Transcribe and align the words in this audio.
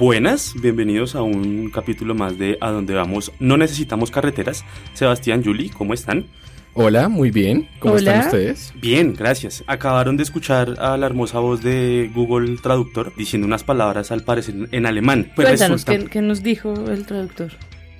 Buenas, 0.00 0.54
bienvenidos 0.60 1.14
a 1.14 1.20
un 1.22 1.68
capítulo 1.70 2.14
más 2.14 2.38
de 2.38 2.56
A 2.62 2.70
Donde 2.70 2.94
Vamos. 2.94 3.32
No 3.38 3.58
necesitamos 3.58 4.10
carreteras. 4.10 4.64
Sebastián, 4.94 5.42
Yuli, 5.42 5.68
¿cómo 5.68 5.92
están? 5.92 6.24
Hola, 6.72 7.10
muy 7.10 7.30
bien. 7.30 7.68
¿Cómo 7.80 7.94
Hola. 7.96 8.14
están 8.14 8.26
ustedes? 8.26 8.72
Bien, 8.80 9.14
gracias. 9.14 9.62
Acabaron 9.66 10.16
de 10.16 10.22
escuchar 10.22 10.76
a 10.78 10.96
la 10.96 11.04
hermosa 11.04 11.38
voz 11.40 11.62
de 11.62 12.10
Google 12.14 12.56
Traductor 12.62 13.12
diciendo 13.14 13.46
unas 13.46 13.62
palabras 13.62 14.10
al 14.10 14.22
parecer 14.24 14.54
en 14.72 14.86
alemán. 14.86 15.32
Pues 15.36 15.48
Cuéntanos, 15.48 15.82
resulta- 15.84 16.04
¿qué, 16.06 16.10
qué 16.10 16.22
nos 16.22 16.42
dijo 16.42 16.72
el 16.90 17.04
traductor? 17.04 17.50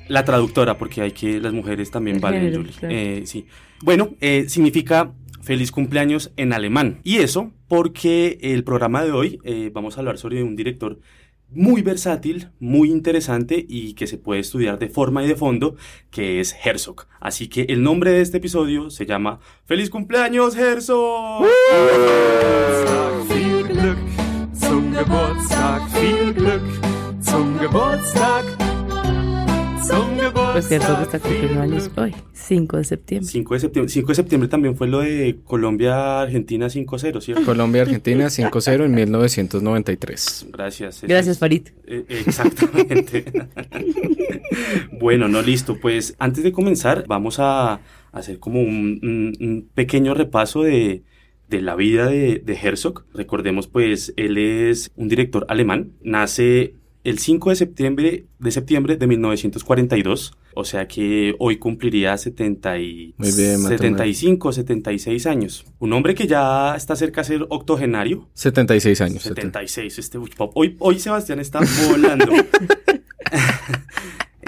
La 0.08 0.24
traductora, 0.24 0.78
porque 0.78 1.02
hay 1.02 1.12
que 1.12 1.38
las 1.38 1.52
mujeres 1.52 1.90
también 1.90 2.16
El 2.16 2.22
valen, 2.22 2.40
género, 2.40 2.62
Yuli. 2.62 2.72
claro. 2.72 2.94
Eh, 2.94 3.22
sí. 3.26 3.44
Bueno, 3.82 4.14
eh, 4.22 4.46
significa 4.48 5.12
feliz 5.42 5.70
cumpleaños 5.70 6.32
en 6.38 6.54
alemán. 6.54 7.00
Y 7.04 7.18
eso 7.18 7.52
porque 7.68 8.38
el 8.40 8.64
programa 8.64 9.04
de 9.04 9.12
hoy 9.12 9.38
eh, 9.44 9.70
vamos 9.74 9.96
a 9.96 10.00
hablar 10.00 10.16
sobre 10.16 10.42
un 10.42 10.56
director 10.56 10.98
muy 11.52 11.82
versátil, 11.82 12.50
muy 12.58 12.90
interesante 12.90 13.64
y 13.68 13.94
que 13.94 14.06
se 14.06 14.18
puede 14.18 14.40
estudiar 14.40 14.78
de 14.78 14.88
forma 14.88 15.24
y 15.24 15.28
de 15.28 15.36
fondo, 15.36 15.76
que 16.10 16.40
es 16.40 16.54
Herzog. 16.64 17.06
Así 17.20 17.48
que 17.48 17.62
el 17.62 17.82
nombre 17.82 18.12
de 18.12 18.20
este 18.20 18.38
episodio 18.38 18.90
se 18.90 19.06
llama 19.06 19.40
Feliz 19.64 19.90
cumpleaños 19.90 20.56
Herzog. 20.56 21.46
Zum 30.62 30.68
Pues 30.68 30.82
cierto 30.82 30.96
que 30.98 31.02
está 31.04 31.18
cumpliendo 31.18 31.60
años 31.60 31.90
hoy, 31.96 32.14
5 32.32 32.76
de 32.76 32.84
septiembre. 32.84 33.30
5 33.30 33.54
de 33.54 33.60
septiembre. 33.60 33.92
5 33.92 34.08
de 34.08 34.14
septiembre 34.14 34.48
también 34.48 34.76
fue 34.76 34.88
lo 34.88 35.00
de 35.00 35.38
Colombia-Argentina 35.44 36.66
5-0, 36.68 37.20
¿cierto? 37.20 37.44
Colombia-Argentina 37.44 38.26
5-0 38.26 38.84
en 38.84 38.94
1993. 38.94 40.46
Gracias. 40.52 41.02
Gracias, 41.02 41.38
Farid. 41.38 41.68
Eh, 41.86 42.04
exactamente. 42.08 43.24
bueno, 45.00 45.28
no, 45.28 45.42
listo. 45.42 45.78
Pues 45.80 46.14
antes 46.18 46.44
de 46.44 46.52
comenzar, 46.52 47.04
vamos 47.06 47.38
a 47.38 47.80
hacer 48.12 48.38
como 48.38 48.60
un, 48.60 49.00
un- 49.02 49.36
un 49.40 49.68
pequeño 49.74 50.14
repaso 50.14 50.62
de, 50.62 51.02
de 51.48 51.62
la 51.62 51.74
vida 51.76 52.06
de, 52.06 52.38
de 52.44 52.54
Herzog. 52.54 53.04
Recordemos, 53.14 53.66
pues, 53.68 54.12
él 54.16 54.38
es 54.38 54.90
un 54.96 55.08
director 55.08 55.46
alemán. 55.48 55.92
Nace 56.02 56.74
el 57.04 57.18
5 57.18 57.50
de 57.50 57.56
septiembre 57.56 58.24
de, 58.38 58.50
septiembre 58.50 58.96
de 58.96 59.06
1942. 59.06 60.32
O 60.54 60.64
sea 60.64 60.88
que 60.88 61.34
hoy 61.38 61.58
cumpliría 61.58 62.16
70 62.16 62.78
y 62.78 63.14
Muy 63.16 63.32
bien, 63.32 63.62
matemáticas. 63.62 63.78
75, 63.78 64.52
76 64.52 65.26
años. 65.26 65.64
Un 65.78 65.92
hombre 65.92 66.14
que 66.14 66.26
ya 66.26 66.74
está 66.76 66.96
cerca 66.96 67.22
de 67.22 67.26
ser 67.26 67.46
octogenario. 67.48 68.28
76 68.34 69.00
años. 69.00 69.22
76, 69.22 69.98
este 69.98 70.18
uy, 70.18 70.30
pop. 70.36 70.52
Hoy, 70.54 70.76
hoy 70.80 70.98
Sebastián 70.98 71.40
está 71.40 71.60
volando. 71.88 72.32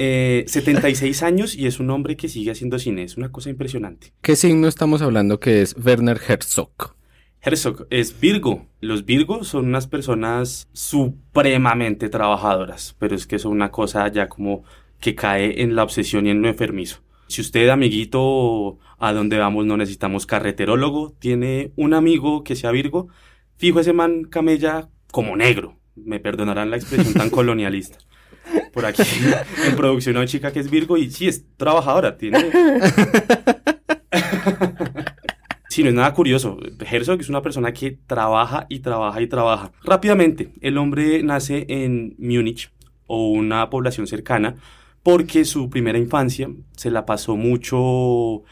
Eh, 0.05 0.45
76 0.49 1.23
años 1.23 1.55
y 1.55 1.67
es 1.67 1.79
un 1.79 1.91
hombre 1.91 2.17
que 2.17 2.29
sigue 2.29 2.51
haciendo 2.51 2.79
cine. 2.79 3.05
Es 3.05 3.17
una 3.17 3.31
cosa 3.31 3.51
impresionante. 3.51 4.13
¿Qué 4.23 4.37
signo 4.37 4.67
estamos 4.67 5.03
hablando 5.03 5.39
que 5.39 5.63
es 5.63 5.77
Werner 5.77 6.19
Herzog? 6.27 6.97
Herzog 7.41 7.87
es 7.91 8.19
Virgo. 8.19 8.67
Los 8.81 9.05
Virgos 9.05 9.49
son 9.49 9.67
unas 9.67 9.87
personas 9.87 10.69
supremamente 10.73 12.09
trabajadoras, 12.09 12.97
pero 12.99 13.15
es 13.15 13.27
que 13.27 13.39
son 13.39 13.53
una 13.53 13.71
cosa 13.71 14.09
ya 14.09 14.29
como 14.29 14.65
que 15.03 15.15
cae 15.15 15.61
en 15.63 15.75
la 15.75 15.83
obsesión 15.83 16.27
y 16.27 16.31
en 16.31 16.41
lo 16.41 16.49
enfermizo. 16.49 17.03
Si 17.27 17.41
usted, 17.41 17.69
amiguito, 17.69 18.79
a 18.99 19.13
donde 19.13 19.37
vamos 19.37 19.67
no 19.67 19.77
necesitamos 19.77 20.27
carreterólogo, 20.27 21.15
tiene 21.19 21.73
un 21.77 21.93
amigo 21.93 22.45
que 22.45 22.55
sea 22.55 22.71
Virgo, 22.71 23.09
fijo 23.57 23.81
ese 23.81 23.93
man 23.93 24.25
camella 24.25 24.89
como 25.11 25.37
negro. 25.37 25.77
Me 25.97 26.21
perdonarán 26.21 26.71
la 26.71 26.77
expresión 26.77 27.15
tan 27.15 27.31
colonialista. 27.37 27.99
Por 28.73 28.87
aquí 28.87 29.03
en 29.67 29.77
producción 29.77 30.17
una 30.17 30.27
chica 30.27 30.53
que 30.53 30.61
es 30.61 30.71
Virgo 30.71 30.97
y 30.97 31.11
sí 31.11 31.27
es 31.27 31.45
trabajadora, 31.57 32.17
tiene 32.17 32.39
Sí, 35.69 35.83
no 35.83 35.89
es 35.89 35.95
nada 35.95 36.13
curioso. 36.13 36.59
Herzog 36.79 37.21
es 37.21 37.29
una 37.31 37.43
persona 37.43 37.73
que 37.73 37.93
trabaja 38.07 38.67
y 38.69 38.81
trabaja 38.81 39.23
y 39.23 39.27
trabaja. 39.27 39.73
Rápidamente, 39.83 40.53
el 40.61 40.77
hombre 40.77 41.23
nace 41.23 41.65
en 41.69 42.15
Múnich 42.19 42.71
o 43.07 43.31
una 43.31 43.71
población 43.71 44.07
cercana 44.07 44.57
porque 45.03 45.45
su 45.45 45.71
primera 45.71 45.99
infancia 45.99 46.51
se 46.77 46.91
la 46.91 47.07
pasó 47.07 47.37
mucho 47.37 48.45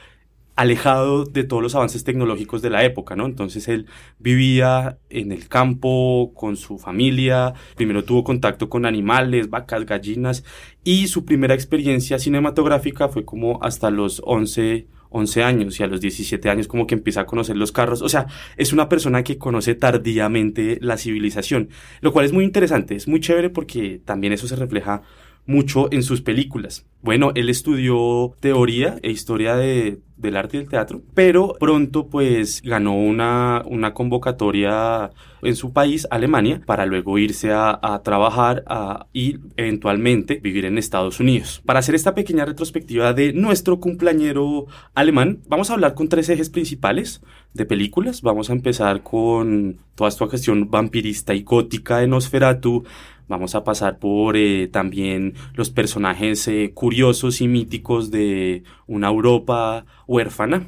alejado 0.60 1.24
de 1.24 1.44
todos 1.44 1.62
los 1.62 1.74
avances 1.74 2.04
tecnológicos 2.04 2.60
de 2.60 2.68
la 2.68 2.84
época, 2.84 3.16
¿no? 3.16 3.24
Entonces 3.24 3.66
él 3.66 3.86
vivía 4.18 4.98
en 5.08 5.32
el 5.32 5.48
campo 5.48 6.32
con 6.34 6.56
su 6.56 6.78
familia, 6.78 7.54
primero 7.76 8.04
tuvo 8.04 8.24
contacto 8.24 8.68
con 8.68 8.84
animales, 8.84 9.48
vacas, 9.48 9.86
gallinas, 9.86 10.44
y 10.84 11.06
su 11.06 11.24
primera 11.24 11.54
experiencia 11.54 12.18
cinematográfica 12.18 13.08
fue 13.08 13.24
como 13.24 13.58
hasta 13.62 13.90
los 13.90 14.20
11, 14.22 14.86
11 15.08 15.42
años 15.42 15.80
y 15.80 15.82
a 15.82 15.86
los 15.86 16.02
17 16.02 16.50
años 16.50 16.68
como 16.68 16.86
que 16.86 16.94
empieza 16.94 17.22
a 17.22 17.26
conocer 17.26 17.56
los 17.56 17.72
carros. 17.72 18.02
O 18.02 18.10
sea, 18.10 18.26
es 18.58 18.74
una 18.74 18.90
persona 18.90 19.24
que 19.24 19.38
conoce 19.38 19.74
tardíamente 19.74 20.78
la 20.82 20.98
civilización, 20.98 21.70
lo 22.02 22.12
cual 22.12 22.26
es 22.26 22.34
muy 22.34 22.44
interesante, 22.44 22.96
es 22.96 23.08
muy 23.08 23.20
chévere 23.20 23.48
porque 23.48 24.02
también 24.04 24.34
eso 24.34 24.46
se 24.46 24.56
refleja 24.56 25.00
mucho 25.46 25.88
en 25.92 26.02
sus 26.02 26.20
películas. 26.22 26.86
Bueno, 27.02 27.32
él 27.34 27.48
estudió 27.48 28.34
teoría 28.40 28.98
e 29.02 29.10
historia 29.10 29.56
de, 29.56 30.00
del 30.18 30.36
arte 30.36 30.58
y 30.58 30.60
del 30.60 30.68
teatro, 30.68 31.00
pero 31.14 31.54
pronto 31.58 32.08
pues 32.08 32.60
ganó 32.62 32.94
una, 32.94 33.62
una 33.64 33.94
convocatoria 33.94 35.10
en 35.42 35.56
su 35.56 35.72
país, 35.72 36.06
Alemania, 36.10 36.60
para 36.66 36.84
luego 36.84 37.16
irse 37.16 37.52
a, 37.52 37.78
a 37.82 38.02
trabajar 38.02 38.62
a- 38.66 39.06
y 39.14 39.38
eventualmente 39.56 40.40
vivir 40.42 40.66
en 40.66 40.76
Estados 40.76 41.20
Unidos. 41.20 41.62
Para 41.64 41.78
hacer 41.78 41.94
esta 41.94 42.14
pequeña 42.14 42.44
retrospectiva 42.44 43.14
de 43.14 43.32
nuestro 43.32 43.80
cumpleañero 43.80 44.66
alemán, 44.94 45.38
vamos 45.48 45.70
a 45.70 45.74
hablar 45.74 45.94
con 45.94 46.08
tres 46.10 46.28
ejes 46.28 46.50
principales 46.50 47.22
de 47.54 47.64
películas. 47.64 48.20
Vamos 48.20 48.50
a 48.50 48.52
empezar 48.52 49.02
con 49.02 49.78
toda 49.94 50.08
esta 50.10 50.26
cuestión 50.26 50.70
vampirista 50.70 51.32
y 51.32 51.42
gótica 51.44 51.96
de 51.98 52.08
Nosferatu. 52.08 52.84
Vamos 53.30 53.54
a 53.54 53.62
pasar 53.64 53.98
por 53.98 54.36
eh, 54.36 54.68
también 54.68 55.34
los 55.54 55.70
personajes 55.70 56.46
eh, 56.48 56.72
curiosos 56.74 57.40
y 57.40 57.46
míticos 57.48 58.10
de 58.10 58.64
una 58.88 59.08
Europa 59.08 59.86
huérfana. 60.08 60.66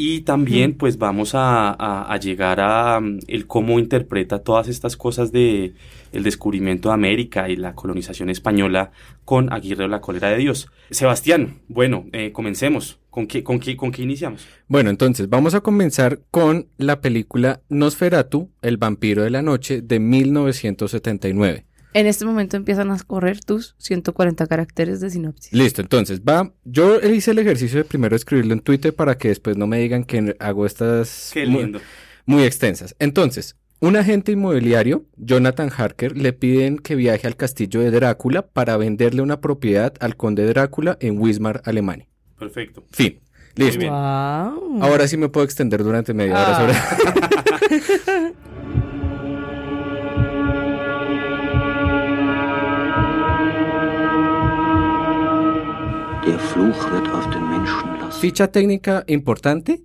Y 0.00 0.20
también 0.20 0.74
pues 0.74 0.96
vamos 0.96 1.34
a, 1.34 1.70
a- 1.70 2.12
a 2.12 2.16
llegar 2.18 2.60
a 2.60 3.00
mm, 3.00 3.18
el 3.26 3.46
cómo 3.46 3.78
interpreta 3.78 4.38
todas 4.38 4.68
estas 4.68 4.96
cosas 4.96 5.32
de 5.32 5.74
el 6.12 6.22
descubrimiento 6.22 6.88
de 6.88 6.94
América 6.94 7.48
y 7.50 7.56
la 7.56 7.74
colonización 7.74 8.30
española 8.30 8.90
con 9.26 9.52
Aguirre 9.52 9.84
o 9.84 9.88
la 9.88 10.00
cólera 10.00 10.30
de 10.30 10.38
Dios. 10.38 10.68
Sebastián, 10.90 11.58
bueno, 11.68 12.06
eh, 12.12 12.32
comencemos. 12.32 12.98
¿Con 13.10 13.26
qué, 13.26 13.42
con, 13.42 13.58
qué, 13.58 13.76
¿Con 13.76 13.90
qué 13.90 14.02
iniciamos? 14.02 14.46
Bueno, 14.68 14.90
entonces 14.90 15.28
vamos 15.28 15.54
a 15.54 15.60
comenzar 15.60 16.20
con 16.30 16.68
la 16.78 17.00
película 17.00 17.60
Nosferatu, 17.68 18.48
el 18.62 18.76
vampiro 18.76 19.24
de 19.24 19.30
la 19.30 19.42
noche 19.42 19.82
de 19.82 19.98
1979. 19.98 21.64
En 21.94 22.06
este 22.06 22.24
momento 22.24 22.56
empiezan 22.56 22.90
a 22.90 22.98
correr 22.98 23.40
tus 23.40 23.74
140 23.78 24.46
caracteres 24.46 25.00
de 25.00 25.10
sinopsis. 25.10 25.52
Listo, 25.52 25.80
entonces 25.80 26.20
va. 26.20 26.52
Yo 26.64 27.00
hice 27.00 27.30
el 27.30 27.38
ejercicio 27.38 27.78
de 27.78 27.84
primero 27.84 28.14
escribirlo 28.14 28.52
en 28.52 28.60
Twitter 28.60 28.94
para 28.94 29.16
que 29.16 29.28
después 29.28 29.56
no 29.56 29.66
me 29.66 29.78
digan 29.78 30.04
que 30.04 30.36
hago 30.38 30.66
estas 30.66 31.30
Qué 31.32 31.46
muy- 31.46 31.62
lindo. 31.62 31.80
muy 32.26 32.42
extensas. 32.44 32.94
Entonces, 32.98 33.56
un 33.80 33.96
agente 33.96 34.32
inmobiliario, 34.32 35.06
Jonathan 35.16 35.70
Harker, 35.74 36.16
le 36.16 36.32
piden 36.32 36.78
que 36.78 36.94
viaje 36.94 37.26
al 37.26 37.36
castillo 37.36 37.80
de 37.80 37.90
Drácula 37.90 38.42
para 38.46 38.76
venderle 38.76 39.22
una 39.22 39.40
propiedad 39.40 39.94
al 40.00 40.16
conde 40.16 40.44
Drácula 40.46 40.98
en 41.00 41.18
Wismar, 41.20 41.62
Alemania. 41.64 42.06
Perfecto. 42.38 42.84
Fin. 42.90 43.20
Listo. 43.54 43.78
bien. 43.80 43.90
Wow. 43.92 44.82
Ahora 44.82 45.08
sí 45.08 45.16
me 45.16 45.28
puedo 45.28 45.44
extender 45.44 45.82
durante 45.82 46.12
media 46.14 46.34
hora 46.34 46.56
Ah. 46.56 46.96
sobre. 46.98 48.34
Ficha 58.20 58.48
técnica 58.48 59.04
importante. 59.06 59.82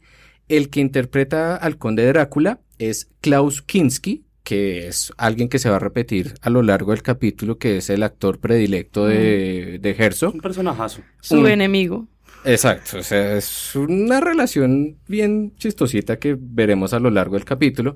El 0.50 0.70
que 0.70 0.82
interpreta 0.82 1.56
al 1.56 1.78
conde 1.78 2.06
Drácula 2.08 2.60
es 2.80 3.10
Klaus 3.22 3.62
Kinski, 3.62 4.24
que 4.44 4.88
es 4.88 5.14
alguien 5.18 5.48
que 5.48 5.60
se 5.60 5.70
va 5.70 5.78
a 5.78 5.80
repetir 5.80 6.34
a 6.42 6.50
lo 6.50 6.62
largo 6.64 6.92
del 6.92 7.02
capítulo, 7.02 7.58
que 7.58 7.78
es 7.78 7.90
el 7.90 8.04
actor 8.04 8.40
predilecto 8.40 9.06
de, 9.06 9.80
de 9.82 9.96
Herzog. 9.98 10.34
Un 10.36 10.42
personajazo. 10.42 11.02
Su 11.22 11.40
un- 11.40 11.48
enemigo. 11.48 12.08
Exacto, 12.46 12.98
o 12.98 13.04
sea, 13.04 13.38
es 13.38 13.74
una 13.74 14.20
relación 14.20 14.98
bien 15.08 15.56
chistosita 15.56 16.20
que 16.20 16.36
veremos 16.38 16.92
a 16.92 17.00
lo 17.00 17.10
largo 17.10 17.36
del 17.36 17.46
capítulo. 17.46 17.96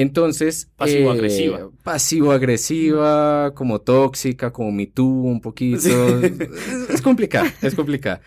Entonces, 0.00 0.68
Pasivo-agresiva. 0.76 1.58
eh, 1.60 1.64
pasivo-agresiva, 1.82 3.52
como 3.54 3.80
tóxica, 3.80 4.52
como 4.52 4.72
Me 4.72 4.86
Too, 4.86 5.04
un 5.06 5.40
poquito. 5.40 5.80
Sí. 5.80 5.90
Es, 5.90 6.90
es 6.94 7.02
complicada, 7.02 7.52
es 7.62 7.74
complicada. 7.74 8.20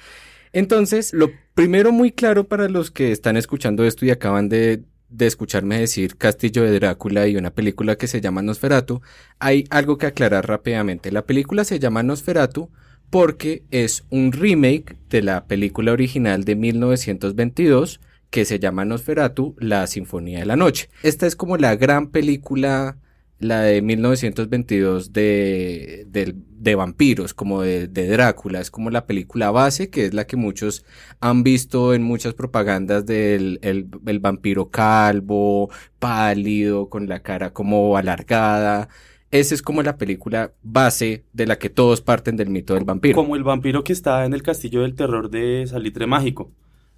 Entonces, 0.53 1.13
lo 1.13 1.31
primero 1.53 1.91
muy 1.91 2.11
claro 2.11 2.47
para 2.47 2.67
los 2.67 2.91
que 2.91 3.11
están 3.11 3.37
escuchando 3.37 3.85
esto 3.85 4.05
y 4.05 4.11
acaban 4.11 4.49
de 4.49 4.83
de 5.11 5.27
escucharme 5.27 5.77
decir 5.77 6.15
Castillo 6.15 6.63
de 6.63 6.71
Drácula 6.79 7.27
y 7.27 7.35
una 7.35 7.53
película 7.53 7.97
que 7.97 8.07
se 8.07 8.21
llama 8.21 8.41
Nosferatu, 8.41 9.01
hay 9.39 9.65
algo 9.69 9.97
que 9.97 10.05
aclarar 10.05 10.47
rápidamente. 10.47 11.11
La 11.11 11.25
película 11.25 11.65
se 11.65 11.79
llama 11.79 12.01
Nosferatu 12.01 12.69
porque 13.09 13.63
es 13.71 14.05
un 14.09 14.31
remake 14.31 14.95
de 15.09 15.21
la 15.21 15.47
película 15.47 15.91
original 15.91 16.45
de 16.45 16.55
1922 16.55 17.99
que 18.31 18.45
se 18.45 18.59
llama 18.59 18.85
Nosferatu, 18.85 19.55
la 19.59 19.85
Sinfonía 19.85 20.39
de 20.39 20.45
la 20.45 20.55
Noche. 20.55 20.89
Esta 21.03 21.27
es 21.27 21.35
como 21.35 21.57
la 21.57 21.75
gran 21.75 22.07
película, 22.07 22.97
la 23.39 23.61
de 23.61 23.81
1922 23.81 25.11
de, 25.11 26.05
de, 26.07 26.33
de 26.35 26.75
vampiros, 26.75 27.33
como 27.33 27.61
de, 27.61 27.87
de, 27.87 28.07
Drácula, 28.07 28.61
es 28.61 28.71
como 28.71 28.89
la 28.89 29.05
película 29.05 29.51
base, 29.51 29.89
que 29.89 30.05
es 30.05 30.13
la 30.13 30.25
que 30.25 30.37
muchos 30.37 30.85
han 31.19 31.43
visto 31.43 31.93
en 31.93 32.03
muchas 32.03 32.33
propagandas 32.33 33.05
del 33.05 33.59
el, 33.63 33.89
el 34.05 34.19
vampiro 34.19 34.69
calvo, 34.69 35.69
pálido, 35.99 36.87
con 36.87 37.09
la 37.09 37.19
cara 37.19 37.51
como 37.51 37.97
alargada. 37.97 38.87
Esa 39.31 39.55
es 39.55 39.61
como 39.61 39.83
la 39.83 39.97
película 39.97 40.53
base 40.63 41.25
de 41.33 41.47
la 41.47 41.57
que 41.57 41.69
todos 41.69 41.99
parten 41.99 42.37
del 42.37 42.49
mito 42.49 42.75
del 42.75 42.85
vampiro. 42.85 43.15
Como 43.15 43.35
el 43.35 43.43
vampiro 43.43 43.83
que 43.83 43.91
está 43.91 44.23
en 44.23 44.33
el 44.33 44.41
castillo 44.41 44.83
del 44.83 44.95
terror 44.95 45.29
de 45.29 45.67
Salitre 45.67 46.07
Mágico. 46.07 46.51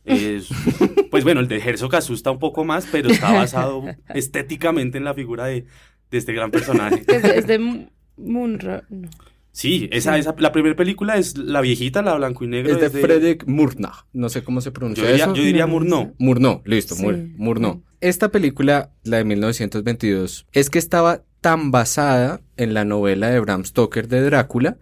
Es, 0.06 0.50
pues 1.14 1.24
bueno, 1.24 1.42
el 1.42 1.48
de 1.48 1.58
Herzog 1.60 1.94
asusta 1.96 2.32
un 2.32 2.40
poco 2.40 2.66
más, 2.66 2.88
pero 2.92 3.12
está 3.12 3.32
basado 3.34 3.84
estéticamente 4.16 4.98
en 4.98 5.04
la 5.04 5.14
figura 5.14 5.46
de, 5.46 5.66
de 6.10 6.18
este 6.18 6.34
gran 6.34 6.50
personaje. 6.50 7.04
Es 7.08 7.22
de, 7.22 7.38
es 7.38 7.46
de 7.46 7.88
Munra. 8.18 8.84
No. 8.90 9.08
Sí, 9.52 9.88
esa, 9.92 10.18
esa, 10.18 10.34
la 10.40 10.52
primera 10.52 10.76
película 10.76 11.18
es 11.18 11.38
la 11.38 11.62
viejita, 11.62 12.02
la 12.02 12.16
blanco 12.16 12.44
y 12.44 12.48
negro. 12.48 12.74
Es 12.74 12.92
de, 12.92 13.00
Fredrik 13.00 13.46
Murnau. 13.46 13.92
No 14.12 14.28
sé 14.30 14.44
cómo 14.44 14.60
se 14.60 14.72
pronuncia 14.72 15.04
yo 15.04 15.10
diría, 15.12 15.26
eso. 15.26 15.36
Yo 15.36 15.44
diría 15.44 15.68
Murnau. 15.68 16.16
Murnau, 16.18 16.64
listo, 16.66 16.96
Sí. 16.96 17.04
Mur- 17.04 17.20
Murnau. 17.38 17.84
Esta 18.02 18.30
película, 18.30 18.90
la 19.04 19.18
de 19.18 19.26
1922, 19.26 20.48
es 20.52 20.72
que 20.72 20.80
estaba 20.80 21.22
tan 21.42 21.70
basada 21.70 22.42
en 22.58 22.74
la 22.74 22.86
novela 22.86 23.30
de 23.30 23.40
Bram 23.40 23.64
Stoker 23.64 24.08
de 24.08 24.22
Drácula. 24.22 24.78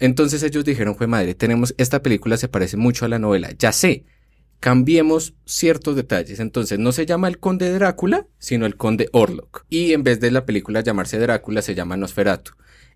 Entonces 0.00 0.42
ellos 0.42 0.64
dijeron, 0.64 0.96
fue 0.96 1.06
madre, 1.06 1.34
tenemos, 1.36 1.72
esta 1.78 2.02
película 2.02 2.36
se 2.36 2.48
parece 2.48 2.76
mucho 2.76 3.04
a 3.04 3.08
la 3.08 3.20
novela. 3.20 3.50
Ya 3.56 3.70
sé, 3.70 4.06
cambiemos 4.60 5.34
ciertos 5.44 5.96
detalles. 5.96 6.40
Entonces 6.40 6.78
no 6.78 6.92
se 6.92 7.06
llama 7.06 7.28
el 7.28 7.38
conde 7.38 7.72
Drácula, 7.72 8.26
sino 8.38 8.66
el 8.66 8.76
conde 8.76 9.08
Orlok. 9.12 9.64
Y 9.68 9.92
en 9.92 10.02
vez 10.02 10.20
de 10.20 10.30
la 10.30 10.46
película 10.46 10.80
llamarse 10.80 11.18
Drácula, 11.18 11.62
se 11.62 11.74
llama 11.74 11.96
Nosferatu. 11.96 12.52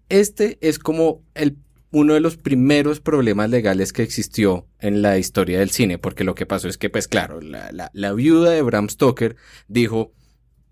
Este 0.08 0.58
es 0.60 0.78
como 0.78 1.22
el, 1.34 1.56
uno 1.92 2.14
de 2.14 2.20
los 2.20 2.36
primeros 2.36 3.00
problemas 3.00 3.50
legales 3.50 3.92
que 3.92 4.02
existió 4.02 4.66
en 4.78 5.02
la 5.02 5.18
historia 5.18 5.58
del 5.58 5.70
cine, 5.70 5.98
porque 5.98 6.24
lo 6.24 6.34
que 6.34 6.46
pasó 6.46 6.68
es 6.68 6.78
que, 6.78 6.90
pues 6.90 7.08
claro, 7.08 7.40
la, 7.40 7.70
la, 7.72 7.90
la 7.94 8.12
viuda 8.12 8.50
de 8.50 8.62
Bram 8.62 8.88
Stoker 8.88 9.36
dijo, 9.68 10.12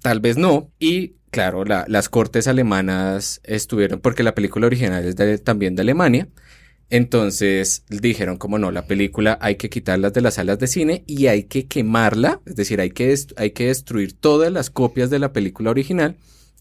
tal 0.00 0.20
vez 0.20 0.36
no, 0.36 0.72
y 0.78 1.14
claro, 1.30 1.64
la, 1.64 1.84
las 1.88 2.08
cortes 2.08 2.48
alemanas 2.48 3.40
estuvieron, 3.44 4.00
porque 4.00 4.22
la 4.22 4.34
película 4.34 4.66
original 4.66 5.04
es 5.04 5.44
también 5.44 5.76
de 5.76 5.82
Alemania, 5.82 6.28
entonces 6.90 7.84
dijeron 7.88 8.38
como 8.38 8.58
no, 8.58 8.70
la 8.70 8.86
película 8.86 9.38
hay 9.40 9.56
que 9.56 9.68
quitarlas 9.70 10.12
de 10.14 10.20
las 10.22 10.34
salas 10.34 10.58
de 10.58 10.66
cine 10.66 11.04
y 11.06 11.26
hay 11.26 11.44
que 11.44 11.66
quemarla, 11.66 12.40
es 12.46 12.56
decir, 12.56 12.80
hay 12.80 12.90
que, 12.90 13.14
hay 13.36 13.50
que 13.50 13.66
destruir 13.66 14.12
todas 14.14 14.52
las 14.52 14.70
copias 14.70 15.10
de 15.10 15.18
la 15.18 15.32
película 15.32 15.70
original. 15.70 16.16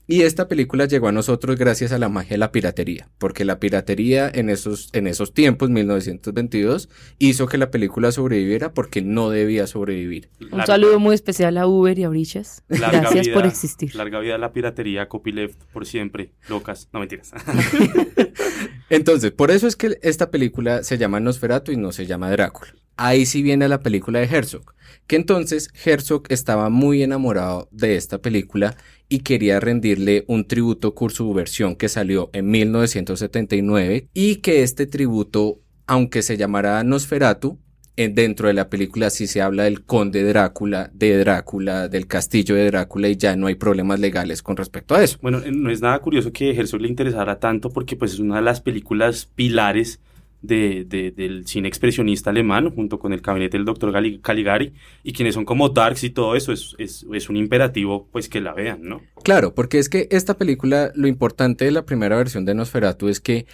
Y 0.10 0.22
esta 0.22 0.48
película 0.48 0.86
llegó 0.86 1.10
a 1.10 1.12
nosotros 1.12 1.58
gracias 1.58 1.92
a 1.92 1.98
la 1.98 2.08
magia 2.08 2.30
de 2.36 2.38
la 2.38 2.54
piratería, 2.54 3.10
porque 3.18 3.44
la 3.44 3.60
piratería 3.60 4.32
en 4.34 4.50
esos, 4.50 4.90
en 4.94 5.06
esos 5.06 5.34
tiempos, 5.34 5.70
1922, 5.70 6.88
hizo 7.20 7.48
que 7.48 7.58
la 7.58 7.72
película 7.72 8.14
sobreviviera 8.14 8.74
porque 8.74 9.02
no 9.02 9.30
debía 9.30 9.68
sobrevivir. 9.68 10.30
Un 10.50 10.66
saludo 10.66 10.98
muy 11.02 11.14
especial 11.14 11.58
a 11.58 11.68
Uber 11.68 12.00
y 12.00 12.06
a 12.06 12.10
Brichas. 12.10 12.64
Larga 12.70 13.02
Gracias 13.02 13.26
vida- 13.26 13.34
por 13.36 13.46
existir. 13.48 13.96
Larga 13.96 14.20
vida 14.22 14.36
a 14.36 14.38
la 14.38 14.54
piratería, 14.54 15.10
copyleft 15.10 15.62
por 15.74 15.86
siempre. 15.86 16.32
Locas. 16.48 16.88
No 16.94 17.02
mentiras. 17.02 17.32
Entonces, 18.90 19.32
por 19.32 19.52
eso 19.52 19.68
es 19.68 19.76
que 19.76 20.00
esta 20.02 20.32
película 20.32 20.84
se 20.84 20.98
llama 20.98 21.20
Nosferatu 21.20 21.72
y 21.72 21.78
no 21.78 21.92
se 21.92 22.06
llama 22.06 22.32
Drácula. 22.32 22.74
Ahí 22.96 23.26
sí 23.26 23.44
viene 23.44 23.68
la 23.68 23.82
película 23.82 24.20
de 24.20 24.26
Herzog, 24.26 24.74
que 25.06 25.18
entonces 25.18 25.70
Herzog 25.86 26.24
estaba 26.30 26.70
muy 26.70 27.04
enamorado 27.04 27.68
de 27.72 27.96
esta 27.96 28.20
película 28.20 28.76
y 29.08 29.20
quería 29.20 29.60
rendirle 29.60 30.26
un 30.28 30.48
tributo 30.48 30.96
por 30.96 31.12
su 31.12 31.32
versión 31.34 31.76
que 31.76 31.90
salió 31.90 32.30
en 32.34 32.50
1979 32.50 34.10
y 34.14 34.38
que 34.38 34.64
este 34.64 34.88
tributo, 34.88 35.62
aunque 35.86 36.24
se 36.24 36.38
llamara 36.38 36.84
Nosferatu, 36.84 37.60
dentro 37.98 38.48
de 38.48 38.54
la 38.54 38.70
película 38.70 39.10
sí 39.10 39.26
se 39.28 39.42
habla 39.42 39.64
del 39.64 39.84
conde 39.84 40.24
Drácula, 40.24 40.90
de 40.94 41.18
Drácula, 41.18 41.88
del 41.88 42.06
castillo 42.08 42.56
de 42.56 42.68
Drácula 42.68 43.10
y 43.10 43.18
ya 43.18 43.36
no 43.36 43.48
hay 43.48 43.56
problemas 43.56 44.00
legales 44.00 44.44
con 44.44 44.56
respecto 44.56 44.94
a 44.96 45.04
eso. 45.04 45.18
Bueno, 45.22 45.40
eh, 45.40 45.52
no 45.52 45.70
es 45.72 45.82
nada 45.82 45.98
curioso 46.00 46.32
que 46.32 46.52
Herzog 46.52 46.82
le 46.82 46.88
interesara 46.88 47.40
tanto 47.40 47.70
porque 47.72 47.96
pues 47.96 48.14
es 48.14 48.20
una 48.20 48.36
de 48.38 48.44
las 48.44 48.62
películas 48.62 49.26
pilares 49.34 50.00
de, 50.44 50.86
de- 50.88 51.10
del 51.10 51.48
cine 51.48 51.68
expresionista 51.68 52.30
alemán 52.30 52.70
junto 52.70 53.00
con 53.00 53.12
el 53.12 53.22
gabinete 53.22 53.58
del 53.58 53.66
doctor 53.66 53.92
Caligari 54.22 54.72
y 55.04 55.12
quienes 55.12 55.34
son 55.34 55.46
como 55.46 55.70
Darks 55.70 56.04
y 56.04 56.12
todo 56.12 56.36
eso 56.36 56.52
es, 56.54 56.76
es, 56.78 57.04
es 57.12 57.30
un 57.30 57.38
imperativo 57.38 58.08
pues 58.12 58.30
que 58.30 58.40
la 58.40 58.54
vean, 58.54 58.84
¿no? 58.84 59.02
Claro, 59.24 59.56
porque 59.56 59.80
es 59.80 59.90
que 59.90 60.08
esta 60.12 60.38
película, 60.38 60.92
lo 60.94 61.08
importante 61.08 61.66
de 61.66 61.72
la 61.72 61.86
primera 61.88 62.16
versión 62.18 62.46
de 62.46 62.54
Nosferatu 62.54 63.08
es 63.08 63.20
que 63.20 63.48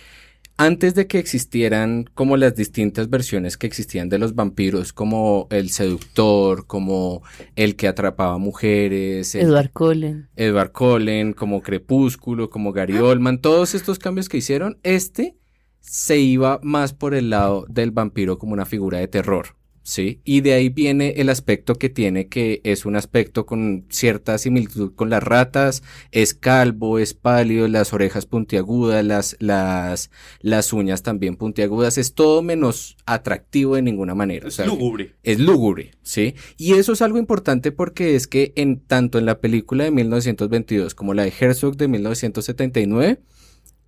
antes 0.58 0.94
de 0.96 1.08
que 1.08 1.18
existieran 1.20 2.06
como 2.14 2.38
las 2.38 2.56
distintas 2.56 3.10
versiones 3.10 3.58
que 3.58 3.68
existían 3.68 4.10
de 4.10 4.20
los 4.20 4.36
vampiros, 4.36 4.94
como 4.94 5.48
el 5.50 5.70
seductor, 5.70 6.68
como 6.68 7.24
el 7.56 7.76
que 7.76 7.88
atrapaba 7.88 8.38
mujeres, 8.38 9.36
el- 9.36 9.48
Edward 9.48 9.72
Cullen. 9.72 10.30
Edward 10.36 10.72
Cullen, 10.72 11.34
como 11.34 11.62
Crepúsculo, 11.62 12.50
como 12.50 12.72
Gary 12.72 12.98
Oldman, 12.98 13.40
todos 13.42 13.74
estos 13.76 14.00
cambios 14.00 14.30
que 14.30 14.38
hicieron, 14.38 14.78
este 14.84 15.38
se 15.80 16.18
iba 16.18 16.60
más 16.64 16.94
por 16.94 17.14
el 17.14 17.30
lado 17.30 17.66
del 17.68 17.92
vampiro 17.92 18.38
como 18.38 18.54
una 18.54 18.66
figura 18.66 19.00
de 19.00 19.08
terror, 19.10 19.58
¿sí? 19.84 20.22
Y 20.24 20.42
de 20.42 20.54
ahí 20.54 20.70
viene 20.70 21.16
el 21.18 21.30
aspecto 21.30 21.76
que 21.76 21.90
tiene, 21.90 22.28
que 22.28 22.62
es 22.64 22.86
un 22.86 22.96
aspecto 22.96 23.46
con 23.46 23.86
cierta 23.90 24.38
similitud 24.38 24.94
con 24.96 25.10
las 25.10 25.22
ratas, 25.22 25.84
es 26.12 26.34
calvo, 26.34 27.00
es 27.00 27.14
pálido, 27.14 27.68
las 27.68 27.94
orejas 27.94 28.26
puntiagudas, 28.26 29.04
las, 29.06 29.36
las, 29.40 30.10
las 30.40 30.74
uñas 30.74 31.04
también 31.04 31.36
puntiagudas, 31.36 31.98
es 31.98 32.14
todo 32.14 32.42
menos 32.42 32.96
atractivo 33.06 33.76
de 33.76 33.82
ninguna 33.82 34.16
manera. 34.16 34.48
o 34.48 34.48
Es 34.48 34.56
sea, 34.56 34.66
lúgubre. 34.66 35.16
es 35.24 35.40
lúgubre, 35.40 35.92
¿sí? 36.02 36.36
Y 36.58 36.74
eso 36.74 36.94
es 36.94 37.02
algo 37.02 37.18
importante 37.20 37.72
porque 37.72 38.16
es 38.16 38.28
que 38.28 38.54
en 38.56 38.80
tanto 38.80 39.20
en 39.20 39.26
la 39.26 39.40
película 39.40 39.84
de 39.84 39.92
1922 39.92 40.96
como 40.96 41.14
la 41.14 41.24
de 41.24 41.34
Herzog 41.38 41.76
de 41.78 41.88
1979 41.90 43.20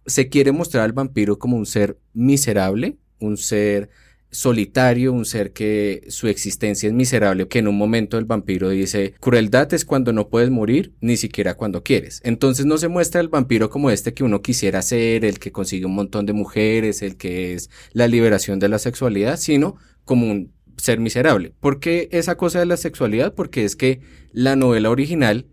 se 0.06 0.30
quiere 0.30 0.52
mostrar 0.52 0.84
al 0.84 0.94
vampiro 0.94 1.40
como 1.40 1.58
un 1.58 1.66
ser 1.66 1.98
miserable, 2.14 2.98
un 3.20 3.38
ser 3.38 3.90
solitario, 4.36 5.14
un 5.14 5.26
ser 5.26 5.54
que 5.54 6.06
su 6.10 6.28
existencia 6.28 6.88
es 6.88 6.94
miserable, 6.94 7.48
que 7.48 7.60
en 7.60 7.68
un 7.68 7.78
momento 7.78 8.18
el 8.18 8.26
vampiro 8.26 8.70
dice, 8.70 9.14
crueldad 9.20 9.74
es 9.74 9.86
cuando 9.86 10.14
no 10.14 10.30
puedes 10.30 10.50
morir, 10.50 10.94
ni 11.02 11.18
siquiera 11.18 11.56
cuando 11.56 11.84
quieres. 11.84 12.22
Entonces 12.24 12.66
no 12.66 12.78
se 12.78 12.88
muestra 12.88 13.22
el 13.22 13.30
vampiro 13.30 13.70
como 13.70 13.90
este 13.90 14.14
que 14.14 14.24
uno 14.24 14.42
quisiera 14.42 14.82
ser, 14.82 15.26
el 15.26 15.40
que 15.40 15.52
consigue 15.52 15.86
un 15.86 15.96
montón 15.96 16.26
de 16.26 16.34
mujeres, 16.34 17.02
el 17.02 17.18
que 17.18 17.54
es 17.54 17.70
la 17.94 18.08
liberación 18.08 18.60
de 18.60 18.70
la 18.70 18.80
sexualidad, 18.80 19.38
sino 19.38 19.78
como 20.04 20.30
un 20.30 20.54
ser 20.78 21.00
miserable. 21.00 21.54
¿Por 21.60 21.80
qué 21.80 22.10
esa 22.12 22.36
cosa 22.36 22.60
de 22.60 22.66
la 22.66 22.78
sexualidad? 22.78 23.34
Porque 23.34 23.64
es 23.64 23.76
que 23.76 24.02
la 24.34 24.56
novela 24.56 24.90
original 24.90 25.48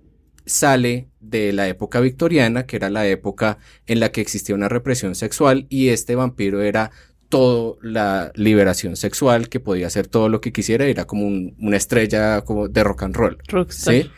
sale 0.44 1.08
de 1.20 1.52
la 1.52 1.68
época 1.68 2.00
victoriana, 2.00 2.66
que 2.66 2.76
era 2.76 2.90
la 2.90 3.06
época 3.06 3.58
en 3.86 4.00
la 4.00 4.10
que 4.10 4.20
existía 4.20 4.56
una 4.56 4.68
represión 4.68 5.14
sexual 5.14 5.66
y 5.68 5.88
este 5.88 6.16
vampiro 6.16 6.62
era 6.62 6.90
todo 7.32 7.78
la 7.80 8.30
liberación 8.34 8.94
sexual, 8.96 9.48
que 9.48 9.58
podía 9.58 9.86
hacer 9.86 10.06
todo 10.06 10.28
lo 10.28 10.42
que 10.42 10.52
quisiera, 10.52 10.84
era 10.84 11.06
como 11.06 11.26
un- 11.26 11.56
una 11.58 11.78
estrella 11.78 12.42
como 12.42 12.68
de 12.68 12.84
rock 12.84 13.04
and 13.04 13.16
roll. 13.16 13.38
Rockstar. 13.48 13.94
¿sí? 13.94 14.10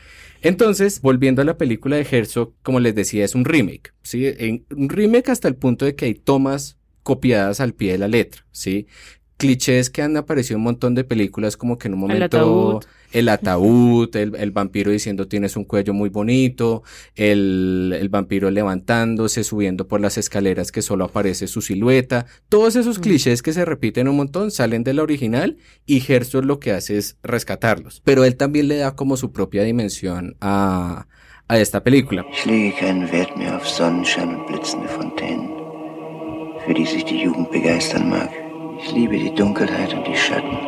Entonces, 0.42 1.00
volviendo 1.00 1.40
a 1.40 1.44
la 1.44 1.56
película 1.56 1.94
de 1.96 2.06
Herzog, 2.10 2.52
como 2.64 2.80
les 2.80 2.94
decía, 2.96 3.24
es 3.24 3.36
un 3.36 3.44
remake, 3.44 3.92
¿sí? 4.02 4.26
En- 4.26 4.66
un 4.76 4.88
remake 4.88 5.30
hasta 5.30 5.46
el 5.46 5.54
punto 5.54 5.84
de 5.84 5.94
que 5.94 6.06
hay 6.06 6.14
tomas 6.14 6.76
copiadas 7.04 7.60
al 7.60 7.72
pie 7.74 7.92
de 7.92 7.98
la 7.98 8.08
letra, 8.08 8.44
¿sí? 8.50 8.88
Clichés 9.36 9.90
que 9.90 10.02
han 10.02 10.16
aparecido 10.16 10.56
en 10.56 10.60
un 10.60 10.64
montón 10.64 10.94
de 10.94 11.04
películas, 11.04 11.56
como 11.56 11.76
que 11.76 11.88
en 11.88 11.94
un 11.94 12.00
momento 12.00 12.80
el 13.12 13.28
ataúd, 13.28 14.14
el, 14.16 14.34
el 14.34 14.50
vampiro 14.50 14.90
diciendo 14.90 15.28
tienes 15.28 15.56
un 15.56 15.64
cuello 15.64 15.94
muy 15.94 16.08
bonito, 16.08 16.82
el, 17.14 17.96
el 17.98 18.08
vampiro 18.08 18.50
levantándose, 18.50 19.44
subiendo 19.44 19.86
por 19.86 20.00
las 20.00 20.18
escaleras 20.18 20.72
que 20.72 20.82
solo 20.82 21.04
aparece 21.04 21.46
su 21.46 21.62
silueta. 21.62 22.26
Todos 22.48 22.74
esos 22.76 22.98
clichés 22.98 23.42
que 23.42 23.52
se 23.52 23.64
repiten 23.64 24.08
un 24.08 24.16
montón 24.16 24.50
salen 24.50 24.82
de 24.82 24.94
la 24.94 25.02
original 25.02 25.58
y 25.86 26.02
Herzog 26.06 26.44
lo 26.44 26.58
que 26.58 26.72
hace 26.72 26.98
es 26.98 27.16
rescatarlos. 27.22 28.02
Pero 28.04 28.24
él 28.24 28.36
también 28.36 28.68
le 28.68 28.76
da 28.76 28.96
como 28.96 29.16
su 29.16 29.32
propia 29.32 29.62
dimensión 29.62 30.36
a, 30.40 31.06
a 31.46 31.58
esta 31.58 31.84
película. 31.84 32.26
Ich 38.78 38.92
liebe 38.92 39.18
die 39.18 39.34
Dunkelheit 39.34 39.94
und 39.94 40.06
die 40.06 40.16
Schatten. 40.16 40.58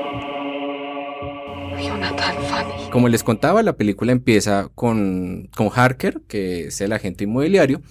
Como 2.90 3.08
les 3.08 3.24
contaba, 3.24 3.62
la 3.62 3.76
película 3.76 4.12
empieza 4.12 4.70
con, 4.74 5.50
con 5.54 5.70
Harker, 5.74 6.22
que 6.28 6.68
es 6.68 6.80
el 6.80 6.92
agente 6.92 7.24
inmobiliario, 7.24 7.82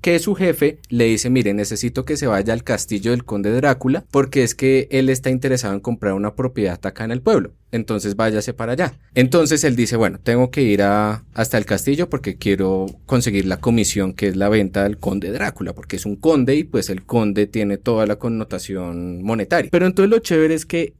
que 0.00 0.18
su 0.18 0.34
jefe 0.34 0.78
le 0.88 1.04
dice, 1.04 1.30
mire, 1.30 1.54
necesito 1.54 2.04
que 2.04 2.16
se 2.16 2.26
vaya 2.26 2.52
al 2.52 2.64
castillo 2.64 3.10
del 3.10 3.24
conde 3.24 3.50
Drácula, 3.52 4.04
porque 4.10 4.42
es 4.42 4.54
que 4.54 4.88
él 4.90 5.08
está 5.08 5.30
interesado 5.30 5.74
en 5.74 5.80
comprar 5.80 6.14
una 6.14 6.34
propiedad 6.34 6.78
acá 6.84 7.04
en 7.04 7.10
el 7.10 7.22
pueblo. 7.22 7.54
Entonces 7.72 8.16
váyase 8.16 8.52
para 8.52 8.72
allá. 8.72 8.94
Entonces 9.14 9.64
él 9.64 9.76
dice, 9.76 9.96
bueno, 9.96 10.18
tengo 10.22 10.50
que 10.50 10.62
ir 10.62 10.82
a, 10.82 11.24
hasta 11.34 11.58
el 11.58 11.64
castillo 11.64 12.08
porque 12.08 12.36
quiero 12.36 12.86
conseguir 13.06 13.46
la 13.46 13.58
comisión 13.58 14.12
que 14.12 14.28
es 14.28 14.36
la 14.36 14.48
venta 14.48 14.84
del 14.84 14.98
conde 14.98 15.32
Drácula, 15.32 15.74
porque 15.74 15.96
es 15.96 16.06
un 16.06 16.16
conde 16.16 16.54
y 16.54 16.64
pues 16.64 16.90
el 16.90 17.04
conde 17.04 17.46
tiene 17.46 17.76
toda 17.78 18.06
la 18.06 18.16
connotación 18.16 19.22
monetaria. 19.22 19.70
Pero 19.70 19.86
entonces 19.86 20.10
lo 20.10 20.18
chévere 20.18 20.54
es 20.54 20.66
que 20.66 20.94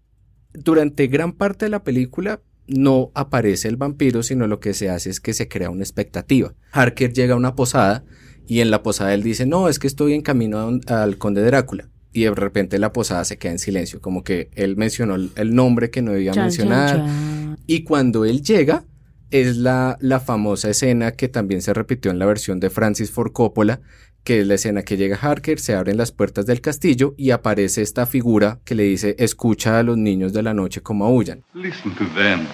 durante 0.52 1.06
gran 1.06 1.32
parte 1.32 1.66
de 1.66 1.70
la 1.70 1.84
película 1.84 2.40
no 2.66 3.12
aparece 3.14 3.68
el 3.68 3.76
vampiro, 3.76 4.22
sino 4.22 4.46
lo 4.46 4.58
que 4.58 4.74
se 4.74 4.90
hace 4.90 5.10
es 5.10 5.20
que 5.20 5.34
se 5.34 5.48
crea 5.48 5.70
una 5.70 5.84
expectativa. 5.84 6.54
Harker 6.72 7.12
llega 7.12 7.34
a 7.34 7.36
una 7.36 7.54
posada 7.54 8.04
y 8.46 8.60
en 8.60 8.70
la 8.70 8.82
posada 8.82 9.14
él 9.14 9.22
dice, 9.22 9.46
no, 9.46 9.68
es 9.68 9.78
que 9.78 9.86
estoy 9.86 10.14
en 10.14 10.22
camino 10.22 10.80
a 10.86 11.02
al 11.02 11.18
conde 11.18 11.42
Drácula. 11.42 11.88
Y 12.12 12.22
de 12.24 12.30
repente 12.30 12.78
la 12.78 12.92
posada 12.92 13.24
se 13.24 13.36
queda 13.36 13.52
en 13.52 13.58
silencio, 13.58 14.00
como 14.00 14.24
que 14.24 14.48
él 14.54 14.76
mencionó 14.76 15.16
el, 15.16 15.32
el 15.36 15.54
nombre 15.54 15.90
que 15.90 16.00
no 16.00 16.12
debía 16.12 16.32
Chan, 16.32 16.44
mencionar. 16.44 16.96
chan, 16.96 17.06
chan. 17.06 17.58
Y 17.66 17.82
cuando 17.84 18.24
él 18.24 18.42
llega, 18.42 18.84
es 19.30 19.56
la, 19.56 19.98
la 20.00 20.20
famosa 20.20 20.70
escena 20.70 21.12
que 21.12 21.28
también 21.28 21.60
se 21.60 21.74
repitió 21.74 22.10
en 22.10 22.18
la 22.18 22.26
versión 22.26 22.58
de 22.60 22.70
Francis 22.70 23.10
Ford 23.10 23.32
Coppola, 23.32 23.80
que 24.24 24.40
es 24.40 24.46
la 24.46 24.54
escena 24.54 24.82
que 24.82 24.96
llega 24.96 25.16
Harker, 25.20 25.60
se 25.60 25.74
abren 25.74 25.96
las 25.96 26.10
puertas 26.10 26.46
del 26.46 26.60
castillo 26.60 27.14
y 27.16 27.30
aparece 27.30 27.82
esta 27.82 28.06
figura 28.06 28.60
que 28.64 28.74
le 28.74 28.84
dice, 28.84 29.14
escucha 29.18 29.78
a 29.78 29.82
los 29.82 29.96
niños 29.98 30.32
de 30.32 30.42
la 30.42 30.54
noche 30.54 30.80
como 30.80 31.04
aullan. 31.04 31.44
Listen 31.54 31.92
to 31.94 32.04
them. 32.16 32.46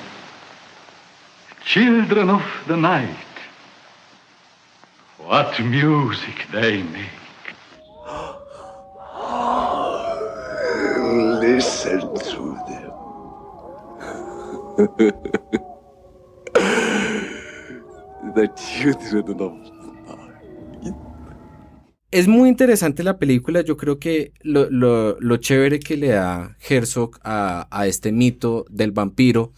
Children 1.65 2.31
of 2.31 2.43
the 2.67 2.77
night. 2.77 3.17
What 5.27 5.59
music 5.61 6.47
they 6.53 6.83
make. 6.83 7.11
Listen 11.41 12.01
to 12.15 12.57
them. 12.69 12.93
the 18.35 18.49
children 18.57 19.41
of 19.41 19.53
Es 22.11 22.29
muy 22.29 22.51
interesante 22.51 23.03
la 23.03 23.19
película, 23.19 23.63
yo 23.63 23.79
creo 23.79 23.99
que 23.99 24.35
lo, 24.43 24.69
lo- 24.69 25.19
lo 25.19 25.37
chévere 25.39 25.81
que 25.81 25.97
le 25.97 26.09
da 26.09 26.57
Herzog 26.69 27.19
a, 27.23 27.67
a 27.71 27.87
este 27.87 28.13
mito 28.13 28.67
del 28.69 28.93
vampiro 28.93 29.53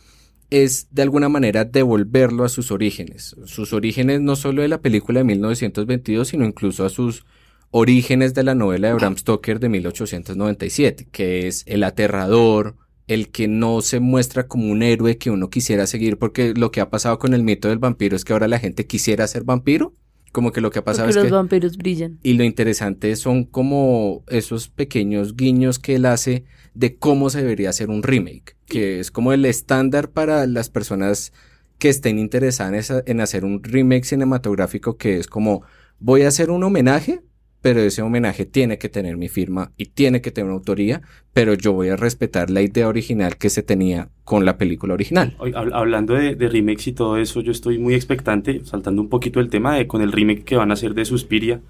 es 0.62 0.88
de 0.92 1.02
alguna 1.02 1.28
manera 1.28 1.64
devolverlo 1.64 2.44
a 2.44 2.48
sus 2.48 2.70
orígenes. 2.70 3.34
Sus 3.44 3.72
orígenes 3.72 4.20
no 4.20 4.36
solo 4.36 4.62
de 4.62 4.68
la 4.68 4.80
película 4.80 5.20
de 5.20 5.24
1922, 5.24 6.28
sino 6.28 6.44
incluso 6.44 6.84
a 6.84 6.90
sus 6.90 7.24
orígenes 7.70 8.34
de 8.34 8.44
la 8.44 8.54
novela 8.54 8.88
de 8.88 8.94
Bram 8.94 9.16
Stoker 9.16 9.58
de 9.58 9.68
1897, 9.68 11.08
que 11.10 11.48
es 11.48 11.64
el 11.66 11.82
aterrador, 11.82 12.76
el 13.08 13.30
que 13.30 13.48
no 13.48 13.80
se 13.82 13.98
muestra 13.98 14.46
como 14.46 14.70
un 14.70 14.84
héroe 14.84 15.18
que 15.18 15.30
uno 15.30 15.50
quisiera 15.50 15.88
seguir, 15.88 16.18
porque 16.18 16.54
lo 16.54 16.70
que 16.70 16.80
ha 16.80 16.88
pasado 16.88 17.18
con 17.18 17.34
el 17.34 17.42
mito 17.42 17.68
del 17.68 17.78
vampiro 17.78 18.14
es 18.14 18.24
que 18.24 18.32
ahora 18.32 18.46
la 18.46 18.60
gente 18.60 18.86
quisiera 18.86 19.26
ser 19.26 19.42
vampiro. 19.42 19.94
Como 20.34 20.50
que 20.50 20.60
lo 20.60 20.70
que 20.72 20.80
ha 20.80 20.84
pasado 20.84 21.08
es 21.08 21.14
los 21.14 21.26
que... 21.26 21.30
vampiros 21.30 21.76
brillan. 21.76 22.18
Y 22.24 22.32
lo 22.32 22.42
interesante 22.42 23.14
son 23.14 23.44
como 23.44 24.24
esos 24.28 24.68
pequeños 24.68 25.36
guiños 25.36 25.78
que 25.78 25.94
él 25.94 26.06
hace 26.06 26.44
de 26.74 26.96
cómo 26.96 27.30
se 27.30 27.40
debería 27.40 27.70
hacer 27.70 27.88
un 27.88 28.02
remake, 28.02 28.56
que 28.66 28.98
es 28.98 29.12
como 29.12 29.32
el 29.32 29.44
estándar 29.44 30.10
para 30.10 30.44
las 30.48 30.70
personas 30.70 31.32
que 31.78 31.88
estén 31.88 32.18
interesadas 32.18 32.72
en, 32.72 32.78
esa- 32.80 33.02
en 33.06 33.20
hacer 33.20 33.44
un 33.44 33.62
remake 33.62 34.04
cinematográfico 34.04 34.96
que 34.96 35.18
es 35.18 35.28
como 35.28 35.62
voy 36.00 36.22
a 36.22 36.28
hacer 36.28 36.50
un 36.50 36.64
homenaje, 36.64 37.20
pero 37.64 37.80
ese 37.80 38.02
homenaje 38.02 38.44
tiene 38.44 38.76
que 38.76 38.90
tener 38.90 39.16
mi 39.16 39.28
firma 39.28 39.72
y 39.78 39.86
tiene 39.86 40.20
que 40.20 40.30
tener 40.30 40.46
una 40.50 40.58
autoría, 40.58 41.00
pero 41.32 41.54
yo 41.54 41.72
voy 41.72 41.88
a 41.88 41.96
respetar 41.96 42.50
la 42.50 42.60
idea 42.60 42.88
original 42.88 43.38
que 43.38 43.48
se 43.48 43.62
tenía 43.62 44.10
con 44.22 44.44
la 44.44 44.58
película 44.58 44.92
original. 44.92 45.34
Hablando 45.72 46.12
de, 46.14 46.34
de 46.34 46.48
remakes 46.50 46.86
y 46.88 46.92
todo 46.92 47.16
eso, 47.16 47.40
yo 47.40 47.52
estoy 47.52 47.78
muy 47.78 47.94
expectante, 47.94 48.60
saltando 48.64 49.00
un 49.00 49.08
poquito 49.08 49.40
el 49.40 49.48
tema 49.48 49.74
de 49.76 49.86
con 49.86 50.02
el 50.02 50.12
remake 50.12 50.44
que 50.44 50.56
van 50.56 50.70
a 50.70 50.74
hacer 50.74 50.92
de 50.92 51.06
Suspiria, 51.06 51.62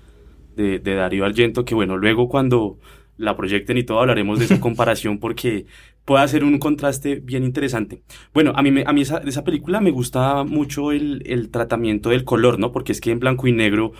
de, 0.57 0.79
de 0.79 0.95
Darío 0.95 1.25
Argento, 1.25 1.65
que 1.65 1.75
bueno, 1.75 1.97
luego 1.97 2.29
cuando 2.29 2.79
la 3.17 3.37
proyecten 3.37 3.79
y 3.79 3.85
todo 3.85 4.01
hablaremos 4.01 4.41
de 4.41 4.49
su 4.49 4.61
comparación 4.61 5.19
porque 5.19 5.67
puede 6.05 6.25
hacer 6.25 6.45
un 6.45 6.59
contraste 6.59 7.17
bien 7.17 7.45
interesante. 7.45 8.03
Bueno, 8.35 8.53
a 8.57 8.63
mí, 8.63 8.71
me- 8.71 8.85
a 8.87 8.93
mí 8.93 9.03
esa, 9.03 9.21
de 9.21 9.31
esa 9.31 9.45
película 9.45 9.81
me 9.81 9.91
gusta 9.91 10.45
mucho 10.45 10.93
el, 10.93 11.23
el 11.27 11.51
tratamiento 11.51 12.11
del 12.11 12.25
color, 12.25 12.59
¿no? 12.59 12.73
Porque 12.73 12.93
es 12.93 13.01
que 13.01 13.11
en 13.11 13.21
blanco 13.21 13.47
y 13.47 13.53
negro 13.53 13.93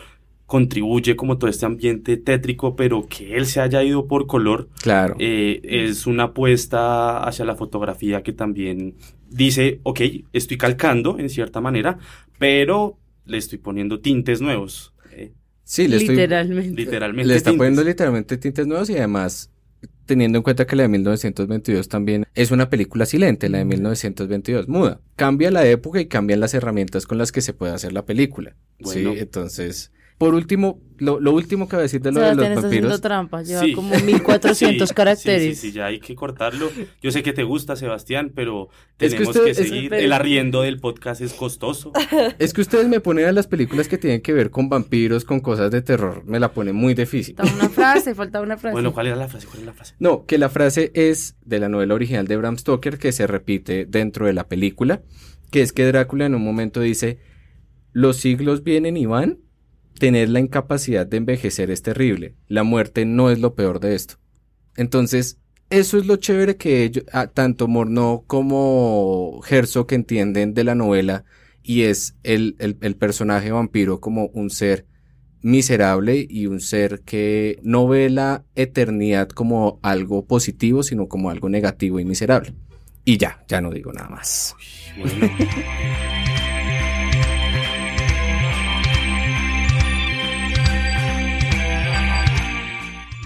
contribuye 0.55 1.17
como 1.17 1.37
todo 1.37 1.51
este 1.51 1.67
ambiente 1.67 2.17
tétrico, 2.17 2.77
pero 2.77 3.09
que 3.09 3.35
él 3.37 3.47
se 3.47 3.61
haya 3.61 3.83
ido 3.83 4.07
por 4.07 4.29
color 4.29 4.69
Claro. 4.81 5.17
eh, 5.19 5.61
es 5.65 6.07
una 6.07 6.25
apuesta 6.25 7.25
hacia 7.25 7.45
la 7.45 7.57
fotografía 7.57 8.23
que 8.23 8.33
también 8.33 8.95
dice, 9.29 9.81
ok, 9.83 10.01
estoy 10.33 10.57
calcando 10.57 11.19
en 11.19 11.29
cierta 11.29 11.61
manera, 11.61 11.99
pero 12.39 12.97
le 13.27 13.39
estoy 13.39 13.59
poniendo 13.59 13.99
tintes 13.99 14.41
nuevos. 14.41 14.95
eh, 15.11 15.33
sí, 15.65 15.89
le 15.89 15.97
estoy, 15.97 16.15
Literalmente. 16.15 16.81
literalmente. 16.81 17.27
Le 17.29 17.35
está 17.37 17.51
tintes. 17.51 17.59
poniendo 17.59 17.83
literalmente 17.83 18.37
tintes 18.39 18.67
nuevos 18.69 18.89
y 18.91 18.97
además 18.97 19.51
teniendo 20.07 20.39
en 20.39 20.43
cuenta 20.45 20.67
que 20.69 20.77
la 20.77 20.83
de 20.85 20.89
1922 20.91 21.89
también 21.89 22.27
es 22.37 22.53
una 22.53 22.71
película 22.71 23.07
silente, 23.07 23.49
la 23.49 23.59
de 23.59 23.65
1922 23.65 24.69
muda. 24.69 25.01
Cambia 25.17 25.51
la 25.51 25.67
época 25.67 26.01
y 26.01 26.07
cambian 26.07 26.39
las 26.39 26.55
herramientas 26.55 27.07
con 27.09 27.19
las 27.19 27.33
que 27.33 27.41
se 27.41 27.55
puede 27.55 27.73
hacer 27.73 27.93
la 27.93 28.05
película. 28.05 28.55
Bueno. 28.79 29.15
Sí, 29.15 29.19
entonces, 29.19 29.91
por 30.25 30.35
último, 30.35 30.81
lo, 30.99 31.21
lo 31.21 31.33
último 31.33 31.69
que 31.69 31.77
voy 31.77 31.81
a 31.81 31.83
decir 31.83 32.01
de 32.01 32.11
lo 32.13 32.21
de 32.21 32.27
Sebastián 32.29 32.51
los 32.55 32.57
está 32.59 32.69
haciendo 32.69 32.89
vampiros. 32.89 33.01
trampa. 33.03 33.43
Lleva 33.43 33.61
Sí. 33.61 33.73
como 33.75 33.95
1400 34.05 34.89
Sí, 34.89 34.95
caracteres. 34.95 35.43
Sí, 35.43 35.55
sí, 35.55 35.69
sí, 35.69 35.73
ya 35.77 35.87
hay 35.87 36.01
que 36.01 36.15
cortarlo. 36.15 36.71
Yo 37.03 37.11
sé 37.11 37.23
que 37.23 37.35
te 37.35 37.43
gusta, 37.43 37.77
Sebastián, 37.77 38.33
pero 38.35 38.69
Es 38.99 39.13
que 39.13 39.19
tenemos 39.19 39.29
usted- 39.37 39.45
que, 39.45 39.51
es- 39.51 39.57
seguir. 39.69 39.93
El 39.93 40.13
arriendo 40.15 40.63
del 40.63 40.81
podcast 40.81 41.21
es 41.21 41.35
costoso. 41.35 41.93
Es 42.39 42.55
que 42.55 42.63
ustedes 42.63 42.89
me 42.89 43.01
ponen 43.01 43.27
a 43.27 43.33
las 43.33 43.47
películas 43.47 43.87
que 43.87 43.99
tienen 43.99 44.23
que 44.23 44.33
ver 44.33 44.51
con 44.51 44.69
vampiros, 44.71 45.25
con 45.27 45.41
cosas 45.41 45.71
de 45.71 45.83
terror, 45.83 46.23
me 46.25 46.41
la 46.41 46.53
ponen 46.53 46.75
muy 46.75 46.95
difícil. 46.95 47.37
Falta 47.37 47.55
una 47.55 47.69
frase, 47.69 48.15
falta 48.15 48.41
una 48.41 48.57
frase. 48.57 48.73
Bueno, 48.73 48.93
¿cuál 48.95 49.09
era 49.09 49.17
la 49.17 49.29
frase? 49.29 49.47
¿Cuál 49.47 49.59
era 49.59 49.67
la 49.67 49.75
frase? 49.75 49.95
No, 49.99 50.25
que 50.25 50.39
la 50.39 50.49
frase 50.49 50.91
es 50.95 51.37
de 51.45 51.59
la 51.59 51.69
novela 51.69 51.93
original 51.95 52.27
de 52.27 52.37
Bram 52.39 52.57
Stoker 52.57 52.97
que 52.99 53.13
se 53.13 53.27
repite 53.27 53.85
dentro 53.85 54.25
de 54.27 54.33
la 54.33 54.49
película, 54.49 55.03
que 55.51 55.61
es 55.61 55.73
que 55.73 55.85
Drácula 55.85 56.25
en 56.27 56.35
un 56.35 56.43
momento 56.43 56.81
dice, 56.81 57.19
los 57.93 58.17
siglos 58.17 58.65
vienen 58.65 58.97
y 58.97 59.07
van, 59.07 59.39
tener 59.99 60.29
la 60.29 60.41
incapacidad 60.41 61.07
de 61.07 61.17
envejecer 61.19 61.71
es 61.71 61.83
terrible, 61.83 62.35
la 62.49 62.63
muerte 62.63 63.05
no 63.05 63.31
es 63.31 63.39
lo 63.39 63.55
peor 63.55 63.81
de 63.81 63.95
esto. 63.95 64.17
Entonces, 64.77 65.39
eso 65.71 65.99
es 65.99 66.07
lo 66.07 66.17
chévere 66.17 66.57
que 66.57 67.05
ah, 67.13 67.27
tanto 67.27 67.69
Morneau 67.69 68.25
como 68.27 69.41
Herzog 69.49 69.93
entienden 69.93 70.55
de 70.55 70.65
la 70.65 70.75
novela 70.75 71.25
y 71.63 71.83
es 71.83 72.17
el, 72.23 72.57
el, 72.59 72.97
personaje 72.97 73.51
vampiro 73.51 73.99
como 73.99 74.27
un 74.27 74.51
ser 74.51 74.87
miserable 75.41 76.27
y 76.29 76.47
un 76.47 76.61
ser 76.61 77.01
que 77.01 77.59
no 77.63 77.89
ve 77.89 78.11
la 78.11 78.45
eternidad 78.55 79.29
como 79.29 79.81
algo 79.83 80.27
positivo, 80.27 80.83
sino 80.83 81.09
como 81.09 81.31
algo 81.31 81.49
negativo 81.49 81.99
y 81.99 82.05
miserable. 82.05 82.55
Y 83.05 83.17
ya, 83.17 83.45
ya 83.49 83.61
no 83.61 83.71
digo 83.71 83.93
nada 83.93 84.09
más. 84.09 84.55
Bueno. 84.99 85.31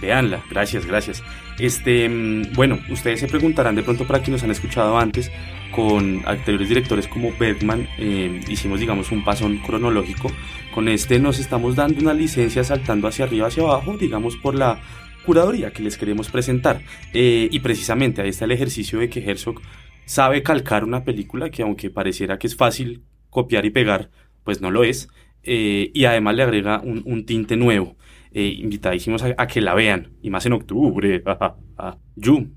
Veanla, 0.01 0.45
gracias, 0.51 0.87
gracias. 0.87 1.23
Este, 1.59 2.09
mm, 2.09 2.53
bueno, 2.55 2.79
ustedes 2.91 3.21
se 3.21 3.27
preguntarán 3.29 3.75
de 3.75 3.83
pronto 3.83 4.07
para 4.07 4.21
quienes 4.21 4.43
nos 4.43 4.45
han 4.45 4.51
escuchado 4.53 4.97
antes, 4.99 5.31
con 5.73 6.23
anteriores 6.25 6.69
directores 6.69 7.09
como 7.09 7.33
Bergman, 7.37 7.89
eh, 7.99 8.41
hicimos, 8.49 8.81
digamos, 8.81 9.11
un 9.11 9.25
pasón 9.25 9.59
cronológico. 9.59 10.31
Con 10.73 10.89
este 10.89 11.19
nos 11.19 11.39
estamos 11.41 11.75
dando 11.77 12.01
una 12.01 12.15
licencia 12.15 12.63
saltando 12.65 13.09
hacia 13.09 13.25
arriba, 13.25 13.49
hacia 13.49 13.65
abajo, 13.65 13.97
digamos, 13.97 14.37
por 14.37 14.55
la 14.55 14.81
curaduría 15.25 15.73
que 15.73 15.83
les 15.83 15.99
queremos 15.99 16.31
presentar. 16.31 16.83
Eh, 17.13 17.49
y 17.51 17.59
precisamente 17.61 18.23
ahí 18.23 18.29
está 18.31 18.45
el 18.45 18.53
ejercicio 18.53 18.99
de 19.01 19.09
que 19.11 19.21
Herzog 19.29 19.61
sabe 20.05 20.43
calcar 20.43 20.85
una 20.85 21.05
película 21.05 21.51
que 21.51 21.63
aunque 21.63 21.91
pareciera 21.91 22.39
que 22.39 22.47
es 22.47 22.57
fácil 22.57 23.03
copiar 23.31 23.67
y 23.67 23.71
pegar, 23.71 24.11
pues 24.45 24.61
no 24.61 24.71
lo 24.71 24.85
es. 24.85 25.09
eh, 25.43 25.91
y 25.95 26.05
además 26.05 26.35
le 26.37 26.43
agrega 26.43 26.81
un, 26.81 27.03
un 27.07 27.25
tinte 27.25 27.57
nuevo. 27.57 27.97
Eh, 28.33 28.57
invitadísimos 28.59 29.23
a, 29.23 29.35
a 29.37 29.47
que 29.47 29.61
la 29.61 29.75
vean, 29.75 30.13
y 30.23 30.31
más 30.31 30.45
en 30.47 30.53
octubre. 30.53 31.23
Yu, 32.17 32.51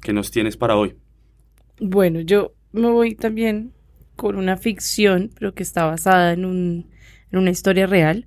¿qué 0.00 0.12
nos 0.12 0.30
tienes 0.30 0.56
para 0.56 0.76
hoy? 0.76 0.96
Bueno, 1.80 2.20
yo 2.20 2.54
me 2.72 2.88
voy 2.88 3.14
también 3.14 3.72
con 4.16 4.36
una 4.36 4.56
ficción, 4.56 5.30
pero 5.38 5.54
que 5.54 5.62
está 5.62 5.84
basada 5.84 6.32
en, 6.32 6.44
un, 6.44 6.90
en 7.30 7.38
una 7.38 7.50
historia 7.50 7.86
real. 7.86 8.26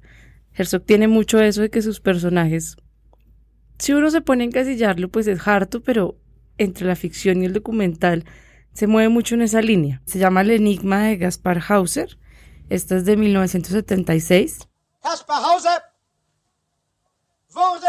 Herzog 0.53 0.83
tiene 0.83 1.07
mucho 1.07 1.39
eso 1.39 1.61
de 1.61 1.69
que 1.69 1.81
sus 1.81 1.99
personajes, 1.99 2.77
si 3.77 3.93
uno 3.93 4.09
se 4.09 4.21
pone 4.21 4.43
a 4.43 4.47
encasillarlo, 4.47 5.09
pues 5.09 5.27
es 5.27 5.47
harto, 5.47 5.81
pero 5.81 6.17
entre 6.57 6.87
la 6.87 6.95
ficción 6.95 7.41
y 7.41 7.45
el 7.45 7.53
documental 7.53 8.25
se 8.73 8.87
mueve 8.87 9.09
mucho 9.09 9.35
en 9.35 9.43
esa 9.43 9.61
línea. 9.61 10.01
Se 10.05 10.19
llama 10.19 10.41
El 10.41 10.51
Enigma 10.51 11.03
de 11.03 11.17
Gaspar 11.17 11.61
Hauser. 11.67 12.17
Esta 12.69 12.97
es 12.97 13.05
de 13.05 13.17
1976. 13.17 14.67
Kaspar 15.01 15.41
Hauser 15.43 15.81
wurde 17.57 17.87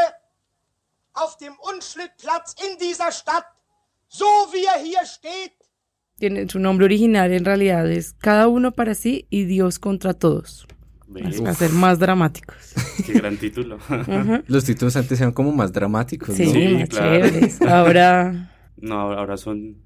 auf 1.14 1.36
dem 1.38 1.52
Unschlittplatz 1.72 2.54
in 2.66 2.78
dieser 2.78 3.12
Stadt, 3.12 3.44
so 4.08 4.24
wie 4.52 4.64
er 4.64 4.82
hier 4.82 5.04
steht, 5.04 5.52
Tiene, 6.18 6.48
su 6.48 6.58
nombre 6.58 6.84
original 6.86 7.30
en 7.32 7.44
realidad 7.44 7.88
es 7.90 8.12
Cada 8.14 8.48
uno 8.48 8.72
para 8.72 8.94
sí 8.94 9.26
y 9.30 9.44
Dios 9.44 9.78
contra 9.78 10.14
todos. 10.14 10.66
Ve, 11.06 11.22
Para 11.22 11.54
ser 11.54 11.70
más 11.72 11.98
dramáticos. 12.00 12.56
qué 13.06 13.12
gran 13.14 13.36
título. 13.36 13.76
Ujú. 13.76 14.42
Los 14.46 14.64
títulos 14.64 14.96
antes 14.96 15.20
eran 15.20 15.32
como 15.32 15.52
más 15.52 15.72
dramáticos, 15.72 16.34
Sí, 16.34 16.44
¿no? 16.46 16.52
Sí, 16.52 16.68
más 16.80 16.88
claro. 16.88 17.14
chéveres. 17.28 17.62
Ahora, 17.62 18.50
no, 18.76 19.12
ahora 19.12 19.36
son... 19.36 19.76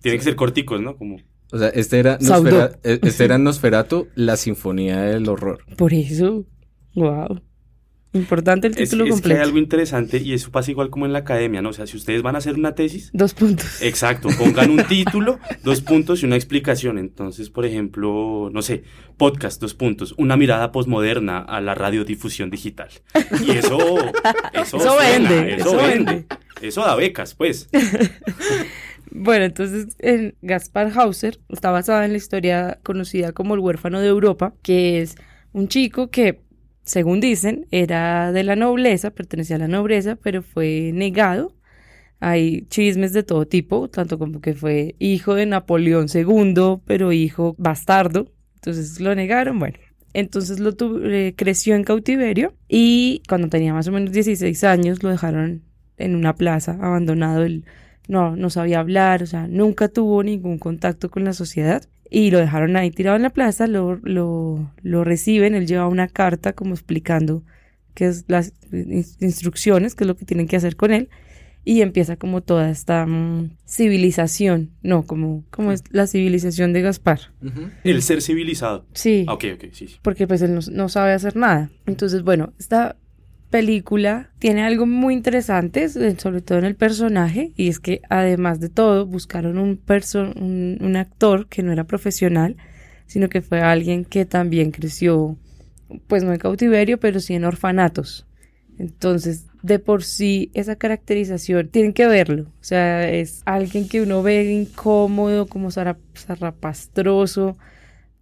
Tienen 0.00 0.18
que 0.18 0.24
ser 0.24 0.34
corticos, 0.36 0.80
¿no? 0.80 0.96
Como... 0.96 1.18
O 1.52 1.58
sea, 1.58 1.68
este 1.68 1.98
era. 1.98 2.18
Nosfera- 2.18 2.78
eh, 2.82 2.98
este 3.02 3.24
era 3.24 3.36
Nosferatu, 3.38 4.08
la 4.14 4.36
sinfonía 4.38 5.02
del 5.02 5.28
horror. 5.28 5.64
por 5.76 5.92
eso, 5.92 6.46
wow. 6.94 7.40
Importante 8.14 8.66
el 8.66 8.74
Es, 8.76 8.90
título 8.90 9.04
es 9.04 9.08
que 9.08 9.14
hay 9.14 9.20
completo. 9.20 9.42
algo 9.42 9.58
interesante 9.58 10.18
y 10.18 10.34
eso 10.34 10.50
pasa 10.50 10.70
igual 10.70 10.90
como 10.90 11.06
en 11.06 11.12
la 11.14 11.20
academia, 11.20 11.62
¿no? 11.62 11.70
O 11.70 11.72
sea, 11.72 11.86
si 11.86 11.96
ustedes 11.96 12.20
van 12.22 12.34
a 12.34 12.38
hacer 12.38 12.54
una 12.56 12.74
tesis, 12.74 13.10
Dos 13.14 13.32
puntos. 13.32 13.80
Exacto, 13.80 14.28
pongan 14.38 14.70
un 14.70 14.84
título, 14.84 15.38
dos 15.62 15.80
puntos 15.80 16.22
y 16.22 16.26
una 16.26 16.36
explicación. 16.36 16.98
Entonces, 16.98 17.48
por 17.48 17.64
ejemplo, 17.64 18.50
no 18.52 18.60
sé, 18.60 18.84
podcast, 19.16 19.60
dos 19.62 19.74
puntos, 19.74 20.14
una 20.18 20.36
mirada 20.36 20.72
posmoderna 20.72 21.38
a 21.38 21.60
la 21.62 21.74
radiodifusión 21.74 22.50
digital. 22.50 22.90
Y 23.46 23.52
eso, 23.52 23.78
eso, 24.52 24.76
Eso 24.76 24.78
suena, 24.80 25.30
vende, 25.30 25.54
eso, 25.54 25.68
eso 25.68 25.76
vende. 25.78 26.12
vende. 26.12 26.26
Eso 26.60 26.80
da 26.82 26.94
becas, 26.94 27.34
pues. 27.34 27.68
Bueno, 29.14 29.44
entonces 29.44 29.88
en 29.98 30.34
Gaspar 30.40 30.90
Hauser 30.98 31.38
está 31.50 31.70
basada 31.70 32.04
en 32.06 32.12
la 32.12 32.16
historia 32.16 32.78
conocida 32.82 33.32
como 33.32 33.54
el 33.54 33.60
huérfano 33.60 34.00
de 34.00 34.08
Europa, 34.08 34.54
que 34.62 35.02
es 35.02 35.16
un 35.52 35.68
chico 35.68 36.08
que, 36.10 36.40
según 36.84 37.20
dicen, 37.20 37.66
era 37.70 38.32
de 38.32 38.44
la 38.44 38.56
nobleza, 38.56 39.10
pertenecía 39.10 39.56
a 39.56 39.60
la 39.60 39.68
nobleza, 39.68 40.16
pero 40.16 40.42
fue 40.42 40.90
negado. 40.94 41.54
Hay 42.20 42.66
chismes 42.68 43.12
de 43.12 43.22
todo 43.24 43.46
tipo, 43.46 43.88
tanto 43.88 44.18
como 44.18 44.40
que 44.40 44.54
fue 44.54 44.94
hijo 44.98 45.34
de 45.34 45.46
Napoleón 45.46 46.08
II, 46.08 46.82
pero 46.86 47.12
hijo 47.12 47.54
bastardo. 47.58 48.32
Entonces 48.56 49.00
lo 49.00 49.14
negaron, 49.14 49.58
bueno. 49.58 49.78
Entonces 50.14 50.60
lo 50.60 50.72
tu- 50.74 51.00
eh, 51.04 51.34
creció 51.36 51.74
en 51.74 51.84
cautiverio 51.84 52.54
y 52.68 53.22
cuando 53.28 53.48
tenía 53.48 53.72
más 53.74 53.88
o 53.88 53.92
menos 53.92 54.12
16 54.12 54.62
años 54.64 55.02
lo 55.02 55.10
dejaron 55.10 55.62
en 55.96 56.14
una 56.16 56.34
plaza 56.36 56.78
abandonado. 56.80 57.44
Él 57.44 57.64
no, 58.08 58.36
no 58.36 58.50
sabía 58.50 58.80
hablar, 58.80 59.22
o 59.22 59.26
sea, 59.26 59.46
nunca 59.48 59.88
tuvo 59.88 60.22
ningún 60.22 60.58
contacto 60.58 61.10
con 61.10 61.24
la 61.24 61.32
sociedad 61.32 61.82
y 62.14 62.30
lo 62.30 62.38
dejaron 62.38 62.76
ahí 62.76 62.90
tirado 62.90 63.16
en 63.16 63.22
la 63.22 63.30
plaza, 63.30 63.66
lo, 63.66 63.96
lo, 64.02 64.70
lo 64.82 65.02
reciben, 65.04 65.54
él 65.54 65.66
lleva 65.66 65.86
una 65.88 66.08
carta 66.08 66.52
como 66.52 66.74
explicando 66.74 67.42
qué 67.94 68.06
es 68.06 68.24
las 68.28 68.52
ins- 68.70 69.16
instrucciones, 69.20 69.94
qué 69.94 70.04
es 70.04 70.08
lo 70.08 70.16
que 70.16 70.24
tienen 70.26 70.46
que 70.46 70.56
hacer 70.56 70.76
con 70.76 70.92
él 70.92 71.08
y 71.64 71.80
empieza 71.80 72.16
como 72.16 72.40
toda 72.42 72.70
esta 72.70 73.06
mm, 73.06 73.50
civilización, 73.66 74.70
no, 74.82 75.04
como, 75.04 75.44
como 75.50 75.72
es 75.72 75.84
la 75.90 76.06
civilización 76.06 76.72
de 76.72 76.82
Gaspar. 76.82 77.20
El 77.84 78.02
ser 78.02 78.20
civilizado. 78.20 78.84
Sí 78.94 79.24
Ah, 79.28 79.34
Ok, 79.34 79.44
ok, 79.54 79.64
sí. 79.72 79.86
sí. 79.88 79.96
porque 80.02 80.26
pues 80.26 80.42
él 80.42 80.54
no, 80.54 80.60
no 80.70 80.88
sabe 80.88 81.12
hacer 81.12 81.36
nada. 81.36 81.70
Entonces, 81.86 82.22
bueno, 82.24 82.52
esta 82.58 82.96
película 83.52 84.30
tiene 84.40 84.64
algo 84.64 84.86
muy 84.86 85.14
interesante, 85.14 85.84
eh, 85.84 86.16
sobre 86.18 86.40
todo 86.40 86.58
en 86.58 86.64
el 86.64 86.74
personaje, 86.74 87.52
y 87.56 87.68
es 87.68 87.78
que 87.78 88.02
además 88.10 88.58
de 88.58 88.68
todo 88.70 89.06
buscaron 89.06 89.58
un, 89.58 89.80
un, 90.36 90.78
un 90.80 90.96
actor 90.96 91.46
que 91.48 91.62
no 91.62 91.70
era 91.72 91.84
profesional, 91.84 92.56
sino 93.06 93.28
que 93.28 93.42
fue 93.42 93.60
alguien 93.60 94.04
que 94.04 94.24
también 94.26 94.72
creció, 94.72 95.36
pues 96.08 96.24
no 96.24 96.32
en 96.32 96.40
cautiverio, 96.40 96.98
pero 96.98 97.20
sí 97.20 97.34
en 97.34 97.44
orfanatos. 97.44 98.26
Entonces, 98.78 99.46
de 99.62 99.78
por 99.78 100.02
sí, 100.02 100.50
esa 100.54 100.76
caracterización, 100.76 101.68
tienen 101.68 101.92
que 101.92 102.08
verlo. 102.08 102.44
O 102.44 102.64
sea, 102.64 103.08
es 103.08 103.42
alguien 103.44 103.88
que 103.88 104.02
uno 104.02 104.22
ve 104.22 104.50
incómodo, 104.52 105.46
como 105.46 105.70
zara- 105.70 105.98
zarrapastroso, 106.16 107.56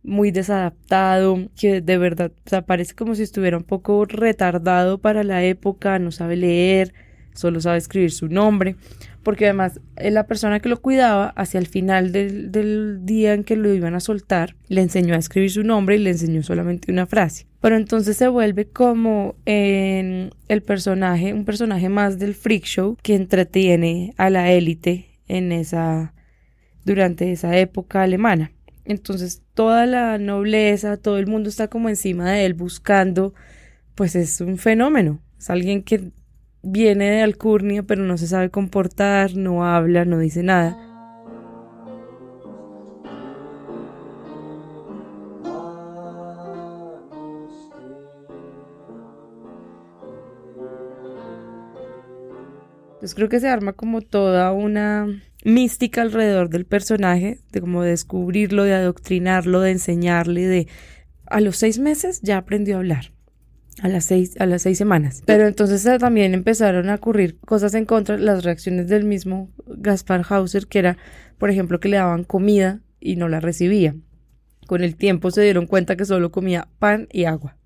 muy 0.03 0.31
desadaptado, 0.31 1.39
que 1.59 1.81
de 1.81 1.99
verdad, 1.99 2.33
o 2.51 2.63
parece 2.63 2.95
como 2.95 3.15
si 3.15 3.23
estuviera 3.23 3.57
un 3.57 3.65
poco 3.65 4.05
retardado 4.05 4.99
para 4.99 5.25
la 5.25 5.45
época, 5.45 5.99
no 5.99 6.11
sabe 6.11 6.37
leer, 6.37 6.95
solo 7.35 7.61
sabe 7.61 7.79
escribir 7.79 8.11
su 8.11 8.29
nombre, 8.29 8.77
porque 9.23 9.45
además 9.45 9.81
eh, 9.97 10.11
la 10.11 10.27
persona 10.27 10.61
que 10.61 10.69
lo 10.69 10.81
cuidaba, 10.81 11.29
hacia 11.37 11.59
el 11.59 11.67
final 11.67 12.13
del, 12.13 12.51
del 12.51 13.01
día 13.03 13.35
en 13.35 13.45
que 13.45 13.57
lo 13.57 13.73
iban 13.73 13.95
a 13.95 14.01
soltar, 14.01 14.57
le 14.69 14.83
enseñó 14.83 15.15
a 15.15 15.19
escribir 15.19 15.51
su 15.51 15.63
nombre 15.63 15.97
y 15.97 15.99
le 15.99 16.11
enseñó 16.11 16.43
solamente 16.43 16.91
una 16.91 17.07
frase. 17.07 17.47
Pero 17.61 17.77
entonces 17.77 18.17
se 18.17 18.29
vuelve 18.29 18.67
como 18.67 19.37
en 19.45 20.31
el 20.49 20.63
personaje, 20.63 21.35
un 21.35 21.45
personaje 21.45 21.89
más 21.89 22.19
del 22.19 22.35
freak 22.35 22.65
show 22.65 22.97
que 23.03 23.15
entretiene 23.15 24.15
a 24.17 24.31
la 24.31 24.51
élite 24.51 25.21
en 25.29 25.53
esa, 25.53 26.15
durante 26.85 27.31
esa 27.33 27.59
época 27.59 28.03
alemana. 28.03 28.53
Entonces 28.91 29.43
toda 29.55 29.87
la 29.87 30.19
nobleza, 30.19 30.97
todo 30.97 31.19
el 31.19 31.29
mundo 31.29 31.49
está 31.49 31.69
como 31.69 31.89
encima 31.89 32.33
de 32.33 32.45
él 32.45 32.55
buscando, 32.55 33.35
pues 33.95 34.17
es 34.17 34.41
un 34.41 34.59
fenómeno, 34.59 35.21
es 35.39 35.49
alguien 35.49 35.85
que 35.85 36.11
viene 36.63 37.09
de 37.09 37.23
alcurnia 37.23 37.85
pero 37.85 38.03
no 38.03 38.19
se 38.19 38.27
sabe 38.27 38.51
comportar, 38.51 39.37
no 39.37 39.65
habla, 39.65 40.05
no 40.05 40.19
dice 40.19 40.43
nada. 40.43 40.77
Entonces 52.95 53.15
creo 53.15 53.29
que 53.29 53.39
se 53.39 53.49
arma 53.49 53.73
como 53.73 54.01
toda 54.01 54.51
una 54.51 55.07
mística 55.45 56.03
alrededor 56.03 56.51
del 56.51 56.67
personaje, 56.67 57.41
de 57.53 57.61
como 57.61 57.83
descubrirlo, 57.83 58.65
de 58.65 58.75
adoctrinarlo, 58.75 59.61
de 59.61 59.73
enseñarle, 59.73 60.47
de 60.47 60.69
a 61.27 61.41
los 61.41 61.57
seis 61.57 61.79
meses 61.79 62.21
ya 62.23 62.39
aprendió 62.39 62.77
a 62.77 62.79
hablar. 62.79 63.13
A 63.83 63.89
las 63.89 64.05
seis, 64.05 64.39
a 64.39 64.47
las 64.47 64.63
seis 64.63 64.77
semanas. 64.77 65.23
Pero 65.25 65.47
entonces 65.47 65.89
también 65.99 66.35
empezaron 66.35 66.91
a 66.91 66.97
ocurrir 66.97 67.39
cosas 67.39 67.73
en 67.75 67.87
contra, 67.87 68.19
las 68.19 68.45
reacciones 68.45 68.89
del 68.89 69.05
mismo 69.05 69.51
Gaspar 69.67 70.27
Hauser, 70.29 70.67
que 70.67 70.81
era, 70.81 70.99
por 71.39 71.51
ejemplo, 71.51 71.81
que 71.81 71.89
le 71.89 71.97
daban 71.97 72.25
comida 72.25 72.81
y 72.99 73.17
no 73.17 73.29
la 73.29 73.41
recibía. 73.41 73.95
Con 74.67 74.83
el 74.83 74.97
tiempo 74.97 75.31
se 75.31 75.43
dieron 75.43 75.67
cuenta 75.67 75.97
que 75.97 76.05
solo 76.05 76.31
comía 76.31 76.69
pan 76.79 77.09
y 77.11 77.25
agua. 77.25 77.57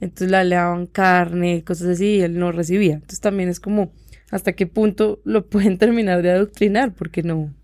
Entonces 0.00 0.30
la 0.30 0.44
le 0.44 0.56
daban 0.56 0.86
carne, 0.86 1.62
cosas 1.64 1.88
así, 1.88 2.16
y 2.16 2.20
él 2.20 2.38
no 2.38 2.52
recibía. 2.52 2.94
Entonces 2.94 3.20
también 3.20 3.48
es 3.48 3.60
como 3.60 3.92
hasta 4.32 4.54
qué 4.54 4.66
punto 4.66 5.20
lo 5.24 5.46
pueden 5.48 5.78
terminar 5.78 6.22
de 6.22 6.32
adoctrinar, 6.32 6.92
porque 6.94 7.22
no, 7.22 7.54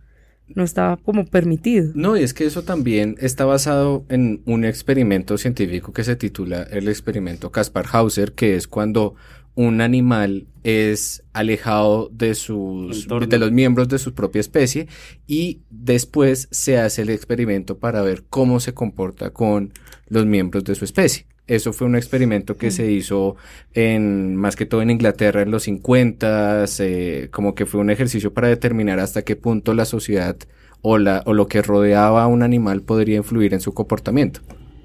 no 0.55 0.63
estaba 0.63 0.97
como 0.99 1.27
permitido. 1.27 1.91
No, 1.97 2.17
y 2.17 2.23
es 2.23 2.33
que 2.35 2.47
eso 2.47 2.63
también 2.63 3.17
está 3.19 3.45
basado 3.45 4.05
en 4.09 4.43
un 4.45 4.65
experimento 4.65 5.37
científico 5.39 5.93
que 5.93 6.05
se 6.05 6.15
titula 6.15 6.63
el 6.63 6.89
experimento 6.89 7.51
Kaspar 7.51 7.87
Hauser, 7.91 8.33
que 8.33 8.55
es 8.55 8.69
cuando 8.69 9.17
un 9.55 9.81
animal 9.81 10.47
es 10.63 11.25
alejado 11.33 12.11
de 12.13 12.37
sus 12.37 13.03
Entorno. 13.03 13.27
de 13.27 13.39
los 13.39 13.51
miembros 13.51 13.89
de 13.89 13.99
su 13.99 14.15
propia 14.15 14.39
especie 14.39 14.87
y 15.27 15.63
después 15.69 16.47
se 16.53 16.79
hace 16.79 17.03
el 17.03 17.11
experimento 17.11 17.79
para 17.79 18.03
ver 18.03 18.23
cómo 18.31 18.61
se 18.61 18.73
comporta 18.73 19.31
con 19.31 19.73
los 20.07 20.27
miembros 20.27 20.63
de 20.63 20.77
su 20.77 20.85
especie. 20.85 21.27
Eso 21.49 21.73
fue 21.73 21.87
un 21.87 21.97
experimento 21.97 22.57
que 22.57 22.71
se 22.71 22.91
hizo 22.91 23.37
en 23.75 24.37
más 24.37 24.55
que 24.55 24.67
todo 24.67 24.83
en 24.83 24.91
Inglaterra 24.91 25.43
en 25.43 25.51
los 25.51 25.65
50, 25.65 26.67
eh, 26.79 27.29
como 27.33 27.55
que 27.55 27.67
fue 27.67 27.81
un 27.81 27.91
ejercicio 27.91 28.33
para 28.33 28.49
determinar 28.49 29.01
hasta 29.01 29.23
qué 29.23 29.35
punto 29.35 29.75
la 29.75 29.85
sociedad 29.85 30.37
o, 30.83 30.99
la, 30.99 31.23
o 31.27 31.33
lo 31.33 31.47
que 31.49 31.63
rodeaba 31.63 32.23
a 32.23 32.27
un 32.27 32.43
animal 32.43 32.83
podría 32.83 33.17
influir 33.17 33.55
en 33.55 33.61
su 33.61 33.75
comportamiento. 33.75 34.41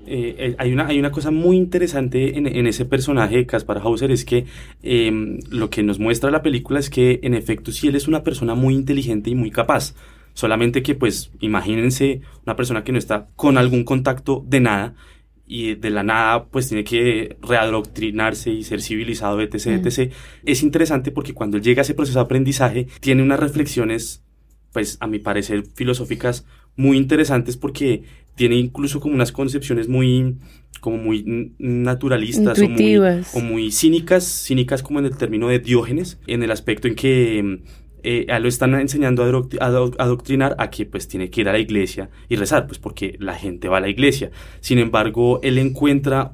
Eh, 0.06 0.36
eh, 0.38 0.56
hay, 0.58 0.74
una, 0.74 0.88
hay 0.88 1.00
una 1.00 1.12
cosa 1.12 1.32
muy 1.32 1.56
interesante 1.56 2.38
en, 2.38 2.46
en 2.46 2.68
ese 2.68 2.86
personaje 2.86 3.38
de 3.38 3.46
Kaspar 3.46 3.78
Hauser, 3.78 4.12
es 4.12 4.26
que 4.26 4.46
eh, 4.82 5.40
lo 5.50 5.70
que 5.70 5.84
nos 5.84 6.00
muestra 6.00 6.30
la 6.30 6.42
película 6.42 6.80
es 6.80 6.90
que 6.90 7.20
en 7.24 7.34
efecto 7.34 7.72
sí 7.72 7.88
él 7.88 7.96
es 7.96 8.08
una 8.08 8.24
persona 8.24 8.54
muy 8.54 8.74
inteligente 8.74 9.30
y 9.30 9.36
muy 9.36 9.52
capaz. 9.52 9.96
Solamente 10.34 10.82
que 10.82 10.96
pues 10.96 11.32
imagínense 11.40 12.22
una 12.46 12.56
persona 12.56 12.84
que 12.84 12.92
no 12.92 12.98
está 12.98 13.28
con 13.36 13.58
algún 13.58 13.84
contacto 13.84 14.44
de 14.48 14.60
nada 14.60 14.96
y 15.46 15.76
de 15.76 15.90
la 15.90 16.04
nada 16.04 16.46
pues 16.46 16.70
tiene 16.70 16.84
que 16.84 17.38
readoctrinarse 17.42 18.50
y 18.52 18.64
ser 18.64 18.82
civilizado, 18.82 19.42
etc, 19.42 19.68
Mm. 19.68 19.88
etc. 19.88 20.12
Es 20.46 20.64
interesante 20.64 21.12
porque 21.12 21.34
cuando 21.34 21.58
él 21.58 21.64
llega 21.64 21.82
a 21.82 21.84
ese 21.84 21.94
proceso 21.94 22.20
de 22.20 22.26
aprendizaje 22.26 22.88
tiene 23.02 23.24
unas 23.24 23.40
reflexiones 23.40 24.24
pues 24.72 24.98
a 25.02 25.08
mi 25.08 25.20
parecer 25.20 25.66
filosóficas 25.76 26.46
muy 26.76 26.98
interesantes 26.98 27.58
porque 27.58 28.04
tiene 28.36 28.56
incluso 28.56 29.00
como 29.00 29.14
unas 29.14 29.32
concepciones 29.32 29.88
muy 29.88 30.38
como 30.80 30.98
muy 30.98 31.54
naturalistas 31.60 32.60
o 32.60 32.68
muy, 32.68 32.98
o 33.34 33.40
muy 33.40 33.72
cínicas, 33.72 34.26
cínicas 34.48 34.82
como 34.82 35.00
en 35.00 35.06
el 35.06 35.16
término 35.18 35.48
de 35.48 35.60
Diógenes, 35.60 36.20
en 36.28 36.42
el 36.44 36.52
aspecto 36.52 36.88
en 36.88 36.96
que 36.96 37.60
eh, 38.04 38.26
a 38.30 38.40
lo 38.40 38.48
están 38.48 38.74
enseñando 38.76 39.24
a, 39.24 39.30
adoctri- 39.30 39.58
a 39.60 39.66
adoctrinar 39.66 40.04
adoctrinar 40.04 40.56
a 40.58 40.70
que 40.70 40.86
pues 40.86 41.08
tiene 41.08 41.30
que 41.30 41.42
ir 41.42 41.50
a 41.50 41.54
la 41.54 41.60
iglesia 41.60 42.10
y 42.30 42.36
rezar, 42.36 42.68
pues 42.68 42.80
porque 42.80 43.16
la 43.20 43.36
gente 43.36 43.68
va 43.68 43.78
a 43.78 43.82
la 43.82 43.90
iglesia. 43.90 44.32
Sin 44.60 44.78
embargo, 44.80 45.40
él 45.44 45.58
encuentra 45.58 46.34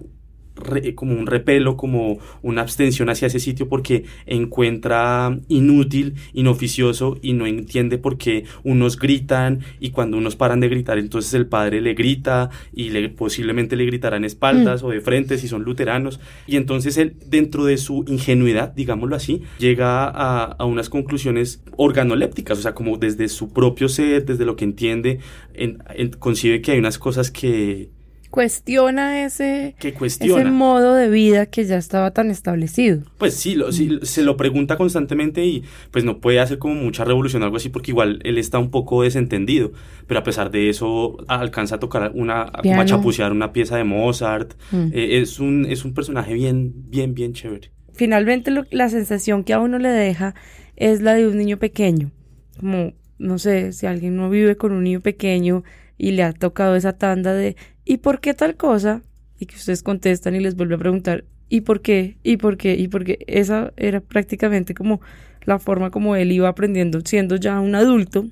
re- 0.60 0.96
como 0.96 1.14
un 1.14 1.26
repelo, 1.28 1.78
como 1.78 2.20
una 2.42 2.62
abstención 2.62 3.10
hacia 3.10 3.28
ese 3.28 3.40
sitio 3.40 3.68
porque 3.70 4.06
encuentra 4.26 5.40
inútil, 5.48 6.16
inoficioso 6.34 7.18
y 7.22 7.34
no 7.34 7.46
entiende 7.48 7.98
por 7.98 8.18
qué 8.18 8.44
unos 8.64 8.98
gritan 8.98 9.60
y 9.80 9.92
cuando 9.92 10.18
unos 10.18 10.36
paran 10.36 10.60
de 10.60 10.70
gritar, 10.70 10.98
entonces 10.98 11.34
el 11.34 11.48
padre 11.48 11.82
le 11.82 11.94
grita 11.94 12.50
y 12.74 12.90
le, 12.90 13.10
posiblemente 13.10 13.76
le 13.76 13.86
gritarán 13.86 14.26
espaldas 14.26 14.84
o 14.84 14.90
de 14.90 15.02
frente 15.02 15.38
si 15.38 15.48
son 15.48 15.64
luteranos. 15.64 16.20
Y 16.48 16.58
entonces 16.58 16.98
él, 16.98 17.16
dentro 17.28 17.66
de 17.66 17.78
su 17.78 18.04
ingenuidad, 18.08 18.74
digámoslo 18.74 19.16
así, 19.16 19.44
llega 19.60 20.06
a, 20.06 20.44
a 20.46 20.66
unas 20.66 20.90
conclusiones 20.90 21.64
organolépticas, 21.78 22.60
o 22.60 22.62
sea, 22.62 22.74
como 22.74 22.98
desde 22.98 23.30
su 23.30 23.54
propio 23.54 23.88
ser, 23.90 24.26
desde 24.26 24.46
lo 24.46 24.56
que 24.56 24.66
entiende, 24.66 25.20
en- 25.54 25.84
en- 25.96 26.10
concibe 26.12 26.62
que 26.62 26.72
hay 26.74 26.80
unas 26.80 26.98
cosas 27.00 27.32
que, 27.32 27.90
Cuestiona 28.32 29.26
ese, 29.26 29.76
ese 29.82 30.46
modo 30.46 30.94
de 30.94 31.10
vida 31.10 31.48
que 31.48 31.66
ya 31.66 31.78
estaba 31.78 32.12
tan 32.12 32.30
establecido. 32.30 33.02
Pues 33.18 33.34
sí, 33.34 33.56
lo- 33.56 33.72
sí, 33.72 34.00
se 34.04 34.22
lo 34.24 34.38
pregunta 34.38 34.78
constantemente 34.78 35.44
y 35.46 35.64
pues 35.92 36.06
no 36.06 36.20
puede 36.20 36.40
hacer 36.40 36.60
como 36.60 36.76
mucha 36.76 37.04
revolución 37.04 37.42
o 37.42 37.46
algo 37.46 37.58
así 37.58 37.70
porque 37.70 37.92
igual 37.92 38.20
él 38.24 38.38
está 38.38 38.60
un 38.60 38.70
poco 38.70 39.02
desentendido, 39.04 39.72
pero 40.08 40.20
a 40.20 40.24
pesar 40.24 40.52
de 40.52 40.70
eso 40.70 41.18
alcanza 41.28 41.76
a 41.76 41.80
tocar 41.80 42.12
una, 42.14 42.46
como 42.46 42.58
a 42.60 42.62
Piano. 42.62 42.86
chapucear 42.86 43.32
una 43.32 43.52
pieza 43.52 43.78
de 43.78 43.84
Mozart. 43.84 44.54
Mm. 44.72 44.90
Eh, 44.94 45.20
es, 45.20 45.40
un, 45.40 45.66
es 45.68 45.84
un 45.84 45.94
personaje 45.96 46.34
bien, 46.34 46.72
bien, 46.90 47.16
bien 47.16 47.34
chévere. 47.34 47.72
Finalmente 47.94 48.52
lo- 48.52 48.66
la 48.72 48.90
sensación 48.90 49.44
que 49.44 49.54
a 49.54 49.60
uno 49.60 49.80
le 49.80 49.90
deja 49.90 50.36
es 50.76 51.02
la 51.02 51.16
de 51.16 51.28
un 51.28 51.36
niño 51.38 51.58
pequeño. 51.58 52.12
Como, 52.60 52.94
no 53.18 53.40
sé, 53.40 53.74
si 53.74 53.86
alguien 53.88 54.16
no 54.16 54.30
vive 54.30 54.56
con 54.56 54.72
un 54.72 54.84
niño 54.84 55.02
pequeño 55.02 55.64
y 56.00 56.12
le 56.12 56.24
ha 56.24 56.34
tocado 56.34 56.76
esa 56.76 56.94
tanda 56.94 57.34
de 57.34 57.56
¿y 57.86 57.98
por 57.98 58.22
qué 58.22 58.34
tal 58.34 58.56
cosa? 58.56 59.04
Y 59.38 59.46
que 59.46 59.56
ustedes 59.56 59.84
contestan 59.84 60.34
y 60.34 60.40
les 60.40 60.56
vuelve 60.56 60.76
a 60.76 60.80
preguntar 60.80 61.26
¿y 61.50 61.62
por 61.62 61.82
qué? 61.82 62.18
¿y 62.24 62.38
por 62.38 62.58
qué? 62.58 62.74
¿y 62.76 62.88
por 62.88 63.04
qué? 63.04 63.20
Esa 63.28 63.74
era 63.78 64.00
prácticamente 64.00 64.74
como 64.74 65.02
la 65.44 65.60
forma 65.60 65.92
como 65.92 66.16
él 66.16 66.32
iba 66.32 66.48
aprendiendo 66.48 67.02
siendo 67.06 67.36
ya 67.36 67.60
un 67.60 67.76
adulto 67.76 68.26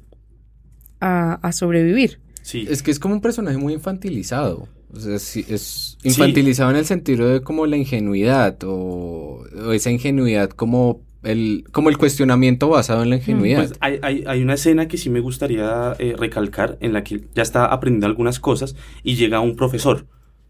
a, 0.99 1.34
a 1.34 1.51
sobrevivir. 1.51 2.19
Sí. 2.41 2.65
Es 2.69 2.82
que 2.82 2.91
es 2.91 2.99
como 2.99 3.13
un 3.13 3.21
personaje 3.21 3.58
muy 3.58 3.73
infantilizado. 3.73 4.69
O 4.93 4.99
sea, 4.99 5.19
sí, 5.19 5.45
es 5.49 5.97
infantilizado 6.03 6.71
en 6.71 6.77
el 6.77 6.86
sentido 6.86 7.27
de 7.27 7.41
como 7.41 7.65
la 7.65 7.75
ingenuidad 7.75 8.58
o, 8.63 9.43
o 9.53 9.73
esa 9.73 9.91
ingenuidad 9.91 10.49
como 10.51 11.01
el, 11.23 11.65
como 11.71 11.89
el 11.89 11.97
cuestionamiento 11.97 12.69
basado 12.69 13.03
en 13.03 13.10
la 13.10 13.15
ingenuidad. 13.17 13.60
Pues 13.67 13.73
hay, 13.80 13.99
hay, 14.01 14.23
hay 14.27 14.41
una 14.41 14.53
escena 14.53 14.88
que 14.88 14.97
sí 14.97 15.10
me 15.10 15.19
gustaría 15.19 15.95
eh, 15.99 16.15
recalcar 16.17 16.77
en 16.82 16.93
la 16.93 17.03
que 17.03 17.21
ya 17.36 17.41
está 17.43 17.65
aprendiendo 17.65 18.08
algunas 18.08 18.39
cosas 18.39 18.75
y 19.03 19.15
llega 19.15 19.39
un 19.39 19.56
profesor, 19.56 20.06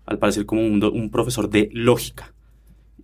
al 0.06 0.19
parecer 0.19 0.45
como 0.45 0.62
un, 0.65 0.84
un 0.84 1.10
profesor 1.10 1.49
de 1.49 1.69
lógica, 1.73 2.34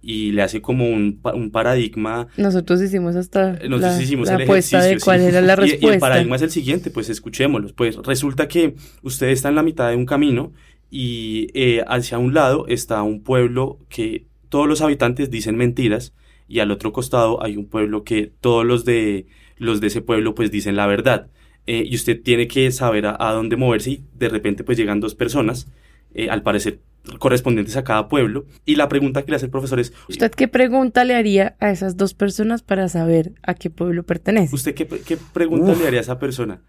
y 0.01 0.33
le 0.33 0.41
hace 0.41 0.61
como 0.61 0.89
un, 0.89 1.19
pa- 1.21 1.33
un 1.33 1.49
paradigma 1.51 2.27
Nosotros 2.35 2.81
hicimos 2.81 3.15
hasta 3.15 3.51
Eh, 3.53 3.69
Nosotros 3.69 3.95
la, 3.97 4.03
hicimos 4.03 4.27
la 4.27 4.35
el 4.35 4.41
apuesta 4.41 4.81
de 4.83 4.99
cuál 4.99 5.21
sí. 5.21 5.25
era 5.27 5.39
la 5.41 5.53
Y- 5.55 5.57
Y, 5.57 5.61
respuesta. 5.71 5.93
el 5.93 5.99
paradigma 6.01 6.35
es 6.35 6.41
el 6.41 6.51
siguiente, 6.51 6.89
pues 6.91 7.09
escuchémoslo. 7.09 7.69
Pues 7.73 7.95
resulta 7.97 8.49
que 8.49 8.75
usted 9.01 9.27
está 9.29 9.47
en 9.47 9.55
la 9.55 9.63
mitad 9.63 9.89
de 9.89 9.95
un 9.95 10.05
camino 10.05 10.51
y 10.91 11.47
eh, 11.53 11.83
hacia 11.87 12.17
un 12.17 12.33
lado 12.33 12.65
está 12.67 13.01
un 13.01 13.23
pueblo 13.23 13.79
que 13.87 14.25
todos 14.49 14.67
los 14.67 14.81
habitantes 14.81 15.31
dicen 15.31 15.55
mentiras 15.55 16.13
y 16.47 16.59
al 16.59 16.71
otro 16.71 16.91
costado 16.91 17.43
hay 17.43 17.57
un 17.57 17.65
pueblo 17.65 18.03
que 18.03 18.31
todos 18.41 18.65
los 18.65 18.85
de 18.85 19.25
los 19.57 19.81
de 19.81 19.87
ese 19.87 20.01
pueblo 20.01 20.35
pues 20.35 20.51
dicen 20.51 20.75
la 20.75 20.87
verdad. 20.87 21.27
Eh, 21.65 21.83
y 21.85 21.95
usted 21.95 22.21
tiene 22.21 22.47
que 22.47 22.69
saber 22.71 23.05
a, 23.05 23.15
a 23.17 23.31
dónde 23.31 23.55
moverse 23.55 23.91
y 23.91 24.03
de 24.13 24.29
repente 24.29 24.63
pues 24.63 24.77
llegan 24.77 24.99
dos 24.99 25.15
personas, 25.15 25.67
eh, 26.13 26.29
al 26.29 26.43
parecer 26.43 26.79
correspondientes 27.19 27.75
a 27.77 27.83
cada 27.83 28.07
pueblo. 28.07 28.45
Y 28.65 28.75
la 28.75 28.87
pregunta 28.87 29.23
que 29.23 29.31
le 29.31 29.35
hace 29.37 29.45
el 29.45 29.51
profesor 29.51 29.79
es, 29.79 29.93
¿Usted 30.09 30.31
qué 30.31 30.47
pregunta 30.47 31.03
le 31.03 31.15
haría 31.15 31.55
a 31.59 31.69
esas 31.69 31.97
dos 31.97 32.13
personas 32.13 32.61
para 32.63 32.87
saber 32.89 33.33
a 33.43 33.53
qué 33.53 33.69
pueblo 33.69 34.03
pertenece? 34.03 34.55
¿Usted 34.55 34.73
qué, 34.73 34.87
qué 34.87 35.17
pregunta 35.33 35.71
Uf. 35.71 35.79
le 35.79 35.87
haría 35.87 35.99
a 35.99 36.03
esa 36.03 36.19
persona? 36.19 36.61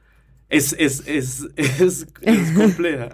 Es, 0.55 0.75
es, 0.79 1.03
es, 1.07 1.47
es, 1.57 2.07
es 2.23 2.51
compleja. 2.53 3.09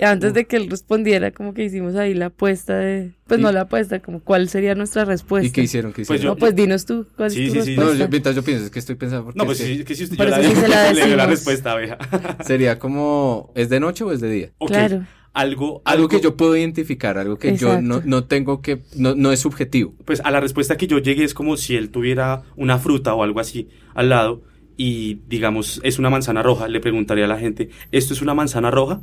Antes 0.00 0.34
de 0.34 0.46
que 0.46 0.56
él 0.56 0.68
respondiera, 0.68 1.30
como 1.30 1.54
que 1.54 1.64
hicimos 1.64 1.94
ahí 1.94 2.14
la 2.14 2.26
apuesta 2.26 2.76
de... 2.76 3.12
Pues 3.26 3.40
no 3.40 3.52
la 3.52 3.62
apuesta, 3.62 4.00
como 4.00 4.20
cuál 4.20 4.48
sería 4.48 4.74
nuestra 4.74 5.04
respuesta. 5.04 5.46
¿Y 5.46 5.50
qué 5.50 5.62
hicieron? 5.62 5.92
¿Qué 5.92 6.04
Pues 6.04 6.18
hicieron? 6.18 6.36
No, 6.36 6.38
pues 6.38 6.54
dinos 6.54 6.84
tú, 6.86 7.06
¿cuál 7.16 7.30
Sí, 7.30 7.46
es 7.46 7.52
tu 7.52 7.60
sí, 7.60 7.62
sí. 7.62 7.76
No, 7.76 7.82
respuesta? 7.82 8.04
yo, 8.04 8.08
mientras 8.10 8.34
yo 8.36 8.42
pienso, 8.42 8.64
es 8.64 8.70
que 8.70 8.78
estoy 8.78 8.94
pensando 8.96 9.24
porque 9.24 9.38
No, 9.38 9.44
pues 9.44 9.60
es 9.60 9.66
que 9.66 9.76
sí, 9.76 9.84
que 9.84 9.94
si 9.94 10.04
usted 10.04 10.16
yo 10.16 10.24
eso 10.24 10.42
sí 10.42 10.56
se 10.56 10.68
la 10.68 10.92
le 10.92 11.06
dio 11.06 11.16
la 11.16 11.26
respuesta, 11.26 11.72
abeja. 11.72 11.98
sería 12.44 12.78
como, 12.78 13.52
¿es 13.54 13.68
de 13.68 13.80
noche 13.80 14.04
o 14.04 14.12
es 14.12 14.20
de 14.20 14.30
día? 14.30 14.50
Ok, 14.58 14.68
Claro. 14.70 15.06
Algo, 15.34 15.80
Algo 15.86 16.08
que 16.08 16.20
yo 16.20 16.36
puedo 16.36 16.54
identificar, 16.56 17.16
algo 17.16 17.38
que 17.38 17.56
yo 17.56 17.80
no, 17.80 18.02
no 18.04 18.24
tengo 18.24 18.60
que, 18.60 18.82
no, 18.96 19.14
no 19.14 19.32
es 19.32 19.40
subjetivo. 19.40 19.94
Pues 20.04 20.20
a 20.24 20.30
la 20.30 20.40
respuesta 20.40 20.76
que 20.76 20.86
yo 20.86 20.98
llegué 20.98 21.24
es 21.24 21.32
como 21.32 21.56
si 21.56 21.74
él 21.74 21.88
tuviera 21.88 22.42
una 22.54 22.78
fruta 22.78 23.14
o 23.14 23.22
algo 23.22 23.40
así 23.40 23.68
al 23.94 24.10
lado 24.10 24.42
y 24.76 25.20
digamos 25.28 25.80
es 25.82 25.98
una 25.98 26.10
manzana 26.10 26.42
roja, 26.42 26.68
le 26.68 26.80
preguntaría 26.80 27.24
a 27.24 27.28
la 27.28 27.38
gente, 27.38 27.70
¿esto 27.90 28.14
es 28.14 28.22
una 28.22 28.34
manzana 28.34 28.70
roja? 28.70 29.00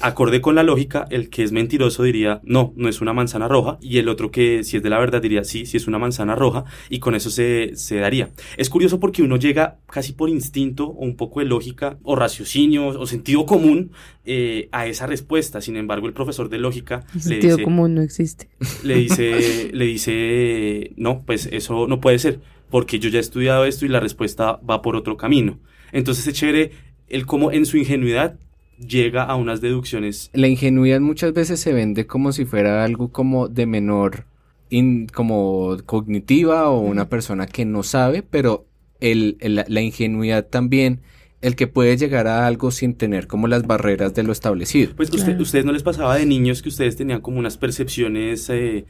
Acorde 0.00 0.40
con 0.40 0.54
la 0.54 0.62
lógica, 0.62 1.06
el 1.10 1.28
que 1.28 1.42
es 1.42 1.50
mentiroso 1.50 2.04
diría, 2.04 2.40
no, 2.44 2.72
no 2.76 2.88
es 2.88 3.00
una 3.00 3.12
manzana 3.12 3.48
roja, 3.48 3.78
y 3.80 3.98
el 3.98 4.08
otro 4.08 4.30
que 4.30 4.62
si 4.62 4.76
es 4.76 4.82
de 4.82 4.90
la 4.90 4.98
verdad 4.98 5.20
diría, 5.20 5.42
sí, 5.42 5.66
sí 5.66 5.76
es 5.76 5.88
una 5.88 5.98
manzana 5.98 6.36
roja, 6.36 6.64
y 6.88 7.00
con 7.00 7.16
eso 7.16 7.30
se, 7.30 7.72
se 7.74 7.96
daría. 7.96 8.30
Es 8.56 8.70
curioso 8.70 9.00
porque 9.00 9.22
uno 9.22 9.36
llega 9.36 9.78
casi 9.88 10.12
por 10.12 10.28
instinto 10.30 10.86
o 10.86 11.04
un 11.04 11.16
poco 11.16 11.40
de 11.40 11.46
lógica 11.46 11.98
o 12.04 12.14
raciocinio 12.14 12.88
o 12.88 13.06
sentido 13.06 13.44
común 13.44 13.90
eh, 14.24 14.68
a 14.70 14.86
esa 14.86 15.06
respuesta, 15.06 15.60
sin 15.60 15.76
embargo 15.76 16.06
el 16.06 16.12
profesor 16.12 16.48
de 16.48 16.58
lógica 16.58 17.04
El 17.08 17.14
le 17.14 17.20
sentido 17.20 17.56
dice, 17.56 17.64
común 17.64 17.94
no 17.94 18.02
existe. 18.02 18.48
le 18.84 18.94
dice, 18.96 19.70
le 19.72 19.84
dice, 19.84 20.92
no, 20.96 21.22
pues 21.24 21.48
eso 21.50 21.86
no 21.88 22.00
puede 22.00 22.18
ser, 22.20 22.40
porque 22.70 22.98
yo 22.98 23.08
ya 23.08 23.18
he 23.18 23.20
estudiado 23.20 23.64
esto 23.64 23.84
y 23.86 23.88
la 23.88 24.00
respuesta 24.00 24.60
va 24.68 24.82
por 24.82 24.96
otro 24.96 25.16
camino. 25.16 25.58
Entonces 25.92 26.26
es 26.26 26.34
chévere 26.34 26.70
el 27.08 27.24
cómo 27.26 27.50
en 27.52 27.64
su 27.66 27.76
ingenuidad 27.78 28.38
llega 28.78 29.24
a 29.24 29.34
unas 29.36 29.60
deducciones. 29.60 30.30
La 30.34 30.46
ingenuidad 30.48 31.00
muchas 31.00 31.32
veces 31.32 31.60
se 31.60 31.72
vende 31.72 32.06
como 32.06 32.32
si 32.32 32.44
fuera 32.44 32.84
algo 32.84 33.10
como 33.10 33.48
de 33.48 33.66
menor, 33.66 34.24
in- 34.70 35.06
como 35.06 35.76
cognitiva 35.86 36.68
o 36.68 36.80
una 36.80 37.08
persona 37.08 37.46
que 37.46 37.64
no 37.64 37.82
sabe, 37.82 38.22
pero 38.22 38.66
el, 39.00 39.36
el- 39.40 39.56
la- 39.56 39.64
la 39.68 39.80
ingenuidad 39.80 40.46
también, 40.46 41.00
el 41.40 41.56
que 41.56 41.66
puede 41.68 41.96
llegar 41.96 42.26
a 42.26 42.46
algo 42.46 42.70
sin 42.70 42.94
tener 42.94 43.26
como 43.28 43.46
las 43.48 43.66
barreras 43.66 44.12
de 44.14 44.22
lo 44.24 44.32
establecido. 44.32 44.92
Pues 44.96 45.08
usted, 45.10 45.24
Claro. 45.26 45.42
ustedes 45.42 45.64
no 45.64 45.72
les 45.72 45.82
pasaba 45.84 46.16
de 46.16 46.26
niños 46.26 46.62
que 46.62 46.68
ustedes 46.68 46.96
tenían 46.96 47.20
como 47.20 47.38
unas 47.38 47.56
percepciones 47.56 48.50
eh, 48.50 48.84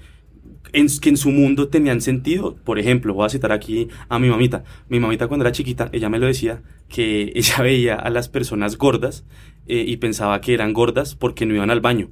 en, 0.73 0.87
que 1.01 1.09
en 1.11 1.17
su 1.17 1.31
mundo 1.31 1.69
tenían 1.69 2.01
sentido. 2.01 2.57
Por 2.65 2.79
ejemplo, 2.79 3.15
voy 3.15 3.27
a 3.27 3.29
citar 3.31 3.53
aquí 3.53 3.89
a 4.09 4.19
mi 4.19 4.29
mamita. 4.29 4.65
Mi 4.89 5.01
mamita 5.01 5.29
cuando 5.29 5.45
era 5.47 5.53
chiquita, 5.53 5.89
ella 5.93 6.09
me 6.09 6.19
lo 6.19 6.27
decía, 6.27 6.63
que 6.89 7.33
ella 7.37 7.63
veía 7.63 7.95
a 7.97 8.11
las 8.11 8.29
personas 8.29 8.77
gordas 8.79 9.25
eh, 9.67 9.85
y 9.87 9.97
pensaba 9.99 10.41
que 10.41 10.55
eran 10.55 10.73
gordas 10.73 11.15
porque 11.15 11.47
no 11.47 11.55
iban 11.55 11.71
al 11.71 11.81
baño. 11.81 12.11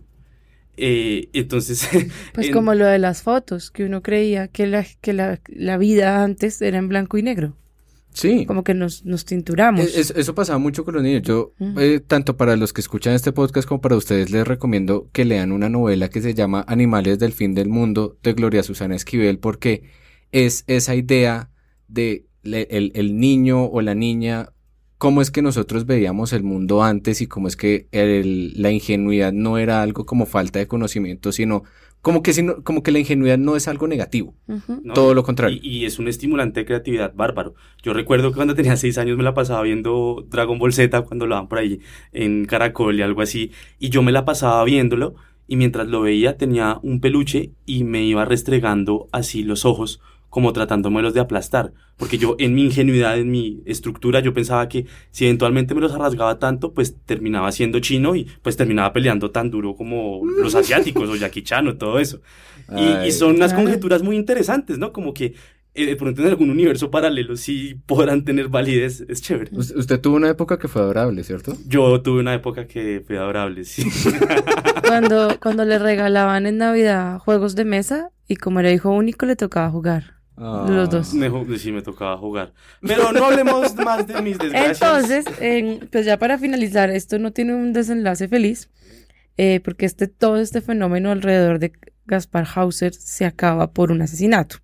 Eh, 0.77 1.31
entonces, 1.33 1.89
Pues 2.33 2.49
en- 2.49 2.53
como 2.53 2.75
lo 2.75 2.87
de 2.87 2.99
las 2.99 3.23
fotos, 3.23 3.71
que 3.71 3.85
uno 3.85 4.03
creía 4.03 4.49
que 4.49 4.67
la, 4.67 4.85
que 5.01 5.13
la, 5.13 5.41
la 5.49 5.79
vida 5.79 6.23
antes 6.23 6.61
era 6.63 6.79
en 6.79 6.89
blanco 6.89 7.19
y 7.19 7.23
negro. 7.23 7.57
Sí. 8.17 8.47
Como 8.47 8.65
que 8.65 8.73
nos, 8.73 9.05
nos 9.05 9.27
tinturamos. 9.27 9.85
Es- 9.85 9.97
es- 10.11 10.15
eso 10.17 10.35
pasaba 10.35 10.59
mucho 10.59 10.85
con 10.87 10.95
los 10.95 11.03
niños. 11.03 11.21
Yo, 11.23 11.53
Ujú. 11.61 11.79
eh, 11.79 12.01
tanto 12.01 12.39
para 12.39 12.57
los 12.57 12.73
que 12.73 12.81
escuchan 12.81 13.13
este 13.13 13.31
podcast 13.31 13.69
como 13.69 13.83
para 13.83 13.95
ustedes, 13.95 14.31
les 14.31 14.47
recomiendo 14.49 15.11
que 15.13 15.27
lean 15.27 15.53
una 15.53 15.69
novela 15.69 16.09
que 16.09 16.23
se 16.23 16.33
llama 16.33 16.65
Animales 16.67 17.19
del 17.19 17.33
fin 17.33 17.55
del 17.55 17.69
mundo 17.69 18.17
de 18.23 18.33
Gloria 18.33 18.63
Susana 18.63 18.97
Esquivel, 18.97 19.39
porque 19.39 19.83
es 20.33 20.65
esa 20.67 20.95
idea 20.95 21.51
de 21.89 22.25
le- 22.43 22.69
el, 22.71 22.91
el 22.95 23.19
niño 23.19 23.65
o 23.67 23.83
la 23.83 23.95
niña, 23.95 24.49
cómo 24.99 25.21
es 25.21 25.31
que 25.31 25.43
nosotros 25.43 25.87
veíamos 25.87 26.33
el 26.33 26.43
mundo 26.43 26.83
antes 26.83 27.21
y 27.21 27.27
cómo 27.27 27.49
es 27.49 27.57
que 27.57 27.87
el- 27.93 28.61
la 28.61 28.71
ingenuidad 28.71 29.33
no 29.33 29.59
era 29.59 29.83
algo 29.83 30.07
como 30.07 30.27
falta 30.27 30.59
de 30.59 30.67
conocimiento, 30.67 31.33
sino 31.33 31.65
como 32.03 32.23
que, 32.23 32.33
sino- 32.33 32.63
como 32.63 32.83
que 32.85 32.93
la 32.93 33.01
ingenuidad 33.01 33.37
no 33.37 33.57
es 33.57 33.67
algo 33.67 33.89
negativo, 33.89 34.35
todo 34.95 35.13
lo 35.13 35.23
contrario. 35.25 35.59
Y, 35.61 35.79
y 35.81 35.85
es 35.87 35.99
un 35.99 36.07
estimulante 36.07 36.61
de 36.61 36.67
creatividad 36.67 37.13
bárbaro. 37.15 37.55
Yo 37.83 37.93
recuerdo 37.95 38.31
que 38.31 38.37
cuando 38.37 38.55
tenía 38.55 38.77
seis 38.77 38.97
años 38.97 39.17
me 39.17 39.25
la 39.25 39.35
pasaba 39.35 39.63
viendo 39.63 40.25
Dragon 40.31 40.59
Ball 40.59 40.73
Z 40.73 41.03
cuando 41.03 41.27
lo 41.27 41.35
daban 41.35 41.49
por 41.49 41.59
ahí 41.59 41.81
en 42.13 42.45
Caracol 42.47 42.97
y 42.99 43.03
algo 43.03 43.23
así. 43.23 43.51
Y 43.81 43.91
yo 43.91 44.03
me 44.03 44.13
la 44.13 44.25
pasaba 44.25 44.63
viéndolo 44.65 45.17
y 45.49 45.57
mientras 45.57 45.89
lo 45.89 46.01
veía 46.03 46.37
tenía 46.37 46.79
un 46.83 47.01
peluche 47.01 47.51
y 47.67 47.83
me 47.85 48.05
iba 48.05 48.25
restregando 48.25 49.09
así 49.13 49.43
los 49.43 49.65
ojos 49.65 50.01
como 50.37 50.53
tratándomelos 50.53 51.15
de 51.15 51.21
aplastar. 51.21 51.73
Porque 51.97 52.19
yo 52.19 52.37
en 52.39 52.55
mi 52.55 52.63
ingenuidad, 52.67 53.19
en 53.19 53.31
mi 53.31 53.63
estructura, 53.65 54.21
yo 54.21 54.35
pensaba 54.35 54.69
que 54.69 54.85
si 55.11 55.25
eventualmente 55.25 55.75
me 55.75 55.81
los 55.81 55.97
rasgaba 55.97 56.39
tanto, 56.39 56.75
pues 56.75 56.95
terminaba 57.07 57.51
siendo 57.53 57.81
chino 57.81 58.15
y 58.15 58.27
pues 58.43 58.55
terminaba 58.55 58.93
peleando 58.93 59.31
tan 59.31 59.51
duro 59.51 59.75
como 59.75 60.21
los 60.27 60.55
asiáticos 60.63 61.09
o 61.09 61.17
Jackie 61.17 61.43
Chan 61.43 61.67
o 61.69 61.79
todo 61.79 61.99
eso. 61.99 62.21
Y, 63.07 63.11
son 63.13 63.37
unas 63.37 63.55
conjeturas 63.55 64.03
muy 64.03 64.15
interesantes, 64.17 64.77
¿no? 64.77 64.93
Como 64.93 65.15
que 65.15 65.33
eh, 65.73 65.87
de 65.87 65.97
pronto 65.97 66.21
en 66.21 66.29
algún 66.29 66.51
universo 66.51 66.91
paralelo 66.91 67.35
sí 67.39 67.81
podrán 67.87 68.23
tener 68.27 68.49
validez, 68.49 69.07
es 69.09 69.23
chévere. 69.23 69.53
Us- 69.57 69.73
Usted 69.75 69.99
tuvo 69.99 70.17
una 70.17 70.29
época 70.29 70.59
que 70.59 70.69
fue 70.69 70.83
adorable, 70.83 71.25
¿cierto? 71.25 71.57
Yo 71.67 72.03
tuve 72.03 72.21
una 72.21 72.35
época 72.35 72.67
que 72.67 73.03
fue 73.07 73.17
adorable, 73.17 73.65
sí. 73.65 73.89
Cuando, 74.87 75.39
cuando 75.41 75.65
le 75.65 75.79
regalaban 75.79 76.45
en 76.45 76.59
Navidad 76.59 77.19
juegos 77.21 77.55
de 77.55 77.65
mesa 77.65 78.11
y 78.29 78.37
como 78.37 78.61
era 78.61 78.71
hijo 78.71 78.91
único 78.91 79.25
le 79.25 79.35
tocaba 79.37 79.71
jugar. 79.71 80.16
Ah. 80.37 80.67
Los 80.69 80.91
dos. 80.91 81.15
Me 81.15 81.31
sí, 81.59 81.73
me 81.73 81.83
tocaba 81.83 82.17
jugar. 82.19 82.53
Pero 82.81 83.13
no 83.13 83.25
hablemos 83.27 83.75
más 83.85 84.07
de 84.07 84.21
mis 84.23 84.39
desgracias. 84.39 84.83
Entonces, 84.83 85.25
en- 85.41 85.89
pues 85.91 86.05
ya 86.05 86.19
para 86.19 86.39
finalizar, 86.39 86.91
esto 86.91 87.19
no 87.19 87.33
tiene 87.33 87.55
un 87.55 87.73
desenlace 87.73 88.29
feliz, 88.29 88.69
eh, 89.39 89.61
porque 89.65 89.87
este, 89.87 90.09
todo 90.09 90.39
este 90.39 90.61
fenómeno 90.61 91.11
alrededor 91.11 91.59
de 91.59 91.73
Gaspar 92.07 92.47
Hauser 92.55 92.93
se 92.95 93.25
acaba 93.25 93.73
por 93.73 93.91
un 93.91 94.03
asesinato, 94.03 94.57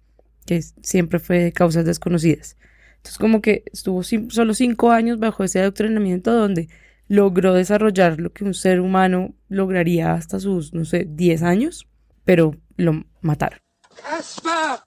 que 0.46 0.60
siempre 0.82 1.18
fue 1.18 1.38
de 1.38 1.52
causas 1.52 1.84
desconocidas. 1.84 2.56
Entonces, 2.96 3.18
como 3.18 3.40
que 3.42 3.64
estuvo 3.72 4.02
solo 4.02 4.54
cinco 4.54 4.90
años 4.90 5.18
bajo 5.18 5.42
ese 5.42 5.60
adoctrinamiento 5.60 6.32
donde 6.32 6.68
logró 7.08 7.52
desarrollar 7.54 8.20
lo 8.20 8.32
que 8.32 8.44
un 8.44 8.54
ser 8.54 8.80
humano 8.80 9.34
lograría 9.48 10.12
hasta 10.12 10.38
sus, 10.38 10.72
no 10.72 10.84
sé, 10.84 11.06
10 11.08 11.42
años, 11.42 11.88
pero 12.24 12.54
lo 12.76 13.04
mataron. 13.20 13.58
Kaspar! 14.02 14.80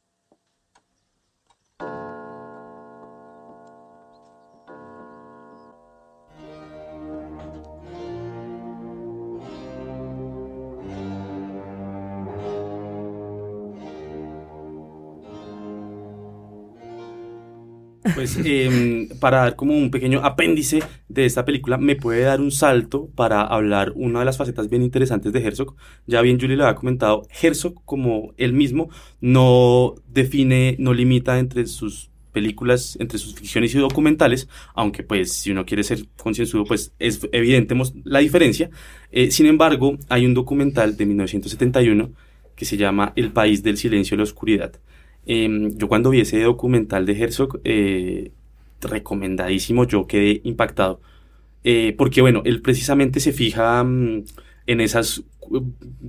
Pues 18.16 18.38
em, 18.46 19.10
para 19.20 19.40
dar 19.40 19.56
como 19.58 19.78
un 19.78 19.92
pequeño 19.92 20.22
apéndice 20.24 20.80
de 21.10 21.26
esta 21.26 21.44
película, 21.44 21.78
me 21.78 21.98
puede 21.98 22.22
dar 22.22 22.40
un 22.40 22.50
salto 22.52 23.10
para 23.14 23.42
hablar 23.42 23.92
una 23.96 24.20
de 24.20 24.26
las 24.26 24.38
facetas 24.38 24.70
bien 24.70 24.82
interesantes 24.82 25.34
de 25.34 25.44
Herzog. 25.46 25.76
Ya 26.08 26.22
bien 26.22 26.40
Julie 26.40 26.56
lo 26.56 26.64
había 26.66 26.76
comentado, 26.76 27.28
Herzog 27.42 27.84
como 27.84 28.34
él 28.38 28.54
mismo 28.54 28.90
no 29.20 29.96
define, 30.08 30.78
no 30.80 30.94
limita 30.94 31.38
entre 31.40 31.68
sus 31.68 32.10
películas, 32.32 32.98
entre 33.00 33.18
sus 33.18 33.36
ficciones 33.36 33.74
y 33.76 33.80
documentales, 33.80 34.48
aunque 34.74 35.04
pues 35.04 35.34
si 35.34 35.52
uno 35.52 35.66
quiere 35.66 35.84
ser 35.84 36.06
concienzudo, 36.18 36.66
pues 36.66 36.94
es 37.00 37.28
evidente 37.32 37.76
la 38.04 38.20
diferencia. 38.20 38.70
Eh, 39.12 39.32
sin 39.32 39.46
embargo, 39.46 39.98
hay 40.10 40.26
un 40.26 40.34
documental 40.34 40.96
de 40.98 41.06
1971 41.06 42.12
que 42.56 42.66
se 42.66 42.78
llama 42.78 43.14
El 43.16 43.32
País 43.32 43.64
del 43.64 43.78
Silencio 43.78 44.16
y 44.16 44.18
la 44.18 44.24
Oscuridad. 44.24 44.74
Em, 45.26 45.76
yo 45.78 45.88
cuando 45.88 46.10
vi 46.10 46.22
ese 46.22 46.42
documental 46.42 47.06
de 47.06 47.14
Herzog, 47.14 47.62
eh, 47.64 48.32
recomendadísimo, 48.82 49.86
yo 49.86 50.08
quedé 50.08 50.42
impactado. 50.44 51.02
Eh, 51.64 51.96
porque 51.98 52.22
bueno, 52.22 52.42
él 52.46 52.62
precisamente 52.62 53.20
se 53.20 53.34
fija 53.34 53.84
mm, 53.84 54.26
en 54.68 54.82
esos 54.82 55.24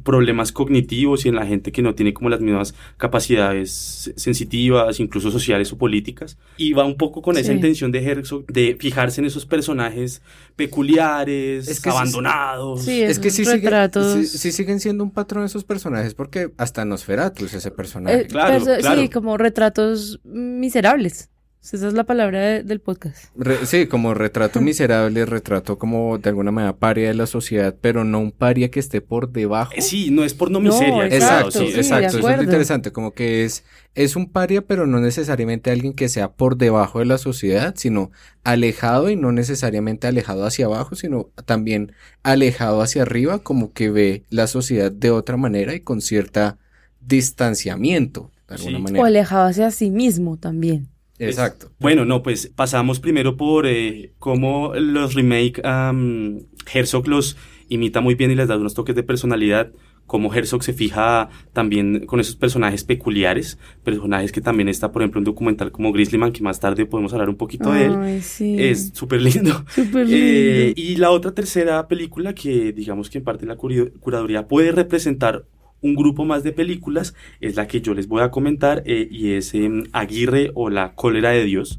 problemas 0.03 0.51
cognitivos 0.51 1.27
y 1.27 1.29
en 1.29 1.35
la 1.35 1.45
gente 1.45 1.71
que 1.71 1.83
no 1.83 1.95
tiene 1.95 2.15
como 2.15 2.31
las 2.31 2.41
mismas 2.41 2.75
capacidades 2.97 4.13
sensitivas, 4.17 4.99
incluso 4.99 5.31
sociales 5.31 5.71
o 5.73 5.79
políticas. 5.79 6.39
Y 6.57 6.73
va 6.73 6.85
un 6.87 6.97
poco 6.97 7.21
con 7.21 7.37
esa 7.37 7.49
Sí. 7.49 7.53
intención 7.57 7.93
de 7.93 8.03
Herzog 8.03 8.47
de 8.47 8.77
fijarse 8.81 9.21
en 9.21 9.27
esos 9.27 9.45
personajes 9.45 10.23
peculiares, 10.57 11.69
Es 11.69 11.81
que 11.81 11.91
abandonados. 11.91 12.83
Sí, 12.83 13.03
Es 13.03 13.19
que 13.19 13.31
sí, 13.31 13.45
sigue- 13.45 13.57
retratos- 13.69 14.27
sí, 14.27 14.39
sí 14.39 14.53
siguen 14.53 14.81
siendo 14.81 15.05
un 15.05 15.11
patrón 15.11 15.45
esos 15.45 15.65
personajes 15.65 16.15
porque 16.15 16.51
hasta 16.57 16.85
Nosferatu 16.85 17.45
es 17.45 17.55
ese 17.55 17.71
personaje. 17.71 18.23
Eh, 18.23 18.27
Claro, 18.27 18.65
claro. 18.65 19.01
Sí, 19.03 19.09
como 19.09 19.37
retratos 19.37 20.21
miserables. 20.25 21.31
Esa 21.75 21.89
es 21.89 21.95
la 21.95 22.05
palabra 22.05 22.41
de- 22.41 22.63
del 22.63 22.81
podcast. 22.81 23.27
Re- 23.37 23.67
sí, 23.67 23.87
como 23.87 24.15
retrato 24.15 24.61
miserable, 24.61 25.27
retrato 25.27 25.79
como 25.79 26.19
de 26.19 26.29
alguna 26.31 26.51
manera 26.53 26.77
paria 26.77 27.09
de 27.09 27.15
la 27.15 27.27
sociedad, 27.27 27.75
pero 27.81 28.05
no 28.05 28.21
un 28.21 28.33
paria 28.33 28.71
que 28.71 28.81
esté 28.81 29.01
por 29.01 29.31
debajo. 29.33 29.73
Eh, 29.75 29.83
Sí, 29.83 30.11
no 30.11 30.25
es 30.25 30.35
por 30.35 30.51
no 30.51 30.61
No, 30.61 30.71
miseria. 30.71 31.07
Exacto, 31.07 31.51
claro, 31.51 31.67
sí, 31.67 31.73
exacto, 31.77 32.19
eso 32.19 32.29
es 32.31 32.37
lo 32.37 32.43
interesante, 32.43 32.93
como 32.93 33.13
que 33.13 33.45
es, 33.45 33.65
es 33.95 34.15
un 34.17 34.31
paria, 34.31 34.63
pero 34.63 34.87
no 34.87 35.01
necesariamente 35.01 35.71
alguien 35.71 35.93
que 35.95 36.09
sea 36.09 36.33
por 36.33 36.57
debajo 36.57 36.99
de 37.01 37.07
la 37.07 37.19
sociedad, 37.19 37.75
sino 37.77 38.11
alejado 38.45 39.11
y 39.11 39.17
no 39.17 39.33
necesariamente 39.33 40.07
alejado 40.07 40.45
hacia 40.47 40.67
abajo, 40.67 40.95
sino 40.95 41.31
también 41.47 41.93
alejado 42.23 42.81
hacia 42.83 43.03
arriba, 43.03 43.39
como 43.41 43.73
que 43.73 43.91
ve 43.91 44.23
la 44.31 44.47
sociedad 44.47 44.93
de 44.93 45.11
otra 45.11 45.37
manera 45.37 45.75
y 45.75 45.81
con 45.81 46.01
cierta 46.01 46.59
distanciamiento, 47.01 48.31
de 48.49 48.55
alguna 48.57 48.77
Sí. 48.77 48.77
O 48.77 48.81
manera. 48.85 49.07
alejado 49.07 49.47
hacia 49.49 49.71
sí 49.71 49.91
mismo 49.91 50.37
también. 50.37 50.89
Exacto. 51.19 51.71
Bueno, 51.79 52.05
no, 52.05 52.23
pues 52.23 52.53
pasamos 52.55 53.01
primero 53.01 53.37
por 53.37 53.67
eh, 53.67 54.13
cómo 54.19 54.75
los 54.75 55.15
remake 55.15 55.61
am, 55.65 56.41
Herzog 56.73 57.09
los 57.09 57.37
imita 57.69 58.01
muy 58.01 58.15
bien 58.15 58.31
y 58.31 58.35
les 58.35 58.49
da 58.49 58.57
unos 58.57 58.75
toques 58.75 58.95
de 58.95 59.03
personalidad. 59.03 59.73
Cómo 60.07 60.33
Herzog 60.33 60.63
se 60.63 60.73
fija 60.73 61.31
también 61.53 62.07
con 62.07 62.21
esos 62.21 62.37
personajes 62.37 62.85
peculiares, 62.85 63.59
personajes 63.83 64.31
que 64.31 64.41
también 64.41 64.69
está, 64.69 64.93
por 64.93 65.03
ejemplo, 65.03 65.19
un 65.19 65.25
documental 65.25 65.73
como 65.73 65.91
Grizzlyman, 65.93 66.31
que 66.31 66.45
más 66.45 66.61
tarde 66.61 66.87
podemos 66.87 67.13
hablar 67.13 67.29
un 67.29 67.35
poquito 67.35 67.73
de 67.73 67.87
él. 67.87 68.23
Sí. 68.23 68.55
Es 68.57 68.93
súper 68.95 69.21
lindo. 69.23 69.65
súper 69.75 70.07
Eh, 70.09 70.73
lindo. 70.77 70.81
y 70.81 70.95
la 70.97 71.11
otra 71.11 71.33
tercera 71.33 71.89
película 71.89 72.35
que 72.37 72.73
digamos 72.73 73.11
que 73.11 73.19
en 73.19 73.25
parte 73.25 73.47
la 73.47 73.57
curaduría 73.57 74.47
puede 74.47 74.71
representar 74.71 75.45
un 75.81 75.95
grupo 75.95 76.25
más 76.25 76.43
de 76.43 76.53
películas 76.53 77.15
es 77.41 77.57
la 77.57 77.67
que 77.67 77.81
yo 77.81 77.95
les 77.95 78.09
voy 78.09 78.23
a 78.23 78.31
comentar 78.31 78.83
eh, 78.87 79.07
y 79.11 79.33
es 79.33 79.55
em, 79.55 79.85
Aguirre 79.93 80.51
o 80.55 80.71
la 80.71 80.95
cólera 80.95 81.31
de 81.31 81.45
Dios. 81.45 81.79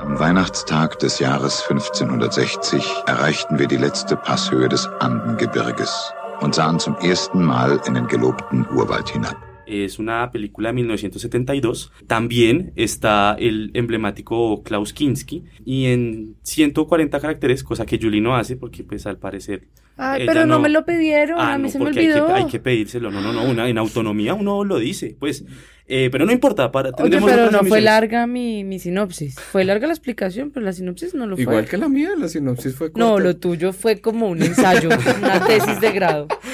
Am 0.00 0.18
Weihnachtstag 0.18 0.98
des 0.98 1.18
Jahres 1.18 1.62
1560 1.68 2.82
erreichten 3.06 3.58
wir 3.58 3.66
die 3.66 3.76
letzte 3.76 4.16
Passhöhe 4.16 4.68
des 4.68 4.86
Andengebirges 4.98 6.14
und 6.40 6.54
sahen 6.54 6.78
zum 6.78 6.96
ersten 6.96 7.44
Mal 7.44 7.80
in 7.86 7.94
den 7.94 8.06
gelobten 8.06 8.66
Urwald 8.74 9.10
hinab. 9.10 9.49
Es 9.70 9.98
una 9.98 10.30
película 10.30 10.70
de 10.70 10.74
1972. 10.74 11.92
También 12.06 12.72
está 12.76 13.36
el 13.38 13.70
emblemático 13.74 14.62
Klaus 14.62 14.92
Kinski 14.92 15.44
y 15.64 15.86
en 15.86 16.34
140 16.42 17.20
caracteres, 17.20 17.62
cosa 17.62 17.86
que 17.86 17.98
Julie 18.00 18.20
no 18.20 18.36
hace 18.36 18.56
porque 18.56 18.82
pues 18.84 19.06
al 19.06 19.18
parecer... 19.18 19.68
Ay, 20.02 20.24
pero 20.26 20.46
no, 20.46 20.58
me 20.58 20.70
lo 20.70 20.86
pidieron, 20.86 21.38
Ah, 21.38 21.54
a 21.54 21.58
mí 21.58 21.64
no, 21.64 21.68
se 21.68 21.78
me 21.78 21.84
porque 21.84 22.00
hay 22.00 22.06
que, 22.06 22.12
olvidó. 22.14 22.34
hay 22.34 22.46
que 22.46 22.58
pedírselo. 22.58 23.10
No, 23.10 23.20
no, 23.20 23.34
no, 23.34 23.44
una, 23.44 23.68
en 23.68 23.76
autonomía 23.76 24.32
uno 24.32 24.64
lo 24.64 24.78
dice, 24.78 25.14
pues. 25.18 25.44
Eh, 25.86 26.08
pero 26.10 26.24
no 26.24 26.32
importa, 26.32 26.70
para 26.72 26.90
Oye, 26.98 27.20
pero 27.20 27.50
no 27.50 27.64
fue 27.64 27.80
larga 27.82 28.26
mi, 28.26 28.64
mi 28.64 28.78
sinopsis. 28.78 29.34
Fue 29.34 29.64
larga 29.64 29.88
la 29.88 29.92
explicación, 29.92 30.52
pero 30.52 30.64
la 30.64 30.72
sinopsis 30.72 31.14
no 31.14 31.26
lo 31.26 31.36
fue. 31.36 31.42
Igual 31.42 31.66
que 31.66 31.76
la 31.76 31.88
mía, 31.88 32.10
la 32.16 32.28
sinopsis 32.28 32.76
fue 32.76 32.92
corta. 32.92 33.06
No, 33.06 33.18
lo 33.18 33.36
tuyo 33.36 33.72
fue 33.74 34.00
como 34.00 34.28
un 34.28 34.40
ensayo, 34.40 34.88
una 35.18 35.44
tesis 35.46 35.80
de 35.80 35.92
grado. 35.92 36.28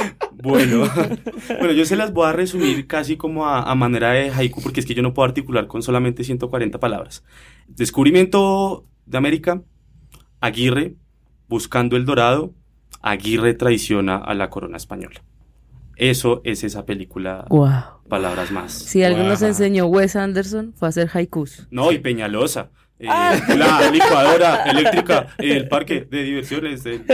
Bueno, 0.47 0.85
bueno, 1.59 1.73
yo 1.73 1.85
se 1.85 1.97
las 1.97 2.13
voy 2.13 2.27
a 2.29 2.33
resumir 2.33 2.87
casi 2.87 3.17
como 3.17 3.47
a, 3.47 3.63
a 3.71 3.75
manera 3.75 4.13
de 4.13 4.31
haiku, 4.31 4.63
porque 4.63 4.81
es 4.81 4.87
que 4.87 4.95
yo 4.95 5.03
no 5.03 5.13
puedo 5.15 5.27
articular 5.27 5.67
con 5.67 5.83
solamente 5.83 6.23
140 6.25 6.79
palabras. 6.79 7.25
Descubrimiento 7.69 8.85
de 9.07 9.19
América, 9.19 9.63
Aguirre 10.41 10.95
buscando 11.49 11.97
el 11.97 12.05
dorado, 12.05 12.53
Aguirre 13.03 13.55
traiciona 13.55 14.17
a 14.17 14.35
la 14.35 14.51
corona 14.51 14.77
española. 14.77 15.23
Eso 15.97 16.43
es 16.45 16.63
esa 16.65 16.85
película, 16.85 17.47
Wow. 17.49 17.71
palabras 18.09 18.51
más. 18.53 18.73
Si 18.73 19.03
algo 19.03 19.23
nos 19.23 19.39
Guau. 19.41 19.49
enseñó 19.51 19.87
Wes 19.87 20.15
Anderson 20.17 20.75
fue 20.77 20.89
hacer 20.89 21.09
haikus. 21.15 21.67
No, 21.71 21.91
y 21.93 21.99
Peñalosa. 21.99 22.71
Eh, 22.99 23.07
la 23.09 23.91
licuadora 23.91 24.65
eléctrica, 24.65 25.29
el 25.39 25.69
parque 25.69 26.07
de 26.11 26.23
diversiones. 26.23 26.85
el- 26.87 27.05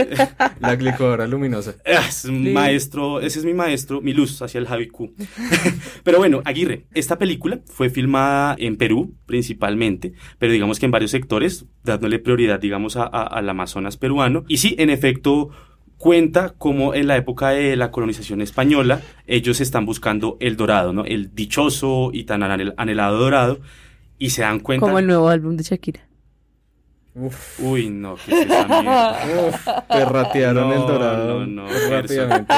La 0.59 0.75
licuadora 0.75 1.27
luminosa. 1.27 1.75
Es 1.83 2.25
un 2.25 2.53
maestro, 2.53 3.19
ese 3.19 3.39
es 3.39 3.45
mi 3.45 3.53
maestro, 3.53 3.99
mi 4.01 4.13
luz 4.13 4.41
hacia 4.41 4.59
el 4.59 4.67
haiku. 4.67 5.13
pero 6.03 6.17
bueno, 6.19 6.41
Aguirre, 6.45 6.85
esta 6.93 7.17
película 7.17 7.59
fue 7.65 7.89
filmada 7.89 8.55
en 8.59 8.77
Perú 8.77 9.13
principalmente, 9.25 10.13
pero 10.39 10.53
digamos 10.53 10.79
que 10.79 10.85
en 10.85 10.91
varios 10.91 11.11
sectores, 11.11 11.65
dándole 11.83 12.19
prioridad, 12.19 12.59
digamos, 12.59 12.95
a- 12.95 13.03
a- 13.03 13.23
al 13.23 13.49
Amazonas 13.49 13.97
peruano. 13.97 14.45
Y 14.47 14.57
sí, 14.57 14.75
en 14.79 14.89
efecto, 14.89 15.49
cuenta 15.97 16.53
como 16.57 16.93
en 16.93 17.07
la 17.07 17.17
época 17.17 17.49
de 17.49 17.75
la 17.75 17.91
colonización 17.91 18.41
española, 18.41 19.01
ellos 19.27 19.61
están 19.61 19.85
buscando 19.85 20.37
el 20.39 20.57
dorado, 20.57 20.91
¿no? 20.93 21.05
El 21.05 21.33
dichoso 21.35 22.09
y 22.13 22.23
tan 22.25 22.41
anhel- 22.41 22.73
anhelado 22.77 23.17
dorado. 23.19 23.59
Y 24.23 24.29
se 24.29 24.41
dan 24.41 24.61
cuenta. 24.61 24.85
Como 24.85 24.99
el 24.99 25.05
nuevo 25.07 25.27
álbum 25.27 25.57
de 25.57 25.63
Shakira. 25.63 25.99
Uf, 27.13 27.59
Uy, 27.59 27.89
no, 27.89 28.15
¿qué 28.15 28.31
es 28.31 28.45
esa 28.45 28.67
mierda? 28.67 29.19
uf, 29.49 29.67
perratearon 29.89 30.69
No, 30.69 30.73
el 30.73 30.79
dorado. 30.79 31.45
no, 31.45 31.63
no, 31.63 31.89
rápidamente. 31.89 32.53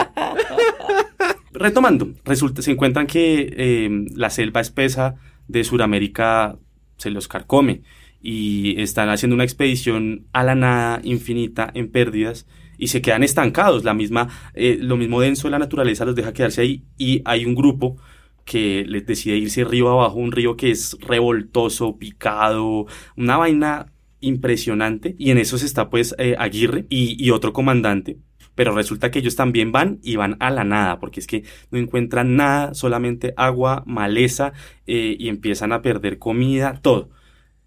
Retomando, 1.51 2.09
resulta, 2.23 2.61
se 2.61 2.71
encuentran 2.71 3.07
que 3.07 3.51
eh, 3.57 3.89
la 4.15 4.29
selva 4.29 4.61
espesa 4.61 5.15
de 5.47 5.63
Sudamérica 5.63 6.57
se 6.97 7.09
los 7.09 7.27
carcome 7.27 7.81
y 8.21 8.79
están 8.79 9.09
haciendo 9.09 9.33
una 9.33 9.43
expedición 9.43 10.27
a 10.33 10.43
la 10.43 10.53
nada 10.53 10.99
infinita 11.03 11.71
en 11.73 11.89
pérdidas 11.91 12.45
y 12.77 12.87
se 12.89 13.01
quedan 13.01 13.23
estancados. 13.23 13.83
La 13.83 13.95
misma, 13.95 14.27
eh, 14.53 14.77
lo 14.79 14.97
mismo 14.97 15.19
denso 15.19 15.47
de 15.47 15.51
la 15.51 15.59
naturaleza 15.59 16.05
los 16.05 16.13
deja 16.15 16.31
quedarse 16.33 16.61
ahí 16.61 16.83
y 16.97 17.23
hay 17.25 17.45
un 17.45 17.55
grupo 17.55 17.97
que 18.45 18.85
les 18.87 19.05
decide 19.05 19.37
irse 19.37 19.65
río 19.65 19.89
abajo, 19.89 20.15
un 20.17 20.31
río 20.31 20.55
que 20.55 20.71
es 20.71 20.97
revoltoso, 21.01 21.97
picado, 21.97 22.85
una 23.17 23.37
vaina 23.37 23.91
impresionante. 24.21 25.15
Y 25.17 25.31
en 25.31 25.37
eso 25.39 25.57
está 25.57 25.89
pues 25.89 26.15
eh, 26.17 26.35
Aguirre 26.37 26.85
y, 26.89 27.23
y 27.23 27.31
otro 27.31 27.53
comandante, 27.53 28.17
pero 28.55 28.73
resulta 28.73 29.11
que 29.11 29.19
ellos 29.19 29.35
también 29.35 29.71
van 29.71 29.99
y 30.01 30.15
van 30.15 30.37
a 30.39 30.49
la 30.49 30.63
nada, 30.63 30.99
porque 30.99 31.19
es 31.19 31.27
que 31.27 31.43
no 31.71 31.77
encuentran 31.79 32.35
nada, 32.35 32.73
solamente 32.73 33.33
agua, 33.35 33.83
maleza, 33.85 34.53
eh, 34.87 35.15
y 35.19 35.27
empiezan 35.27 35.73
a 35.73 35.81
perder 35.81 36.17
comida, 36.19 36.79
todo. 36.81 37.09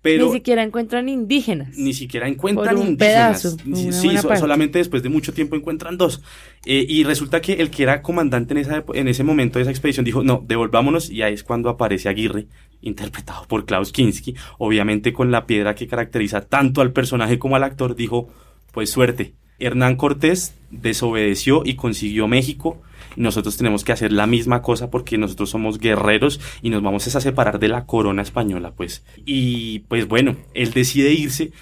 Pero 0.00 0.26
Ni 0.26 0.32
siquiera 0.32 0.62
encuentran 0.62 1.08
indígenas. 1.08 1.76
ni 1.76 1.92
siquiera 1.92 2.28
encuentran 2.28 2.74
Por 2.76 2.82
un 2.84 2.90
indígenas. 2.90 3.42
pedazo, 3.42 3.56
sí, 3.74 4.16
so- 4.16 4.36
solamente 4.36 4.78
después 4.78 5.02
de 5.02 5.08
mucho 5.08 5.32
tiempo 5.34 5.56
encuentran 5.56 5.98
dos. 5.98 6.22
Eh, 6.66 6.86
y 6.88 7.02
resulta 7.02 7.40
que 7.40 7.54
el 7.54 7.70
que 7.70 7.82
era 7.82 8.00
comandante 8.00 8.54
en, 8.54 8.58
esa, 8.58 8.84
en 8.94 9.08
ese 9.08 9.24
momento 9.24 9.58
de 9.58 9.62
esa 9.62 9.72
expedición 9.72 10.04
dijo, 10.04 10.22
no, 10.22 10.44
devolvámonos, 10.46 11.10
y 11.10 11.22
ahí 11.22 11.34
es 11.34 11.42
cuando 11.42 11.68
aparece 11.68 12.08
Aguirre, 12.08 12.46
interpretado 12.80 13.44
por 13.48 13.64
Klaus 13.66 13.90
Kinski, 13.90 14.36
obviamente 14.58 15.12
con 15.12 15.32
la 15.32 15.46
piedra 15.46 15.74
que 15.74 15.88
caracteriza 15.88 16.42
tanto 16.42 16.80
al 16.80 16.92
personaje 16.92 17.40
como 17.40 17.56
al 17.56 17.64
actor, 17.64 17.96
dijo, 17.96 18.28
pues 18.72 18.90
suerte. 18.90 19.34
Hernán 19.58 19.96
Cortés 19.96 20.54
desobedeció 20.70 21.62
y 21.64 21.74
consiguió 21.74 22.28
México. 22.28 22.80
Nosotros 23.18 23.56
tenemos 23.56 23.84
que 23.84 23.92
hacer 23.92 24.12
la 24.12 24.26
misma 24.26 24.62
cosa 24.62 24.90
porque 24.90 25.18
nosotros 25.18 25.50
somos 25.50 25.78
guerreros 25.78 26.40
y 26.62 26.70
nos 26.70 26.82
vamos 26.82 27.14
a 27.14 27.20
separar 27.20 27.58
de 27.58 27.68
la 27.68 27.84
corona 27.84 28.22
española, 28.22 28.72
pues. 28.76 29.04
Y 29.26 29.80
pues 29.80 30.06
bueno, 30.06 30.36
él 30.54 30.72
decide 30.72 31.12
irse, 31.12 31.52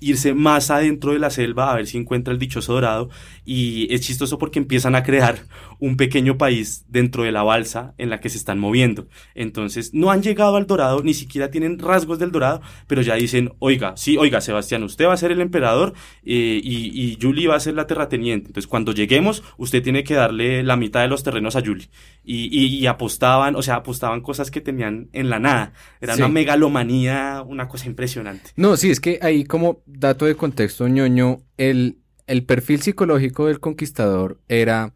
irse 0.00 0.34
más 0.34 0.70
adentro 0.70 1.12
de 1.12 1.18
la 1.18 1.30
selva 1.30 1.72
a 1.72 1.76
ver 1.76 1.86
si 1.86 1.98
encuentra 1.98 2.32
el 2.32 2.38
dichoso 2.38 2.74
dorado. 2.74 3.08
Y 3.46 3.86
es 3.94 4.00
chistoso 4.02 4.38
porque 4.38 4.58
empiezan 4.58 4.94
a 4.96 5.02
crear 5.04 5.38
un 5.78 5.96
pequeño 5.96 6.36
país 6.36 6.84
dentro 6.88 7.22
de 7.22 7.30
la 7.32 7.42
balsa 7.44 7.94
en 7.96 8.10
la 8.10 8.20
que 8.20 8.28
se 8.28 8.36
están 8.38 8.58
moviendo. 8.58 9.06
Entonces, 9.34 9.94
no 9.94 10.10
han 10.10 10.22
llegado 10.22 10.56
al 10.56 10.66
dorado, 10.66 11.02
ni 11.02 11.14
siquiera 11.14 11.50
tienen 11.50 11.78
rasgos 11.78 12.18
del 12.18 12.32
dorado, 12.32 12.60
pero 12.88 13.02
ya 13.02 13.14
dicen, 13.14 13.52
oiga, 13.60 13.96
sí, 13.96 14.16
oiga, 14.16 14.40
Sebastián, 14.40 14.82
usted 14.82 15.06
va 15.06 15.12
a 15.14 15.16
ser 15.16 15.30
el 15.32 15.40
emperador 15.40 15.94
eh, 16.24 16.60
y, 16.62 17.00
y 17.12 17.18
Julie 17.22 17.46
va 17.46 17.54
a 17.56 17.60
ser 17.60 17.74
la 17.74 17.86
terrateniente. 17.86 18.48
Entonces, 18.48 18.66
cuando 18.68 18.92
lleguemos, 18.92 19.42
usted 19.56 19.82
tiene 19.82 20.02
que 20.02 20.14
darle 20.14 20.62
la 20.64 20.76
mitad 20.76 21.02
de 21.02 21.08
los 21.08 21.22
terrenos 21.22 21.54
a 21.56 21.60
Julie. 21.64 21.88
Y, 22.24 22.46
y- 22.50 22.66
y 22.76 22.86
apostaban, 22.88 23.54
o 23.54 23.62
sea, 23.62 23.76
apostaban 23.76 24.20
cosas 24.22 24.50
que 24.50 24.60
tenían 24.60 25.08
en 25.12 25.30
la 25.30 25.38
nada. 25.38 25.72
Era 26.00 26.14
Sí. 26.16 26.20
una 26.22 26.28
megalomanía, 26.28 27.42
una 27.46 27.68
cosa 27.68 27.86
impresionante. 27.86 28.50
No, 28.56 28.76
sí, 28.76 28.90
es 28.90 28.98
que 29.00 29.18
ahí 29.22 29.44
como 29.44 29.82
dato 29.86 30.24
de 30.26 30.34
contexto 30.34 30.88
ñoño, 30.88 31.42
el, 31.56 31.98
el 32.26 32.44
perfil 32.44 32.80
psicológico 32.82 33.46
del 33.46 33.60
conquistador 33.60 34.38
era 34.48 34.92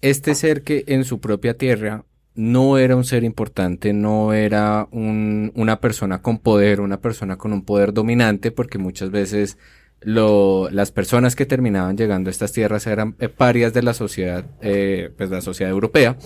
este 0.00 0.34
ser 0.34 0.62
que 0.62 0.84
en 0.86 1.04
su 1.04 1.20
propia 1.20 1.56
tierra 1.56 2.04
no 2.34 2.78
era 2.78 2.96
un 2.96 3.04
ser 3.04 3.22
importante, 3.24 3.92
no 3.92 4.32
era 4.32 4.88
un- 4.90 5.52
una 5.54 5.80
persona 5.80 6.20
con 6.20 6.38
poder, 6.38 6.80
una 6.80 7.00
persona 7.00 7.36
con 7.36 7.52
un 7.52 7.62
poder 7.64 7.92
dominante, 7.92 8.50
porque 8.50 8.78
muchas 8.78 9.10
veces 9.10 9.56
las 10.00 10.90
personas 10.92 11.34
que 11.34 11.46
terminaban 11.46 11.96
llegando 11.96 12.28
a 12.28 12.32
estas 12.32 12.52
tierras 12.52 12.86
eran 12.86 13.14
eh, 13.20 13.28
parias 13.30 13.72
de 13.72 13.82
la 13.82 13.94
sociedad, 13.94 14.44
eh, 14.60 15.10
pues 15.16 15.30
la 15.30 15.40
sociedad 15.40 15.72
europea. 15.72 16.18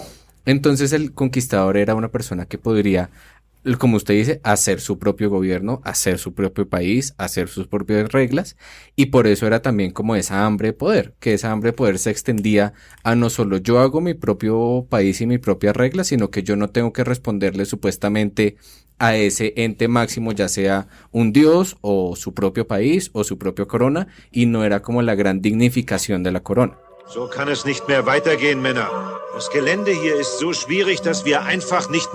Entonces 0.47 0.93
el 0.93 1.13
conquistador 1.13 1.77
era 1.77 1.95
una 1.95 2.09
persona 2.09 2.47
que 2.47 2.59
podría 2.59 3.11
como 3.79 3.97
usted 3.97 4.15
dice, 4.15 4.41
hacer 4.45 4.81
su 4.81 4.99
propio 4.99 5.31
gobierno, 5.31 5.81
hacer 5.85 6.19
su 6.19 6.35
propio 6.35 6.69
país, 6.69 7.15
hacer 7.19 7.49
sus 7.49 7.67
propias 7.67 8.11
reglas, 8.13 8.57
y 8.97 9.07
por 9.07 9.27
eso 9.27 9.47
era 9.47 9.63
también 9.63 9.91
como 9.91 10.17
esa 10.17 10.47
hambre 10.47 10.69
de 10.69 10.73
poder, 10.73 11.15
que 11.21 11.35
esa 11.35 11.51
hambre 11.51 11.71
de 11.71 11.77
poder 11.77 11.99
se 11.99 12.11
extendía 12.11 12.73
a 13.03 13.15
no 13.15 13.31
solo 13.31 13.59
yo 13.59 13.81
hago 13.81 14.01
mi 14.01 14.15
propio 14.15 14.87
país 14.89 15.21
y 15.21 15.27
mi 15.27 15.39
propia 15.39 15.73
regla, 15.73 16.05
sino 16.05 16.31
que 16.31 16.43
yo 16.43 16.57
no 16.57 16.71
tengo 16.71 16.93
que 16.93 17.05
responderle 17.05 17.65
supuestamente 17.65 18.57
a 18.99 19.17
ese 19.17 19.55
ente 19.57 19.89
máximo, 19.89 20.33
ya 20.33 20.49
sea 20.49 20.89
un 21.13 21.33
dios 21.33 21.77
o 21.81 22.17
su 22.17 22.35
propio 22.35 22.67
país 22.67 23.11
o 23.13 23.25
su 23.25 23.39
propia 23.39 23.67
corona, 23.67 24.09
y 24.31 24.47
no 24.47 24.65
era 24.65 24.83
como 24.83 25.03
la 25.03 25.15
gran 25.15 25.41
dignificación 25.41 26.23
de 26.23 26.33
la 26.33 26.41
corona. 26.41 26.79
So 27.11 27.31
kann 27.31 27.49
es 27.49 27.65
nicht 27.65 27.89
mehr 27.89 28.05
weitergehen, 28.05 28.61
Männer. 28.61 28.91
Das 29.33 29.49
Gelände 29.49 29.93
hier 29.93 30.21
ist 30.21 30.39
so 30.39 30.53
schwierig, 30.53 31.01
dass 31.01 31.25
wir 31.25 31.43
einfach 31.43 31.89
nicht. 31.89 32.09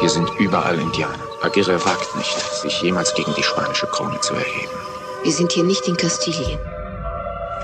Hier 0.00 0.08
sind 0.08 0.30
überall 0.38 0.78
Indianer. 0.78 1.18
Aguirre 1.42 1.84
wagt 1.84 2.16
nicht, 2.16 2.38
sich 2.62 2.82
jemals 2.82 3.14
gegen 3.14 3.34
die 3.34 3.42
spanische 3.42 3.86
Krone 3.86 4.20
zu 4.20 4.34
erheben. 4.34 4.72
Wir 5.22 5.32
sind 5.32 5.52
hier 5.52 5.64
nicht 5.64 5.86
in 5.88 5.96
Kastilien. 5.96 6.58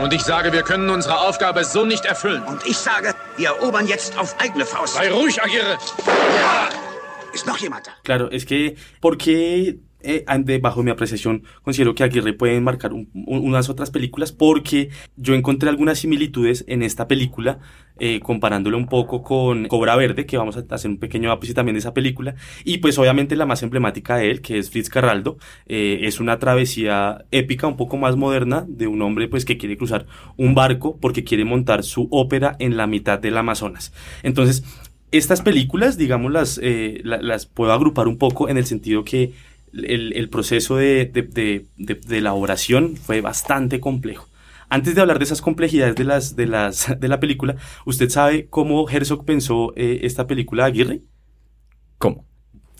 Und 0.01 0.12
ich 0.12 0.23
sage, 0.23 0.53
wir 0.53 0.62
können 0.62 0.90
unsere 0.90 1.20
Aufgabe 1.20 1.64
so 1.64 1.85
nicht 1.85 2.05
erfüllen. 2.05 2.42
Und 2.42 2.66
ich 2.66 2.77
sage, 2.77 3.14
wir 3.37 3.49
erobern 3.49 3.87
jetzt 3.87 4.18
auf 4.18 4.35
eigene 4.40 4.66
Faust. 4.66 4.94
Sei 4.94 5.11
ruhig, 5.11 5.40
Aguirre. 5.40 5.79
Ist 7.33 7.47
noch 7.47 7.59
jemand 7.59 7.87
da? 7.87 7.92
Claro, 8.03 8.27
es 8.27 8.47
que, 8.47 8.77
porque 9.01 9.79
eh, 10.05 10.25
ante- 10.27 10.59
bajo 10.59 10.83
mi 10.83 10.90
apreciación, 10.90 11.43
considero 11.62 11.95
que 11.95 12.05
Aguirre 12.05 12.33
puede 12.33 12.61
marcar 12.61 12.93
un- 12.93 13.09
un- 13.14 13.49
unas 13.49 13.69
otras 13.69 13.90
películas 13.90 14.33
porque 14.33 14.90
yo 15.17 15.35
encontré 15.35 15.69
algunas 15.69 15.99
similitudes 15.99 16.64
en 16.69 16.83
esta 16.83 17.09
película, 17.09 17.59
eh, 17.99 18.21
un 18.25 18.87
poco 18.87 19.23
con 19.23 19.67
Cobra 19.69 19.97
Verde, 19.97 20.27
que 20.27 20.37
vamos 20.37 20.57
a 20.57 20.64
hacer 20.69 20.90
un 20.90 20.99
pequeño 20.99 21.31
ápice 21.31 21.55
también 21.55 21.75
de 21.75 21.79
esa 21.79 21.95
película, 21.95 22.35
y 22.64 22.79
pues 22.79 22.99
obviamente 22.99 23.37
la 23.37 23.47
más 23.47 23.62
emblemática 23.62 24.17
de 24.17 24.31
él, 24.31 24.40
que 24.40 24.59
es 24.59 24.71
Fritz 24.71 24.88
Carraldo, 24.88 25.38
eh, 25.67 26.01
es 26.03 26.21
una 26.21 26.38
travesía 26.38 27.25
épica, 27.31 27.67
un 27.67 27.77
poco 27.77 27.97
más 27.97 28.17
moderna, 28.17 28.64
de 28.69 28.87
un 28.87 29.01
hombre 29.03 29.29
pues 29.29 29.45
que 29.45 29.57
quiere 29.59 29.77
cruzar 29.77 30.07
un 30.37 30.55
barco 30.55 30.99
porque 31.01 31.25
quiere 31.25 31.45
montar 31.45 31.83
su 31.85 32.09
ópera 32.11 32.57
en 32.59 32.77
la 32.77 32.87
mitad 32.87 33.19
del 33.19 33.37
Amazonas. 33.37 33.93
Entonces, 34.23 34.64
estas 35.12 35.43
películas, 35.43 35.97
digamos, 35.97 36.33
las, 36.33 36.59
eh, 36.61 37.01
puedo 37.47 37.73
agrupar 37.73 38.09
un 38.09 38.19
poco 38.19 38.49
en 38.49 38.57
el 38.57 38.67
sentido 38.67 39.05
que 39.05 39.33
el, 39.75 40.13
el 40.15 40.29
proceso 40.29 40.77
de, 40.77 41.07
de- 41.07 41.23
de- 41.23 41.67
de- 41.77 42.19
elaboración 42.19 42.97
fue 42.97 43.21
bastante 43.21 43.81
complejo. 43.81 44.29
Antes 44.69 44.95
de 44.95 45.01
hablar 45.01 45.19
de 45.19 45.25
esas 45.25 45.43
complejidades 45.43 45.95
de, 45.97 46.05
las, 46.05 46.37
de, 46.37 46.47
las, 46.47 46.95
de 47.01 47.09
la 47.09 47.21
película, 47.21 47.57
¿usted 47.87 48.09
sabe 48.11 48.49
cómo 48.49 48.89
Herzog 48.89 49.25
pensó 49.25 49.73
eh, 49.77 50.01
esta 50.03 50.27
película 50.27 50.65
Aguirre? 50.67 51.03
¿Cómo? 51.99 52.27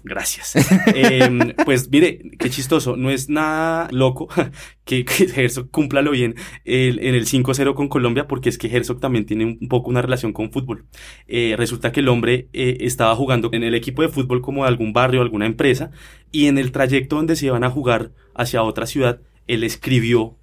Gracias. 0.07 0.55
Eh, 0.95 1.55
pues 1.64 1.88
mire, 1.90 2.19
qué 2.38 2.51
chistoso. 2.51 2.95
No 2.97 3.11
es 3.11 3.29
nada 3.31 3.88
loco 3.90 4.29
que, 4.85 5.05
Herzog 5.35 5.71
cúmplalo 5.71 6.11
bien 6.11 6.35
el- 6.64 6.99
en 7.01 7.14
el 7.14 7.27
5-0 7.27 7.75
con 7.75 7.88
Colombia, 7.88 8.29
porque 8.29 8.51
es 8.51 8.59
que 8.59 8.69
Herzog 8.69 9.01
también 9.01 9.25
tiene 9.25 9.45
un, 9.47 9.59
un 9.61 9.69
poco 9.69 9.88
una 9.90 10.03
relación 10.03 10.33
con 10.35 10.53
fútbol. 10.53 10.85
Eh, 11.27 11.55
resulta 11.57 11.90
que 11.90 12.01
el 12.01 12.09
hombre 12.09 12.49
eh, 12.53 12.77
estaba 12.81 13.17
jugando 13.17 13.49
en 13.53 13.62
el 13.64 13.75
equipo 13.75 14.03
de 14.03 14.09
fútbol 14.11 14.43
como 14.43 14.62
de 14.64 14.69
algún 14.69 14.93
barrio, 14.93 15.23
alguna 15.23 15.47
empresa, 15.47 15.90
y 16.31 16.47
en 16.49 16.59
el 16.59 16.71
trayecto 16.71 17.17
donde 17.17 17.35
se 17.37 17.47
iban 17.47 17.64
a 17.64 17.71
jugar 17.71 18.12
hacia 18.35 18.62
otra 18.62 18.87
ciudad, 18.87 19.21
él 19.47 19.64
escribió 19.64 20.37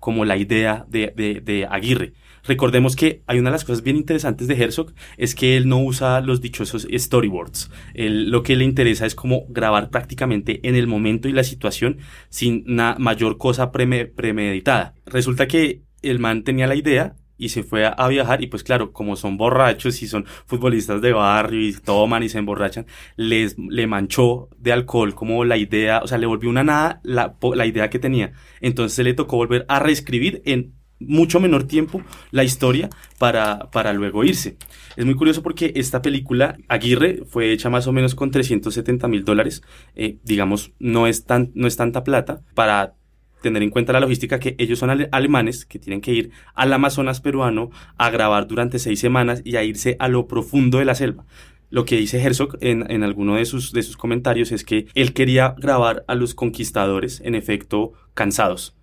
como 0.00 0.24
la 0.24 0.36
idea 0.36 0.84
de, 0.88 1.12
de, 1.16 1.40
de 1.40 1.66
Aguirre. 1.66 2.12
Recordemos 2.46 2.96
que 2.96 3.22
hay 3.26 3.38
una 3.38 3.50
de 3.50 3.54
las 3.54 3.64
cosas 3.64 3.82
bien 3.82 3.96
interesantes 3.96 4.48
de 4.48 4.62
Herzog 4.62 4.92
es 5.16 5.34
que 5.34 5.56
él 5.56 5.68
no 5.68 5.82
usa 5.82 6.20
los 6.20 6.40
dichosos 6.40 6.86
storyboards. 6.92 7.70
Lo 7.94 8.42
que 8.42 8.56
le 8.56 8.64
interesa 8.64 9.06
es 9.06 9.14
como 9.14 9.46
grabar 9.48 9.90
prácticamente 9.90 10.60
en 10.68 10.74
el 10.74 10.86
momento 10.86 11.28
y 11.28 11.32
la 11.32 11.44
situación 11.44 11.98
sin 12.28 12.64
una 12.66 12.96
mayor 12.98 13.38
cosa 13.38 13.72
preme- 13.72 14.12
premeditada. 14.12 14.94
Resulta 15.06 15.46
que 15.46 15.82
el 16.02 16.18
man 16.18 16.44
tenía 16.44 16.66
la 16.66 16.76
idea 16.76 17.16
y 17.38 17.50
se 17.50 17.62
fue 17.62 17.84
a, 17.84 18.08
viajar 18.08 18.42
y 18.42 18.46
pues 18.46 18.62
claro, 18.62 18.92
como 18.92 19.14
son 19.16 19.36
borrachos 19.36 20.02
y 20.02 20.06
son 20.06 20.24
futbolistas 20.46 21.02
de 21.02 21.12
barrio 21.12 21.60
y 21.60 21.72
toman 21.74 22.22
y 22.22 22.28
se 22.28 22.38
emborrachan, 22.38 22.86
les 23.16 23.56
le 23.58 23.86
manchó 23.86 24.48
de 24.56 24.72
alcohol 24.72 25.14
como 25.14 25.44
la 25.44 25.58
idea, 25.58 26.00
o 26.02 26.06
sea, 26.06 26.16
le 26.16 26.26
volvió 26.26 26.48
una 26.48 26.64
nada 26.64 27.00
la, 27.02 27.36
la 27.54 27.66
idea 27.66 27.90
que 27.90 27.98
tenía. 27.98 28.32
Entonces 28.60 29.04
le 29.04 29.12
tocó 29.14 29.36
volver 29.36 29.66
a 29.68 29.80
reescribir 29.80 30.40
en 30.46 30.74
mucho 30.98 31.40
menor 31.40 31.64
tiempo 31.64 32.02
la 32.30 32.44
historia 32.44 32.88
para, 33.18 33.70
para 33.70 33.92
luego 33.92 34.24
irse. 34.24 34.56
Es 34.96 35.04
muy 35.04 35.14
curioso 35.14 35.42
porque 35.42 35.72
esta 35.76 36.00
película, 36.02 36.56
Aguirre, 36.68 37.22
fue 37.26 37.52
hecha 37.52 37.68
más 37.70 37.86
o 37.86 37.92
menos 37.92 38.14
con 38.14 38.30
370 38.30 39.08
mil 39.08 39.24
dólares. 39.24 39.62
Eh, 39.94 40.18
digamos, 40.24 40.72
no 40.78 41.06
es, 41.06 41.24
tan, 41.24 41.50
no 41.54 41.66
es 41.66 41.76
tanta 41.76 42.02
plata 42.04 42.42
para 42.54 42.94
tener 43.42 43.62
en 43.62 43.70
cuenta 43.70 43.92
la 43.92 44.00
logística 44.00 44.40
que 44.40 44.56
ellos 44.58 44.78
son 44.78 44.90
ale- 44.90 45.08
alemanes 45.12 45.66
que 45.66 45.78
tienen 45.78 46.00
que 46.00 46.12
ir 46.12 46.30
al 46.54 46.72
Amazonas 46.72 47.20
peruano 47.20 47.70
a 47.98 48.10
grabar 48.10 48.46
durante 48.48 48.78
seis 48.78 48.98
semanas 48.98 49.42
y 49.44 49.56
a 49.56 49.62
irse 49.64 49.96
a 49.98 50.08
lo 50.08 50.26
profundo 50.26 50.78
de 50.78 50.84
la 50.86 50.94
selva. 50.94 51.26
Lo 51.68 51.84
que 51.84 51.96
dice 51.96 52.20
Herzog 52.22 52.56
en, 52.60 52.90
en 52.90 53.02
alguno 53.02 53.34
de 53.36 53.44
sus, 53.44 53.72
de 53.72 53.82
sus 53.82 53.96
comentarios 53.96 54.52
es 54.52 54.64
que 54.64 54.86
él 54.94 55.12
quería 55.12 55.54
grabar 55.58 56.04
a 56.08 56.14
los 56.14 56.34
conquistadores, 56.34 57.20
en 57.24 57.34
efecto, 57.34 57.92
cansados. 58.14 58.75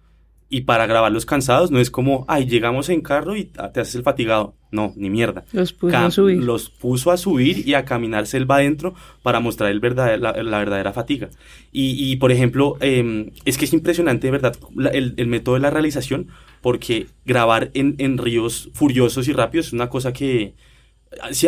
Y 0.49 0.61
para 0.61 0.85
grabar 0.85 1.11
los 1.11 1.25
cansados 1.25 1.71
no 1.71 1.79
es 1.79 1.89
como, 1.89 2.25
ay, 2.27 2.45
llegamos 2.45 2.89
en 2.89 3.01
carro 3.01 3.35
y 3.35 3.45
te 3.45 3.79
haces 3.79 3.95
el 3.95 4.03
fatigado. 4.03 4.55
No, 4.71 4.93
ni 4.95 5.09
mierda. 5.09 5.45
Los 5.51 5.73
puso 5.73 5.97
a 5.97 6.09
subir. 6.09 6.43
Los 6.43 6.69
puso 6.69 7.11
a 7.11 7.17
subir 7.17 7.67
y 7.67 7.75
a 7.75 7.85
caminar 7.85 8.25
selva 8.25 8.55
adentro 8.55 8.95
para 9.21 9.39
mostrar 9.39 9.69
el 9.71 9.79
verdad, 9.79 10.17
la, 10.19 10.31
la 10.41 10.57
verdadera 10.57 10.93
fatiga. 10.93 11.29
Y, 11.71 12.11
y 12.11 12.15
por 12.15 12.31
ejemplo, 12.31 12.77
eh, 12.81 13.31
es 13.45 13.57
que 13.57 13.65
es 13.65 13.73
impresionante, 13.73 14.27
de 14.27 14.31
verdad, 14.31 14.55
la, 14.75 14.89
el, 14.89 15.13
el, 15.17 15.27
método 15.27 15.55
de 15.55 15.61
la 15.61 15.69
realización, 15.69 16.27
porque 16.61 17.07
grabar 17.25 17.69
en, 17.73 17.95
en 17.99 18.17
ríos 18.17 18.69
furiosos 18.73 19.27
y 19.27 19.33
rápidos 19.33 19.67
es 19.67 19.73
una 19.73 19.89
cosa 19.89 20.11
que, 20.11 20.55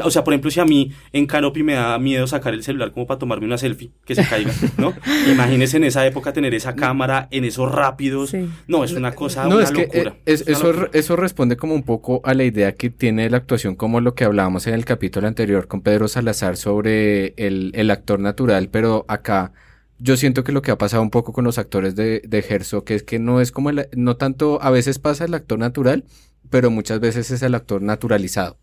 o 0.04 0.12
sea, 0.12 0.24
por 0.24 0.34
ejemplo, 0.34 0.52
si 0.52 0.60
a 0.60 0.66
mí 0.66 0.92
en 1.12 1.26
Canopy 1.26 1.64
me 1.64 1.74
da 1.74 1.98
miedo 2.00 2.28
sacar 2.28 2.54
el 2.54 2.64
celular 2.64 2.92
como 2.92 3.08
para 3.08 3.20
tomarme 3.20 3.46
una 3.46 3.58
selfie, 3.58 3.92
que 4.06 4.16
se 4.16 4.26
caiga, 4.28 4.52
¿no? 4.78 4.94
Imagínese 5.32 5.78
en 5.78 5.86
esa 5.86 6.06
época 6.06 6.34
tener 6.34 6.54
esa 6.54 6.76
cámara 6.76 7.28
en 7.32 7.46
esos 7.46 7.72
rápidos. 7.72 8.32
Sí. 8.32 8.50
No, 8.68 8.84
es 8.84 8.94
una 8.94 9.14
cosa, 9.14 9.46
no, 9.46 9.56
una 9.56 9.64
es 9.64 9.72
que 9.72 9.84
locura. 9.84 10.16
Es, 10.26 10.42
es 10.42 10.50
eso, 10.50 10.72
locura. 10.72 10.90
eso 10.94 11.16
responde 11.16 11.58
como 11.58 11.74
un 11.74 11.84
poco 11.84 12.22
a 12.24 12.34
la 12.34 12.44
idea 12.44 12.74
que 12.74 12.90
tiene 12.90 13.30
la 13.30 13.38
actuación, 13.38 13.76
como 13.76 14.02
lo 14.02 14.16
que 14.16 14.24
hablábamos 14.24 14.68
en 14.68 14.74
el 14.74 14.86
capítulo 14.86 15.28
anterior 15.28 15.68
con 15.68 15.82
Pedro 15.82 16.08
Salazar 16.08 16.58
sobre 16.58 17.34
el, 17.38 17.72
el 17.76 17.92
actor 17.92 18.20
natural, 18.20 18.70
pero 18.70 19.06
acá 19.08 19.54
yo 19.98 20.18
siento 20.18 20.44
que 20.44 20.52
lo 20.52 20.62
que 20.62 20.72
ha 20.72 20.78
pasado 20.78 21.02
un 21.02 21.10
poco 21.10 21.32
con 21.32 21.46
los 21.46 21.58
actores 21.58 21.96
de, 21.96 22.22
de 22.26 22.46
Herzog, 22.48 22.84
que 22.84 22.96
es 22.96 23.04
que 23.04 23.20
no 23.20 23.40
es 23.40 23.52
como 23.52 23.70
el, 23.70 23.88
no 23.96 24.18
tanto, 24.18 24.62
a 24.62 24.70
veces 24.70 25.00
pasa 25.00 25.26
el 25.26 25.34
actor 25.34 25.58
natural, 25.58 26.04
pero 26.50 26.70
muchas 26.70 27.00
veces 27.00 27.32
es 27.32 27.42
el 27.42 27.56
actor 27.56 27.82
naturalizado 27.82 28.58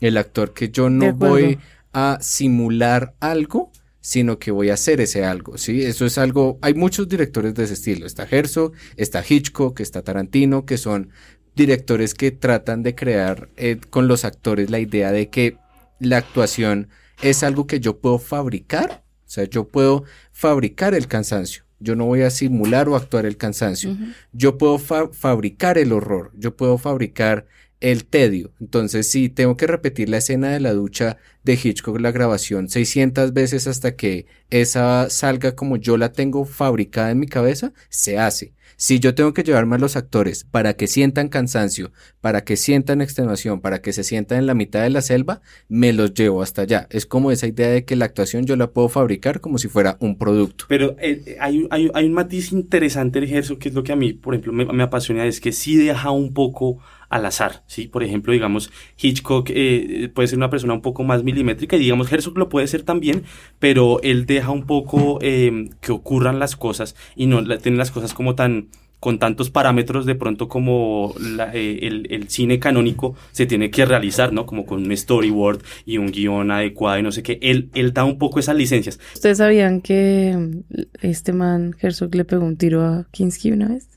el 0.00 0.16
actor 0.16 0.52
que 0.52 0.70
yo 0.70 0.90
no 0.90 1.12
voy 1.12 1.58
a 1.92 2.18
simular 2.20 3.14
algo, 3.20 3.70
sino 4.00 4.38
que 4.38 4.50
voy 4.50 4.68
a 4.68 4.74
hacer 4.74 5.00
ese 5.00 5.24
algo, 5.24 5.56
¿sí? 5.56 5.82
Eso 5.82 6.04
es 6.04 6.18
algo, 6.18 6.58
hay 6.60 6.74
muchos 6.74 7.08
directores 7.08 7.54
de 7.54 7.64
ese 7.64 7.74
estilo, 7.74 8.04
está 8.06 8.26
Herzog, 8.30 8.72
está 8.96 9.24
Hitchcock, 9.26 9.80
está 9.80 10.02
Tarantino, 10.02 10.66
que 10.66 10.76
son 10.76 11.08
directores 11.56 12.14
que 12.14 12.30
tratan 12.30 12.82
de 12.82 12.94
crear 12.94 13.48
eh, 13.56 13.78
con 13.88 14.06
los 14.06 14.24
actores 14.24 14.70
la 14.70 14.78
idea 14.78 15.10
de 15.10 15.30
que 15.30 15.56
la 16.00 16.18
actuación 16.18 16.88
es 17.22 17.42
algo 17.42 17.66
que 17.66 17.80
yo 17.80 17.98
puedo 17.98 18.18
fabricar, 18.18 19.04
o 19.26 19.30
sea, 19.30 19.44
yo 19.44 19.68
puedo 19.68 20.04
fabricar 20.32 20.94
el 20.94 21.06
cansancio. 21.06 21.64
Yo 21.80 21.96
no 21.96 22.06
voy 22.06 22.22
a 22.22 22.30
simular 22.30 22.88
o 22.88 22.96
actuar 22.96 23.26
el 23.26 23.36
cansancio. 23.36 23.90
Uh 23.90 23.94
-huh. 23.94 24.14
Yo 24.32 24.58
puedo 24.58 24.78
fa 24.78 25.08
fabricar 25.12 25.76
el 25.76 25.92
horror. 25.92 26.30
Yo 26.34 26.56
puedo 26.56 26.78
fabricar 26.78 27.46
el 27.84 28.06
tedio. 28.06 28.50
Entonces, 28.60 29.10
si 29.10 29.28
tengo 29.28 29.58
que 29.58 29.66
repetir 29.66 30.08
la 30.08 30.16
escena 30.16 30.48
de 30.48 30.58
la 30.58 30.72
ducha 30.72 31.18
de 31.42 31.52
Hitchcock, 31.62 32.00
la 32.00 32.12
grabación 32.12 32.70
600 32.70 33.34
veces 33.34 33.66
hasta 33.66 33.94
que 33.94 34.24
esa 34.48 35.10
salga 35.10 35.54
como 35.54 35.76
yo 35.76 35.98
la 35.98 36.10
tengo 36.10 36.46
fabricada 36.46 37.10
en 37.10 37.18
mi 37.18 37.26
cabeza, 37.26 37.74
se 37.90 38.18
hace. 38.18 38.54
Si 38.76 39.00
yo 39.00 39.14
tengo 39.14 39.34
que 39.34 39.42
llevarme 39.42 39.76
a 39.76 39.78
los 39.78 39.96
actores 39.96 40.44
para 40.44 40.74
que 40.74 40.86
sientan 40.86 41.28
cansancio, 41.28 41.92
para 42.22 42.42
que 42.42 42.56
sientan 42.56 43.02
extenuación, 43.02 43.60
para 43.60 43.82
que 43.82 43.92
se 43.92 44.02
sientan 44.02 44.38
en 44.38 44.46
la 44.46 44.54
mitad 44.54 44.82
de 44.82 44.90
la 44.90 45.02
selva, 45.02 45.42
me 45.68 45.92
los 45.92 46.14
llevo 46.14 46.42
hasta 46.42 46.62
allá. 46.62 46.86
Es 46.90 47.04
como 47.04 47.30
esa 47.30 47.46
idea 47.46 47.68
de 47.68 47.84
que 47.84 47.96
la 47.96 48.06
actuación 48.06 48.46
yo 48.46 48.56
la 48.56 48.70
puedo 48.70 48.88
fabricar 48.88 49.42
como 49.42 49.58
si 49.58 49.68
fuera 49.68 49.98
un 50.00 50.16
producto. 50.16 50.64
Pero 50.68 50.96
eh, 50.98 51.36
hay, 51.38 51.66
hay, 51.70 51.90
hay, 51.92 52.06
un 52.06 52.14
matiz 52.14 52.50
interesante 52.50 53.18
en 53.18 53.28
Herzog, 53.28 53.58
que 53.58 53.68
es 53.68 53.74
lo 53.74 53.82
que 53.82 53.92
a 53.92 53.96
mí, 53.96 54.14
por 54.14 54.34
ejemplo, 54.34 54.54
me, 54.54 54.64
me 54.64 54.82
apasiona, 54.82 55.26
es 55.26 55.40
que 55.40 55.52
sí 55.52 55.76
deja 55.76 56.10
un 56.10 56.32
poco 56.32 56.78
al 57.08 57.26
azar, 57.26 57.62
¿sí? 57.66 57.88
Por 57.88 58.02
ejemplo, 58.02 58.32
digamos, 58.32 58.70
Hitchcock 59.00 59.50
eh, 59.50 60.10
puede 60.14 60.28
ser 60.28 60.38
una 60.38 60.50
persona 60.50 60.74
un 60.74 60.82
poco 60.82 61.04
más 61.04 61.22
milimétrica 61.22 61.76
y 61.76 61.80
digamos, 61.80 62.12
Herzog 62.12 62.38
lo 62.38 62.48
puede 62.48 62.66
ser 62.66 62.82
también, 62.82 63.24
pero 63.58 64.00
él 64.02 64.26
deja 64.26 64.50
un 64.50 64.66
poco 64.66 65.18
eh, 65.22 65.70
que 65.80 65.92
ocurran 65.92 66.38
las 66.38 66.56
cosas 66.56 66.96
y 67.16 67.26
no 67.26 67.44
tiene 67.58 67.78
las 67.78 67.90
cosas 67.90 68.14
como 68.14 68.34
tan 68.34 68.68
con 69.04 69.18
tantos 69.18 69.50
parámetros 69.50 70.06
de 70.06 70.14
pronto 70.14 70.48
como 70.48 71.14
la, 71.20 71.54
eh, 71.54 71.80
el, 71.82 72.06
el, 72.08 72.30
cine 72.30 72.58
canónico 72.58 73.14
se 73.32 73.44
tiene 73.44 73.70
que 73.70 73.84
realizar, 73.84 74.32
¿no? 74.32 74.46
Como 74.46 74.64
con 74.64 74.82
un 74.82 74.96
storyboard 74.96 75.60
y 75.84 75.98
un 75.98 76.10
guion 76.10 76.50
adecuado 76.50 76.98
y 76.98 77.02
no 77.02 77.12
sé 77.12 77.22
qué. 77.22 77.38
Él, 77.42 77.68
él 77.74 77.92
da 77.92 78.04
un 78.04 78.16
poco 78.16 78.40
esas 78.40 78.56
licencias. 78.56 78.98
¿Ustedes 79.12 79.36
sabían 79.36 79.82
que 79.82 80.62
este 81.02 81.34
man 81.34 81.76
Herzog 81.78 82.14
le 82.14 82.24
pegó 82.24 82.46
un 82.46 82.56
tiro 82.56 82.82
a 82.82 83.06
Kinski 83.10 83.52
una 83.52 83.68
vez? 83.68 83.90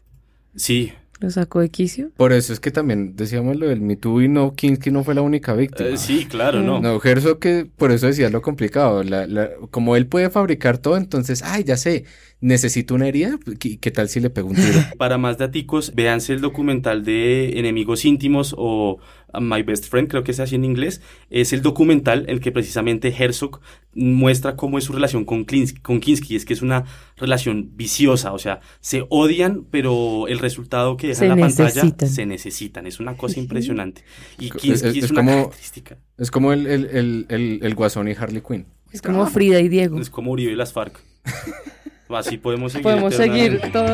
Sí, 0.58 0.92
¿Lo 1.20 1.32
sacó 1.32 1.62
de 1.62 1.70
quicio? 1.70 2.12
Por 2.16 2.32
eso 2.32 2.54
es 2.54 2.60
que 2.60 2.72
también 2.72 3.16
decíamos 3.16 3.56
lo 3.58 3.68
del 3.68 3.82
Me 3.82 3.96
Too 3.96 4.22
y 4.22 4.28
no, 4.28 4.54
Kinski 4.54 4.92
no 4.92 5.04
fue 5.04 5.16
la 5.16 5.22
única 5.22 5.54
víctima. 5.54 5.90
Eh, 5.90 5.98
sí, 5.98 6.26
claro, 6.26 6.62
no. 6.62 6.80
No, 6.80 7.02
Herzog 7.04 7.40
que 7.40 7.68
por 7.76 7.92
eso 7.92 8.08
decía 8.08 8.30
lo 8.30 8.42
complicado. 8.42 9.04
La, 9.04 9.26
la, 9.26 9.50
como 9.72 9.96
él 9.96 10.06
puede 10.08 10.30
fabricar 10.30 10.78
todo, 10.78 10.98
entonces, 10.98 11.42
ay, 11.44 11.64
ya 11.64 11.76
sé, 11.78 12.06
necesito 12.40 12.94
una 12.94 13.08
herida, 13.08 13.40
¿qué, 13.60 13.80
qué 13.80 13.92
tal 13.92 14.10
si 14.10 14.20
le 14.20 14.30
pego 14.30 14.50
un 14.50 14.56
tiro? 14.56 14.80
Para 14.98 15.18
más 15.18 15.38
daticos, 15.38 15.94
véanse 15.96 16.34
el 16.34 16.42
documental 16.42 17.04
de 17.04 17.58
Enemigos 17.60 18.06
Íntimos 18.06 18.54
o 18.58 19.00
My 19.40 19.64
Best 19.64 19.86
Friend, 19.86 20.08
creo 20.08 20.24
que 20.24 20.32
es 20.32 20.40
así 20.40 20.56
en 20.56 20.66
inglés. 20.66 21.02
Es 21.30 21.54
el 21.54 21.62
documental 21.62 22.24
en 22.24 22.30
el 22.30 22.40
que 22.40 22.52
precisamente 22.52 23.10
Herzog 23.10 23.60
muestra 23.94 24.56
cómo 24.56 24.78
es 24.78 24.84
su 24.84 24.94
relación 24.94 25.26
con 25.26 25.46
Kinski, 25.46 25.82
con 25.82 26.00
Kinski. 26.00 26.36
Es 26.36 26.46
que 26.46 26.54
es 26.54 26.62
una 26.62 26.86
relación 27.18 27.72
viciosa, 27.76 28.34
o 28.34 28.40
sea, 28.40 28.62
se 28.80 29.06
odian, 29.10 29.66
pero 29.70 30.28
el 30.28 30.40
resultado 30.40 30.98
que 30.98 31.08
deja 31.08 31.20
se 31.20 31.26
en 31.26 31.30
la 31.30 31.36
necesitan. 31.36 31.90
pantalla 31.90 32.12
se 32.12 32.26
necesitan. 32.26 32.88
Es 32.88 33.00
una 33.00 33.18
cosa 33.18 33.40
impresionante. 33.40 34.04
Y 34.40 34.50
Kinski 34.50 34.72
es, 34.72 34.84
es, 34.84 35.04
es 35.04 35.12
una 35.12 35.22
como, 35.22 35.32
característica. 35.32 35.98
Es 36.18 36.32
como 36.32 36.54
el, 36.54 36.68
el, 36.68 36.86
el, 36.86 37.26
el, 37.30 37.60
el 37.64 37.76
Guasón 37.76 38.08
y 38.08 38.14
Harley 38.14 38.42
Quinn. 38.42 38.66
Es 38.92 39.02
como 39.02 39.26
Frida 39.28 39.60
y 39.60 39.68
Diego. 39.68 40.00
Es 40.00 40.10
como 40.10 40.32
Uribe 40.32 40.54
y 40.54 40.56
las 40.56 40.74
FARC. 40.74 41.00
Así 42.10 42.38
podemos 42.38 42.72
seguir. 42.72 42.84
Podemos 42.84 43.14
seguir 43.14 43.62
todo. 43.74 43.88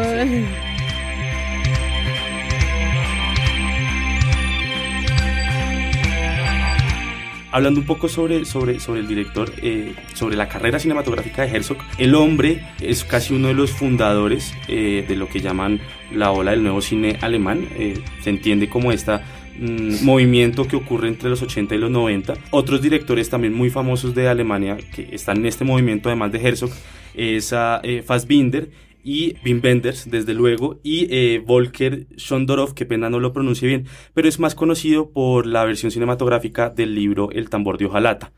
Hablando 7.54 7.82
un 7.82 7.86
poco 7.86 8.10
sobre, 8.10 8.46
sobre, 8.46 8.80
sobre 8.80 9.02
el 9.02 9.08
director, 9.08 9.54
eh, 9.62 9.94
sobre 10.16 10.36
la 10.36 10.50
carrera 10.50 10.80
cinematográfica 10.80 11.44
de 11.44 11.56
Herzog, 11.56 11.78
el 12.00 12.16
hombre 12.16 12.64
es 12.82 13.04
casi 13.04 13.36
uno 13.36 13.50
de 13.50 13.54
los 13.54 13.70
fundadores 13.70 14.56
eh, 14.68 15.06
de 15.08 15.16
lo 15.16 15.30
que 15.30 15.40
llaman 15.40 15.80
la 16.12 16.32
ola 16.32 16.50
del 16.50 16.64
nuevo 16.64 16.82
cine 16.82 17.20
alemán. 17.22 17.68
Eh, 17.78 18.02
se 18.22 18.32
entiende 18.32 18.70
como 18.70 18.92
esta 18.92 19.24
mm, 19.60 20.04
movimiento 20.04 20.68
que 20.68 20.76
ocurre 20.76 21.10
entre 21.10 21.30
los 21.30 21.44
80 21.44 21.76
y 21.76 21.78
los 21.78 21.92
90. 21.92 22.34
Otros 22.50 22.82
directores 22.82 23.30
también 23.30 23.54
muy 23.54 23.70
famosos 23.70 24.16
de 24.16 24.28
Alemania 24.28 24.76
que 24.92 25.10
están 25.12 25.38
en 25.38 25.46
este 25.46 25.64
movimiento, 25.64 26.10
además 26.10 26.32
de 26.32 26.40
Herzog, 26.40 26.72
es 27.14 27.54
a 27.54 27.84
Fassbinder 28.04 28.72
y 29.04 29.36
Wim 29.46 29.62
Wenders, 29.64 30.10
desde 30.10 30.34
luego, 30.34 30.80
y 30.82 31.08
eh, 31.10 31.44
Volker 31.46 32.08
Schondorov, 32.18 32.74
que 32.74 32.86
pena 32.86 33.10
no 33.10 33.20
lo 33.20 33.34
pronuncie 33.34 33.68
bien, 33.68 33.86
pero 34.14 34.28
es 34.28 34.40
más 34.40 34.56
conocido 34.56 35.10
por 35.12 35.46
la 35.46 35.66
versión 35.66 35.92
cinematográfica 35.92 36.70
del 36.70 36.96
libro 36.96 37.30
El 37.32 37.50
tambor 37.50 37.78
de 37.78 37.86
hojalata. 37.86 38.32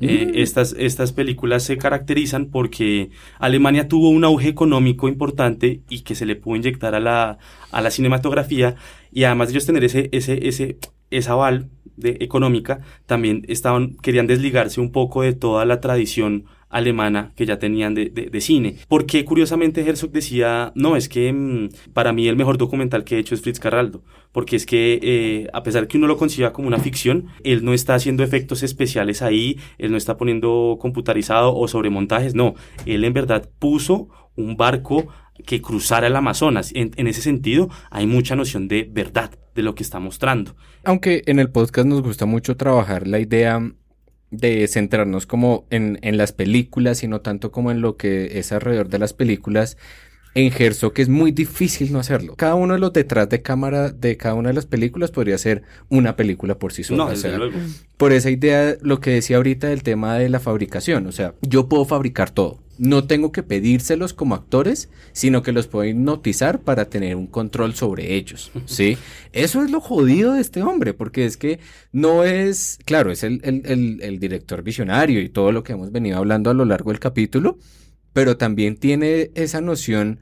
Mm. 0.00 0.04
Eh, 0.04 0.30
estas, 0.36 0.74
estas 0.78 1.12
películas 1.12 1.62
se 1.62 1.78
caracterizan 1.78 2.46
porque 2.46 3.10
Alemania 3.38 3.88
tuvo 3.88 4.10
un 4.10 4.24
auge 4.24 4.48
económico 4.48 5.08
importante 5.08 5.80
y 5.88 6.00
que 6.00 6.14
se 6.14 6.26
le 6.26 6.36
pudo 6.36 6.56
inyectar 6.56 6.94
a 6.94 7.00
la, 7.00 7.38
a 7.70 7.80
la 7.80 7.90
cinematografía 7.90 8.76
y 9.12 9.24
además 9.24 9.48
de 9.48 9.52
ellos 9.52 9.66
tener 9.66 9.84
ese, 9.84 10.08
ese, 10.12 10.48
ese, 10.48 10.78
esa 11.10 11.32
aval 11.32 11.70
de, 11.96 12.18
económica, 12.20 12.80
también 13.06 13.44
estaban, 13.48 13.96
querían 14.02 14.26
desligarse 14.26 14.80
un 14.80 14.92
poco 14.92 15.22
de 15.22 15.32
toda 15.32 15.64
la 15.64 15.80
tradición 15.80 16.44
alemana 16.68 17.32
que 17.36 17.46
ya 17.46 17.58
tenían 17.58 17.94
de, 17.94 18.10
de, 18.10 18.40
cine. 18.40 18.76
Porque 18.88 19.24
curiosamente 19.24 19.86
Herzog 19.86 20.10
decía, 20.10 20.72
no, 20.74 20.96
es 20.96 21.08
que 21.08 21.32
mmm, 21.32 21.68
para 21.92 22.12
mí 22.12 22.28
el 22.28 22.36
mejor 22.36 22.58
documental 22.58 23.04
que 23.04 23.16
he 23.16 23.18
hecho 23.18 23.34
es 23.34 23.40
Fritz 23.40 23.60
Carraldo, 23.60 24.02
porque 24.32 24.56
es 24.56 24.66
que 24.66 24.98
eh, 25.02 25.48
a 25.52 25.62
pesar 25.62 25.86
que 25.86 25.96
uno 25.96 26.06
lo 26.06 26.16
conciba 26.16 26.52
como 26.52 26.68
una 26.68 26.78
ficción, 26.78 27.26
él 27.44 27.64
no 27.64 27.72
está 27.72 27.94
haciendo 27.94 28.24
efectos 28.24 28.62
especiales 28.62 29.22
ahí, 29.22 29.58
él 29.78 29.90
no 29.90 29.96
está 29.96 30.16
poniendo 30.16 30.76
computarizado 30.80 31.54
o 31.54 31.68
sobremontajes, 31.68 32.34
no, 32.34 32.54
él 32.84 33.04
en 33.04 33.12
verdad 33.12 33.48
puso 33.58 34.08
un 34.34 34.56
barco 34.56 35.06
que 35.46 35.60
cruzara 35.60 36.06
el 36.06 36.16
Amazonas. 36.16 36.72
En, 36.74 36.92
en, 36.96 37.06
ese 37.06 37.22
sentido, 37.22 37.68
hay 37.90 38.06
mucha 38.06 38.36
noción 38.36 38.68
de 38.68 38.88
verdad 38.90 39.30
de 39.54 39.62
lo 39.62 39.74
que 39.74 39.82
está 39.82 39.98
mostrando. 39.98 40.56
Aunque 40.84 41.22
en 41.26 41.38
el 41.38 41.50
podcast 41.50 41.86
nos 41.86 42.02
gusta 42.02 42.26
mucho 42.26 42.56
trabajar 42.56 43.06
la 43.06 43.18
idea 43.18 43.60
de 44.30 44.66
centrarnos 44.68 45.26
como 45.26 45.66
en, 45.70 45.98
en, 46.02 46.16
las 46.16 46.32
películas 46.32 47.02
y 47.02 47.08
no 47.08 47.20
tanto 47.20 47.52
como 47.52 47.70
en 47.70 47.80
lo 47.80 47.96
que 47.96 48.38
es 48.38 48.52
alrededor 48.52 48.88
de 48.88 48.98
las 48.98 49.12
películas 49.12 49.76
en 50.36 50.52
Herzog 50.52 50.92
que 50.92 51.00
es 51.00 51.08
muy 51.08 51.32
difícil 51.32 51.92
no 51.92 51.98
hacerlo. 51.98 52.36
Cada 52.36 52.54
uno 52.54 52.74
de 52.74 52.80
los 52.80 52.92
detrás 52.92 53.28
de 53.30 53.40
cámara 53.40 53.90
de 53.90 54.18
cada 54.18 54.34
una 54.34 54.50
de 54.50 54.54
las 54.54 54.66
películas 54.66 55.10
podría 55.10 55.38
ser 55.38 55.62
una 55.88 56.14
película 56.14 56.58
por 56.58 56.74
sí 56.74 56.84
sola. 56.84 57.04
No, 57.04 57.10
o 57.10 57.16
sea, 57.16 57.38
luego. 57.38 57.58
Por 57.96 58.12
esa 58.12 58.28
idea, 58.28 58.76
lo 58.82 59.00
que 59.00 59.12
decía 59.12 59.38
ahorita 59.38 59.68
del 59.68 59.82
tema 59.82 60.18
de 60.18 60.28
la 60.28 60.38
fabricación, 60.38 61.06
o 61.06 61.12
sea, 61.12 61.34
yo 61.40 61.70
puedo 61.70 61.86
fabricar 61.86 62.30
todo. 62.30 62.60
No 62.78 63.06
tengo 63.06 63.32
que 63.32 63.42
pedírselos 63.42 64.12
como 64.12 64.34
actores, 64.34 64.90
sino 65.12 65.42
que 65.42 65.52
los 65.52 65.66
puedo 65.66 65.88
hipnotizar 65.88 66.60
para 66.60 66.90
tener 66.90 67.16
un 67.16 67.26
control 67.26 67.74
sobre 67.74 68.14
ellos, 68.14 68.50
¿sí? 68.66 68.98
Eso 69.32 69.62
es 69.62 69.70
lo 69.70 69.80
jodido 69.80 70.34
de 70.34 70.40
este 70.40 70.62
hombre, 70.62 70.94
porque 70.94 71.24
es 71.24 71.36
que 71.36 71.58
no 71.92 72.24
es, 72.24 72.78
claro, 72.84 73.10
es 73.10 73.22
el, 73.22 73.40
el, 73.44 73.62
el, 73.64 73.98
el 74.02 74.18
director 74.18 74.62
visionario 74.62 75.20
y 75.20 75.28
todo 75.28 75.52
lo 75.52 75.62
que 75.62 75.72
hemos 75.72 75.92
venido 75.92 76.18
hablando 76.18 76.50
a 76.50 76.54
lo 76.54 76.64
largo 76.64 76.90
del 76.90 77.00
capítulo, 77.00 77.58
pero 78.12 78.36
también 78.36 78.76
tiene 78.76 79.30
esa 79.34 79.60
noción 79.60 80.20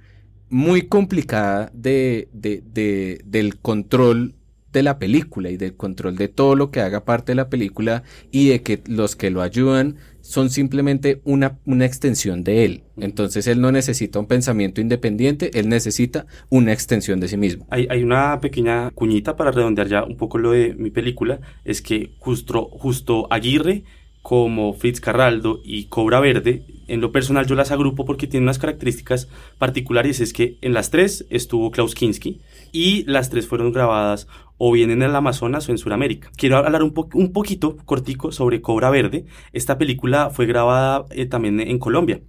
muy 0.49 0.83
complicada 0.83 1.71
de, 1.75 2.29
de, 2.33 2.63
de, 2.65 3.21
del 3.25 3.59
control 3.59 4.35
de 4.79 4.85
la 4.85 4.99
película 4.99 5.51
y 5.51 5.57
del 5.57 5.75
control 5.75 6.16
de 6.16 6.29
todo 6.29 6.55
lo 6.55 6.70
que 6.70 6.81
haga 6.81 7.05
parte 7.05 7.33
de 7.33 7.37
la 7.37 7.49
película 7.49 8.03
y 8.31 8.49
de 8.49 8.62
que 8.62 8.83
los 8.87 9.16
que 9.16 9.31
lo 9.31 9.43
ayudan 9.43 9.97
son 10.20 10.49
simplemente 10.49 11.20
una, 11.25 11.59
una 11.66 11.85
extensión 11.85 12.45
de 12.45 12.64
él. 12.64 12.83
Entonces 12.97 13.47
él 13.47 13.61
no 13.61 13.72
necesita 13.72 14.18
un 14.18 14.27
pensamiento 14.27 14.81
independiente, 14.81 15.51
él 15.59 15.68
necesita 15.68 16.27
una 16.49 16.72
extensión 16.72 17.20
de 17.20 17.29
sí 17.29 17.37
mismo. 17.37 17.66
Hay, 17.70 17.87
hay 17.91 18.03
una 18.03 18.41
pequeña 18.41 18.91
cuñita 18.91 19.37
para 19.37 19.51
redondear 19.51 19.89
ya 19.89 20.05
un 20.05 20.16
poco 20.16 20.39
lo 20.39 20.53
de 20.53 20.75
mi 20.75 20.91
película, 20.91 21.41
es 21.64 21.83
que 21.83 22.14
justo, 22.18 22.68
justo 22.70 23.27
Aguirre 23.31 23.85
como 24.25 24.72
Fritz 24.72 25.03
Carraldo 25.03 25.61
y 25.62 25.85
Cobra 25.85 26.18
Verde, 26.18 26.62
en 26.89 27.03
lo 27.03 27.12
personal 27.12 27.47
yo 27.47 27.55
las 27.57 27.70
agrupo 27.70 28.07
porque 28.07 28.27
tienen 28.27 28.45
unas 28.45 28.59
características 28.59 29.29
particulares, 29.59 30.18
es 30.20 30.33
que 30.33 30.57
en 30.62 30.72
las 30.72 30.89
tres 30.89 31.27
estuvo 31.29 31.70
Klaus 31.70 31.95
Kinski 31.95 32.41
y 32.72 33.05
las 33.05 33.29
tres 33.29 33.47
fueron 33.47 33.70
grabadas 33.70 34.27
o 34.57 34.72
bien 34.72 34.91
en 34.91 35.03
el 35.03 35.14
Amazonas 35.14 35.68
o 35.68 35.72
en 35.72 35.77
Sudamérica. 35.77 36.31
Quiero 36.39 36.57
hablar 36.57 36.83
un, 36.83 36.95
po 36.95 37.07
un 37.12 37.35
poquito 37.35 37.77
cortico 37.85 38.33
sobre 38.33 38.62
Cobra 38.62 38.89
Verde. 38.89 39.27
Esta 39.53 39.77
película 39.77 40.31
fue 40.31 40.47
grabada 40.47 41.05
eh, 41.11 41.27
también 41.27 41.61
en 41.61 41.79
Colombia. 41.79 42.22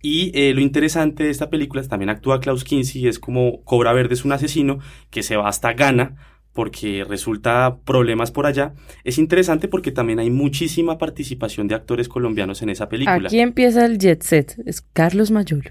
Y 0.00 0.30
eh, 0.38 0.54
lo 0.54 0.60
interesante 0.60 1.24
de 1.24 1.30
esta 1.30 1.50
película 1.50 1.82
es 1.82 1.88
también 1.88 2.10
actúa 2.10 2.38
Klaus 2.38 2.62
Kinski, 2.62 3.08
es 3.08 3.18
como 3.18 3.64
Cobra 3.64 3.92
Verde 3.92 4.14
es 4.14 4.24
un 4.24 4.30
asesino 4.30 4.78
que 5.10 5.24
se 5.24 5.36
va 5.36 5.48
hasta 5.48 5.72
Ghana 5.72 6.31
porque 6.52 7.04
resulta 7.08 7.78
problemas 7.84 8.30
por 8.30 8.46
allá. 8.46 8.74
Es 9.04 9.18
interesante 9.18 9.68
porque 9.68 9.92
también 9.92 10.18
hay 10.18 10.30
muchísima 10.30 10.98
participación 10.98 11.68
de 11.68 11.74
actores 11.74 12.08
colombianos 12.08 12.62
en 12.62 12.70
esa 12.70 12.88
película. 12.88 13.28
Aquí 13.28 13.40
empieza 13.40 13.86
el 13.86 13.98
jet 13.98 14.22
set, 14.22 14.56
es 14.66 14.82
Carlos 14.92 15.30
Mayolo. 15.30 15.70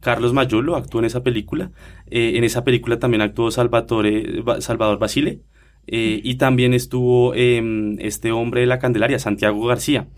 Carlos 0.00 0.32
Mayolo 0.32 0.76
actuó 0.76 1.00
en 1.00 1.06
esa 1.06 1.22
película. 1.22 1.70
Eh, 2.10 2.32
en 2.36 2.44
esa 2.44 2.64
película 2.64 2.98
también 2.98 3.20
actuó 3.20 3.50
Salvatore, 3.50 4.42
Salvador 4.60 4.98
Basile. 4.98 5.40
Eh, 5.86 6.20
y 6.22 6.36
también 6.36 6.74
estuvo 6.74 7.34
eh, 7.34 7.96
este 7.98 8.32
hombre 8.32 8.62
de 8.62 8.66
la 8.66 8.78
Candelaria, 8.78 9.18
Santiago 9.18 9.64
García. 9.66 10.08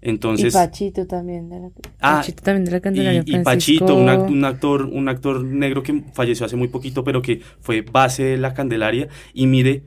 Entonces, 0.00 0.54
y 0.54 0.56
Pachito 0.56 1.06
también 1.06 1.48
de 1.48 1.58
la, 1.60 1.70
Ah, 2.00 2.16
Pachito 2.18 2.42
también 2.42 2.64
de 2.64 2.70
la 2.70 2.80
Candelaria. 2.80 3.22
y, 3.26 3.36
y 3.36 3.42
Pachito, 3.42 3.96
un, 3.96 4.06
act- 4.08 4.30
un 4.30 4.44
actor, 4.44 4.84
un 4.84 5.08
actor 5.08 5.42
negro 5.44 5.82
que 5.82 6.04
falleció 6.12 6.46
hace 6.46 6.56
muy 6.56 6.68
poquito, 6.68 7.02
pero 7.04 7.20
que 7.20 7.40
fue 7.60 7.82
base 7.82 8.22
de 8.24 8.36
la 8.38 8.54
Candelaria. 8.54 9.08
Y 9.34 9.46
mire 9.46 9.82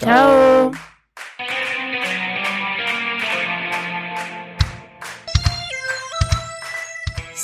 Chao. 0.00 0.70